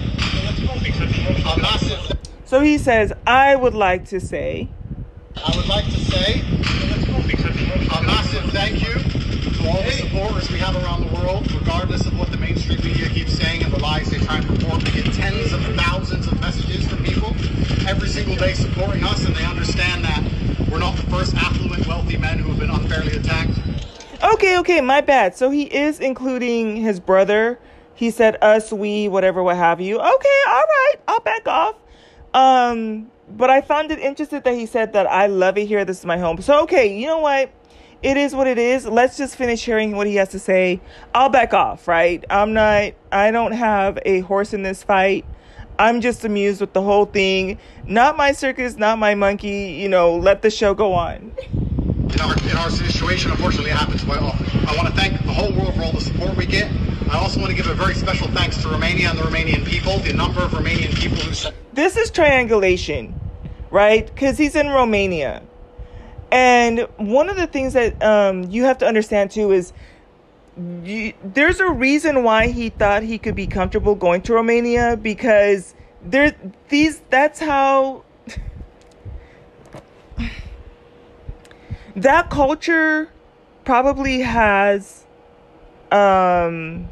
a 1.44 1.58
massive. 1.60 2.18
So 2.46 2.62
he 2.62 2.78
says, 2.78 3.12
I 3.26 3.56
would 3.56 3.74
like 3.74 4.06
to 4.06 4.18
say. 4.18 4.70
I 5.36 5.54
would 5.54 5.68
like 5.68 5.84
to 5.84 6.00
say 6.00 6.40
a 6.40 8.02
massive 8.02 8.44
thank 8.52 8.82
you 8.82 9.19
to 9.60 9.68
all 9.68 9.82
the 9.82 9.90
supporters 9.90 10.50
we 10.50 10.58
have 10.58 10.76
around 10.76 11.06
the 11.06 11.14
world, 11.14 11.50
regardless 11.52 12.06
of 12.06 12.18
what 12.18 12.30
the 12.30 12.36
mainstream 12.36 12.80
media 12.82 13.08
keeps 13.08 13.32
saying 13.36 13.62
and 13.62 13.72
the 13.72 13.78
lies 13.78 14.10
they 14.10 14.18
try 14.18 14.38
and 14.38 14.48
report. 14.48 14.82
We 14.84 15.02
get 15.02 15.12
tens 15.12 15.52
of 15.52 15.62
thousands 15.76 16.26
of 16.26 16.40
messages 16.40 16.86
from 16.86 17.04
people 17.04 17.34
every 17.86 18.08
single 18.08 18.36
day 18.36 18.54
supporting 18.54 19.04
us, 19.04 19.24
and 19.24 19.34
they 19.34 19.44
understand 19.44 20.04
that 20.04 20.22
we're 20.70 20.78
not 20.78 20.96
the 20.96 21.02
first 21.10 21.34
affluent, 21.34 21.86
wealthy 21.86 22.16
men 22.16 22.38
who 22.38 22.48
have 22.50 22.58
been 22.58 22.70
unfairly 22.70 23.16
attacked. 23.16 23.58
Okay, 24.34 24.58
okay, 24.58 24.80
my 24.80 25.00
bad. 25.00 25.36
So 25.36 25.50
he 25.50 25.64
is 25.64 26.00
including 26.00 26.76
his 26.76 27.00
brother. 27.00 27.58
He 27.94 28.10
said 28.10 28.38
us, 28.42 28.72
we, 28.72 29.08
whatever, 29.08 29.42
what 29.42 29.56
have 29.56 29.80
you. 29.80 29.96
Okay, 29.96 30.42
all 30.48 30.62
right, 30.62 30.94
I'll 31.08 31.20
back 31.20 31.46
off. 31.46 31.76
Um, 32.32 33.10
but 33.28 33.50
I 33.50 33.60
found 33.60 33.90
it 33.90 33.98
interesting 33.98 34.40
that 34.42 34.54
he 34.54 34.66
said 34.66 34.94
that 34.94 35.06
I 35.06 35.26
love 35.26 35.58
it 35.58 35.66
here. 35.66 35.84
This 35.84 35.98
is 35.98 36.06
my 36.06 36.18
home. 36.18 36.40
So 36.40 36.62
okay, 36.62 36.96
you 36.96 37.06
know 37.06 37.18
what? 37.18 37.52
It 38.02 38.16
is 38.16 38.34
what 38.34 38.46
it 38.46 38.58
is. 38.58 38.86
Let's 38.86 39.16
just 39.16 39.36
finish 39.36 39.64
hearing 39.64 39.94
what 39.96 40.06
he 40.06 40.16
has 40.16 40.30
to 40.30 40.38
say. 40.38 40.80
I'll 41.14 41.28
back 41.28 41.52
off, 41.52 41.86
right? 41.86 42.24
I'm 42.30 42.52
not, 42.52 42.92
I 43.12 43.30
don't 43.30 43.52
have 43.52 43.98
a 44.04 44.20
horse 44.20 44.54
in 44.54 44.62
this 44.62 44.82
fight. 44.82 45.24
I'm 45.78 46.00
just 46.00 46.24
amused 46.24 46.60
with 46.60 46.72
the 46.72 46.82
whole 46.82 47.06
thing. 47.06 47.58
Not 47.86 48.16
my 48.16 48.32
circus, 48.32 48.76
not 48.76 48.98
my 48.98 49.14
monkey. 49.14 49.78
You 49.80 49.88
know, 49.88 50.16
let 50.16 50.42
the 50.42 50.50
show 50.50 50.74
go 50.74 50.92
on. 50.92 51.32
In 51.52 52.20
our, 52.20 52.34
in 52.50 52.56
our 52.56 52.70
situation, 52.70 53.30
unfortunately, 53.30 53.70
it 53.70 53.76
happens 53.76 54.04
quite 54.04 54.20
often. 54.20 54.46
I 54.68 54.76
want 54.76 54.88
to 54.88 54.94
thank 54.94 55.14
the 55.24 55.32
whole 55.32 55.52
world 55.52 55.74
for 55.74 55.84
all 55.84 55.92
the 55.92 56.00
support 56.00 56.36
we 56.36 56.44
get. 56.44 56.70
I 57.10 57.18
also 57.18 57.40
want 57.40 57.50
to 57.50 57.56
give 57.56 57.66
a 57.66 57.74
very 57.74 57.94
special 57.94 58.28
thanks 58.28 58.60
to 58.62 58.68
Romania 58.68 59.10
and 59.10 59.18
the 59.18 59.22
Romanian 59.22 59.64
people, 59.64 59.98
the 59.98 60.12
number 60.12 60.42
of 60.42 60.52
Romanian 60.52 60.94
people 60.94 61.18
who. 61.18 61.50
This 61.72 61.96
is 61.96 62.10
triangulation, 62.10 63.18
right? 63.70 64.06
Because 64.06 64.38
he's 64.38 64.56
in 64.56 64.68
Romania. 64.68 65.42
And 66.32 66.80
one 66.96 67.28
of 67.28 67.36
the 67.36 67.46
things 67.46 67.74
that 67.74 68.02
um, 68.02 68.44
you 68.50 68.64
have 68.64 68.78
to 68.78 68.86
understand 68.86 69.30
too 69.30 69.52
is 69.52 69.72
you, 70.82 71.12
there's 71.24 71.60
a 71.60 71.70
reason 71.70 72.22
why 72.22 72.48
he 72.48 72.70
thought 72.70 73.02
he 73.02 73.18
could 73.18 73.34
be 73.34 73.46
comfortable 73.46 73.94
going 73.94 74.22
to 74.22 74.34
Romania 74.34 74.96
because 75.00 75.74
there 76.02 76.34
these 76.68 77.00
that's 77.10 77.40
how 77.40 78.04
that 81.96 82.30
culture 82.30 83.10
probably 83.64 84.20
has 84.20 85.04
um 85.92 86.88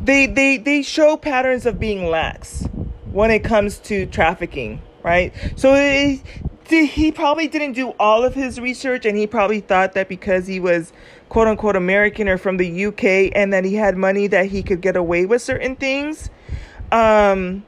they 0.00 0.26
they 0.26 0.56
they 0.58 0.82
show 0.82 1.16
patterns 1.16 1.66
of 1.66 1.78
being 1.78 2.06
lax 2.06 2.66
when 3.10 3.30
it 3.30 3.44
comes 3.44 3.78
to 3.78 4.06
trafficking 4.06 4.80
right? 5.04 5.32
So 5.54 5.74
it, 5.74 6.20
he 6.68 7.12
probably 7.12 7.46
didn't 7.46 7.72
do 7.72 7.90
all 7.98 8.24
of 8.24 8.34
his 8.34 8.58
research 8.60 9.04
and 9.04 9.16
he 9.16 9.26
probably 9.26 9.60
thought 9.60 9.92
that 9.92 10.08
because 10.08 10.46
he 10.46 10.60
was 10.60 10.92
quote 11.28 11.46
unquote 11.46 11.76
American 11.76 12.28
or 12.28 12.38
from 12.38 12.56
the 12.56 12.86
UK 12.86 13.32
and 13.34 13.52
that 13.52 13.64
he 13.64 13.74
had 13.74 13.96
money 13.96 14.26
that 14.26 14.46
he 14.46 14.62
could 14.62 14.80
get 14.80 14.96
away 14.96 15.26
with 15.26 15.42
certain 15.42 15.76
things. 15.76 16.30
Um, 16.90 17.64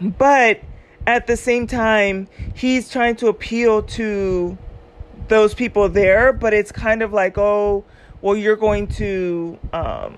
but 0.00 0.60
at 1.06 1.26
the 1.26 1.36
same 1.36 1.66
time, 1.66 2.28
he's 2.54 2.90
trying 2.90 3.16
to 3.16 3.28
appeal 3.28 3.82
to 3.82 4.56
those 5.28 5.54
people 5.54 5.88
there, 5.88 6.32
but 6.32 6.52
it's 6.52 6.72
kind 6.72 7.02
of 7.02 7.12
like, 7.12 7.38
oh, 7.38 7.84
well, 8.22 8.36
you're 8.36 8.56
going 8.56 8.86
to 8.86 9.58
um, 9.72 10.16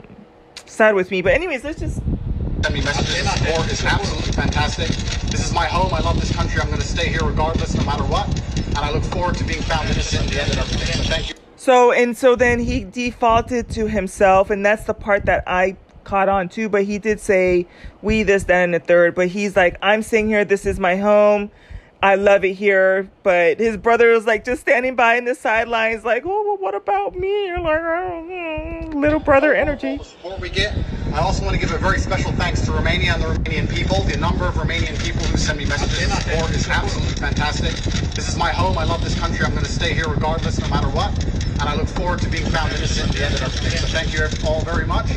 side 0.67 0.95
with 0.95 1.11
me. 1.11 1.23
But, 1.23 1.33
anyways, 1.33 1.65
let's 1.65 1.81
just 1.81 2.01
send 2.63 2.75
me 2.75 2.81
messages. 2.83 3.23
The 3.23 3.37
support 3.37 3.73
is 3.73 3.85
absolutely 3.85 4.33
fantastic. 4.33 4.89
This 5.31 5.45
is 5.45 5.53
my 5.53 5.67
home. 5.67 5.93
I 5.95 6.01
love 6.01 6.21
this 6.21 6.35
country. 6.35 6.61
I'm 6.61 6.69
going 6.69 6.81
to 6.81 6.87
stay 6.87 7.09
here 7.09 7.25
regardless, 7.25 7.75
no 7.75 7.85
matter 7.85 8.05
what. 8.05 8.27
And 8.57 8.79
I 8.79 8.93
look 8.93 9.05
forward 9.05 9.37
to 9.37 9.45
being 9.45 9.63
found 9.63 9.89
innocent 9.89 10.25
at 10.27 10.31
the 10.31 10.43
end 10.43 10.53
of 10.53 10.59
everything. 10.59 11.05
So 11.05 11.11
thank 11.11 11.29
you. 11.29 11.35
So, 11.57 11.93
and 11.93 12.17
so 12.17 12.37
then 12.37 12.61
he 12.61 12.85
defaulted 12.85 13.69
to 13.71 13.89
himself, 13.89 14.51
and 14.51 14.65
that's 14.65 14.85
the 14.85 14.95
part 14.95 15.27
that 15.27 15.45
I 15.47 15.77
caught 16.05 16.29
on 16.29 16.49
to. 16.51 16.69
But 16.69 16.85
he 16.85 16.99
did 16.99 17.21
say, 17.21 17.67
we, 18.01 18.23
this, 18.23 18.45
that, 18.45 18.63
and 18.63 18.75
the 18.75 18.79
third. 18.79 19.15
But 19.15 19.29
he's 19.29 19.57
like, 19.57 19.77
I'm 19.83 20.03
staying 20.03 20.29
here. 20.29 20.45
This 20.45 20.67
is 20.67 20.79
my 20.79 20.97
home. 20.97 21.51
I 22.01 22.15
love 22.15 22.45
it 22.45 22.55
here. 22.55 23.11
But 23.23 23.59
his 23.59 23.77
brother 23.77 24.11
was 24.11 24.27
like 24.27 24.45
just 24.45 24.63
standing 24.63 24.95
by 24.95 25.17
in 25.17 25.25
the 25.25 25.35
sidelines, 25.35 26.05
like, 26.05 26.25
oh, 26.25 26.45
well, 26.47 26.57
what 26.59 26.75
about 26.75 27.17
me? 27.17 27.47
You're 27.47 27.61
Like, 27.61 27.81
oh, 27.83 28.91
hmm, 28.91 29.01
little 29.01 29.19
brother 29.19 29.55
energy. 29.55 29.99
Support 30.03 30.41
we 30.41 30.51
get. 30.51 30.77
I 31.13 31.21
also 31.21 31.43
want 31.45 31.55
to 31.55 31.61
give 31.61 31.73
a 31.73 31.79
very 31.79 31.99
special 31.99 32.31
thanks 32.33 32.61
to 32.67 32.73
Romania 32.73 33.15
and 33.15 33.23
the 33.23 33.27
Romanian 33.27 33.75
people. 33.75 34.03
The 34.03 34.17
number 34.17 34.47
of 34.47 34.55
Romanian 34.55 35.03
people 35.03 35.25
who 35.25 35.37
send 35.37 35.59
me 35.59 35.65
messages 35.65 36.13
of 36.13 36.23
support 36.23 36.51
is 36.51 36.69
absolutely 36.69 37.15
fantastic. 37.15 37.75
This 38.15 38.29
is 38.29 38.37
my 38.37 38.51
home. 38.51 38.79
I 38.79 38.85
love 38.85 39.03
this 39.03 39.19
country. 39.19 39.45
I'm 39.45 39.53
going 39.53 39.65
to 39.65 39.71
stay 39.71 39.95
here 39.95 40.07
regardless, 40.07 40.61
no 40.61 40.69
matter 40.69 40.89
what. 40.89 41.25
And 41.25 41.63
I 41.63 41.75
look 41.75 41.89
forward 41.89 42.21
to 42.21 42.29
being 42.29 42.47
found 42.47 42.73
innocent 42.73 43.09
at 43.09 43.17
the 43.17 43.25
end 43.25 43.35
of 43.35 43.43
everything. 43.43 43.79
So 43.79 43.87
thank 43.89 44.13
you 44.13 44.29
all 44.47 44.61
very 44.61 44.87
much. 44.87 45.09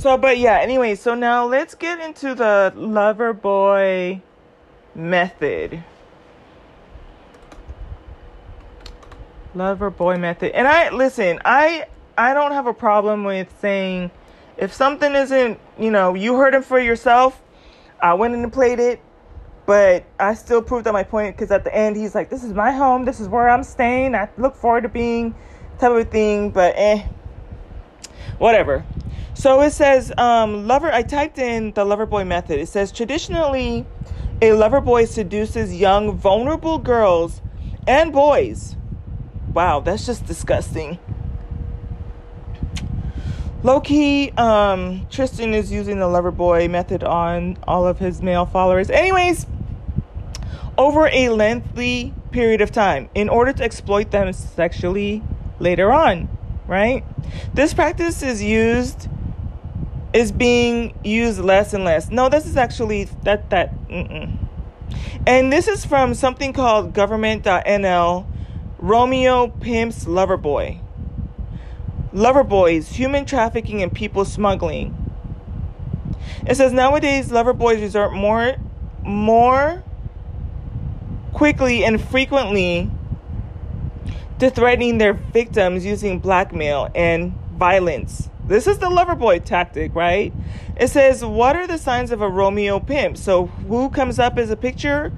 So, 0.00 0.16
but 0.16 0.38
yeah, 0.38 0.58
anyway, 0.60 0.94
so 0.94 1.14
now 1.14 1.44
let's 1.44 1.74
get 1.74 1.98
into 1.98 2.34
the 2.34 2.72
lover 2.76 3.32
boy 3.32 4.22
method. 4.98 5.82
Lover 9.54 9.90
boy 9.90 10.16
method. 10.16 10.52
And 10.52 10.68
I 10.68 10.90
listen, 10.90 11.40
I 11.44 11.86
I 12.16 12.34
don't 12.34 12.52
have 12.52 12.66
a 12.66 12.74
problem 12.74 13.24
with 13.24 13.48
saying 13.60 14.10
if 14.56 14.72
something 14.72 15.14
isn't, 15.14 15.58
you 15.78 15.90
know, 15.90 16.14
you 16.14 16.36
heard 16.36 16.54
him 16.54 16.62
for 16.62 16.80
yourself, 16.80 17.40
I 18.02 18.14
went 18.14 18.34
in 18.34 18.42
and 18.42 18.52
played 18.52 18.80
it, 18.80 19.00
but 19.66 20.04
I 20.18 20.34
still 20.34 20.60
proved 20.60 20.84
that 20.86 20.92
my 20.92 21.04
point 21.04 21.36
because 21.36 21.50
at 21.50 21.64
the 21.64 21.74
end 21.74 21.96
he's 21.96 22.14
like, 22.14 22.28
"This 22.28 22.44
is 22.44 22.52
my 22.52 22.72
home. 22.72 23.04
This 23.04 23.20
is 23.20 23.28
where 23.28 23.48
I'm 23.48 23.62
staying. 23.62 24.14
I 24.14 24.28
look 24.36 24.56
forward 24.56 24.82
to 24.82 24.88
being," 24.88 25.34
type 25.78 25.92
of 25.92 26.10
thing. 26.10 26.50
But 26.50 26.74
eh, 26.76 27.06
whatever. 28.38 28.84
So 29.34 29.60
it 29.60 29.70
says, 29.70 30.12
um, 30.18 30.66
lover. 30.66 30.92
I 30.92 31.02
typed 31.02 31.38
in 31.38 31.72
the 31.72 31.84
lover 31.84 32.06
boy 32.06 32.24
method. 32.24 32.58
It 32.58 32.68
says 32.68 32.90
traditionally, 32.90 33.86
a 34.40 34.52
lover 34.52 34.80
boy 34.80 35.04
seduces 35.04 35.74
young, 35.74 36.16
vulnerable 36.16 36.78
girls 36.78 37.42
and 37.86 38.12
boys. 38.12 38.76
Wow, 39.52 39.80
that's 39.80 40.06
just 40.06 40.26
disgusting. 40.26 40.98
Low 43.64 43.80
key, 43.80 44.30
um, 44.36 45.06
Tristan 45.10 45.52
is 45.52 45.72
using 45.72 45.98
the 45.98 46.06
lover 46.06 46.30
boy 46.30 46.68
method 46.68 47.02
on 47.02 47.58
all 47.66 47.88
of 47.88 47.98
his 47.98 48.22
male 48.22 48.46
followers. 48.46 48.88
Anyways, 48.88 49.46
over 50.76 51.08
a 51.08 51.28
lengthy 51.30 52.14
period 52.30 52.60
of 52.60 52.70
time 52.70 53.08
in 53.14 53.28
order 53.28 53.52
to 53.52 53.64
exploit 53.64 54.12
them 54.12 54.32
sexually 54.32 55.24
later 55.58 55.90
on, 55.90 56.28
right? 56.68 57.04
This 57.52 57.74
practice 57.74 58.22
is 58.22 58.40
used 58.40 59.08
is 60.12 60.32
being 60.32 60.98
used 61.04 61.40
less 61.40 61.74
and 61.74 61.84
less. 61.84 62.10
No, 62.10 62.28
this 62.28 62.46
is 62.46 62.56
actually 62.56 63.04
that 63.24 63.50
that 63.50 63.74
mm-mm. 63.88 64.36
And 65.26 65.52
this 65.52 65.68
is 65.68 65.84
from 65.84 66.14
something 66.14 66.52
called 66.52 66.94
government.nl 66.94 68.26
Romeo 68.78 69.48
Pimps 69.48 70.06
Lover 70.06 70.36
Boy. 70.36 70.80
Lover 72.12 72.44
boys, 72.44 72.88
human 72.88 73.26
trafficking 73.26 73.82
and 73.82 73.92
people 73.92 74.24
smuggling. 74.24 74.96
It 76.46 76.56
says 76.56 76.72
nowadays 76.72 77.30
lover 77.30 77.52
boys 77.52 77.80
resort 77.80 78.14
more 78.14 78.56
more 79.02 79.82
quickly 81.32 81.84
and 81.84 82.00
frequently 82.00 82.90
to 84.38 84.50
threatening 84.50 84.98
their 84.98 85.12
victims 85.12 85.84
using 85.84 86.18
blackmail 86.18 86.88
and 86.94 87.34
violence. 87.52 88.30
This 88.48 88.66
is 88.66 88.78
the 88.78 88.88
lover 88.88 89.14
boy 89.14 89.40
tactic, 89.40 89.94
right? 89.94 90.32
It 90.76 90.88
says, 90.88 91.22
What 91.22 91.54
are 91.54 91.66
the 91.66 91.76
signs 91.76 92.10
of 92.10 92.22
a 92.22 92.28
Romeo 92.28 92.80
pimp? 92.80 93.18
So, 93.18 93.46
who 93.46 93.90
comes 93.90 94.18
up 94.18 94.38
as 94.38 94.50
a 94.50 94.56
picture? 94.56 95.12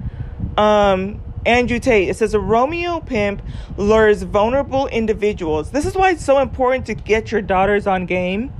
Um, 0.57 1.21
Andrew 1.45 1.79
Tate. 1.79 2.09
It 2.09 2.17
says, 2.17 2.33
A 2.33 2.39
Romeo 2.39 2.99
pimp 2.99 3.41
lures 3.77 4.23
vulnerable 4.23 4.87
individuals. 4.87 5.71
This 5.71 5.85
is 5.85 5.95
why 5.95 6.11
it's 6.11 6.25
so 6.25 6.39
important 6.39 6.85
to 6.87 6.93
get 6.93 7.31
your 7.31 7.41
daughters 7.41 7.87
on 7.87 8.05
game 8.05 8.51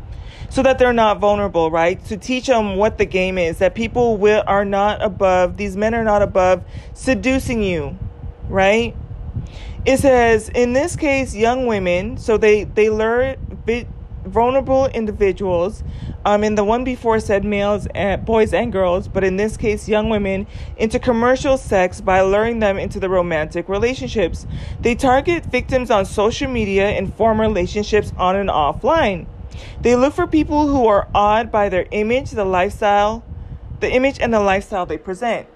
so 0.49 0.63
that 0.63 0.79
they're 0.79 0.93
not 0.93 1.19
vulnerable, 1.19 1.69
right? 1.69 2.03
To 2.05 2.15
teach 2.15 2.47
them 2.47 2.77
what 2.77 2.97
the 2.97 3.05
game 3.05 3.37
is, 3.37 3.59
that 3.59 3.75
people 3.75 4.15
will, 4.15 4.43
are 4.47 4.65
not 4.65 5.01
above, 5.01 5.57
these 5.57 5.75
men 5.75 5.93
are 5.93 6.03
not 6.03 6.21
above 6.21 6.63
seducing 6.93 7.61
you, 7.61 7.97
right? 8.47 8.95
It 9.85 9.97
says, 9.97 10.49
in 10.49 10.73
this 10.73 10.95
case, 10.95 11.35
young 11.35 11.65
women, 11.67 12.17
so 12.17 12.37
they, 12.37 12.65
they 12.65 12.89
lure 12.89 13.35
vulnerable 14.31 14.87
individuals. 14.87 15.83
Um, 16.23 16.43
and 16.43 16.57
the 16.57 16.63
one 16.63 16.83
before 16.83 17.19
said 17.19 17.43
males, 17.43 17.87
and, 17.95 18.23
boys, 18.25 18.53
and 18.53 18.71
girls, 18.71 19.07
but 19.07 19.23
in 19.23 19.37
this 19.37 19.57
case, 19.57 19.89
young 19.89 20.09
women, 20.09 20.47
into 20.77 20.99
commercial 20.99 21.57
sex 21.57 21.99
by 21.99 22.21
luring 22.21 22.59
them 22.59 22.77
into 22.77 22.99
the 22.99 23.09
romantic 23.09 23.67
relationships. 23.67 24.45
They 24.79 24.95
target 24.95 25.45
victims 25.45 25.89
on 25.89 26.05
social 26.05 26.49
media 26.49 26.89
and 26.89 27.13
form 27.13 27.41
relationships 27.41 28.13
on 28.17 28.35
and 28.35 28.49
offline. 28.49 29.25
They 29.81 29.95
look 29.95 30.13
for 30.13 30.27
people 30.27 30.67
who 30.67 30.87
are 30.87 31.07
awed 31.13 31.51
by 31.51 31.69
their 31.69 31.87
image, 31.91 32.31
the 32.31 32.45
lifestyle, 32.45 33.23
the 33.79 33.91
image 33.91 34.19
and 34.19 34.33
the 34.33 34.39
lifestyle 34.39 34.85
they 34.85 34.97
present. 34.97 35.47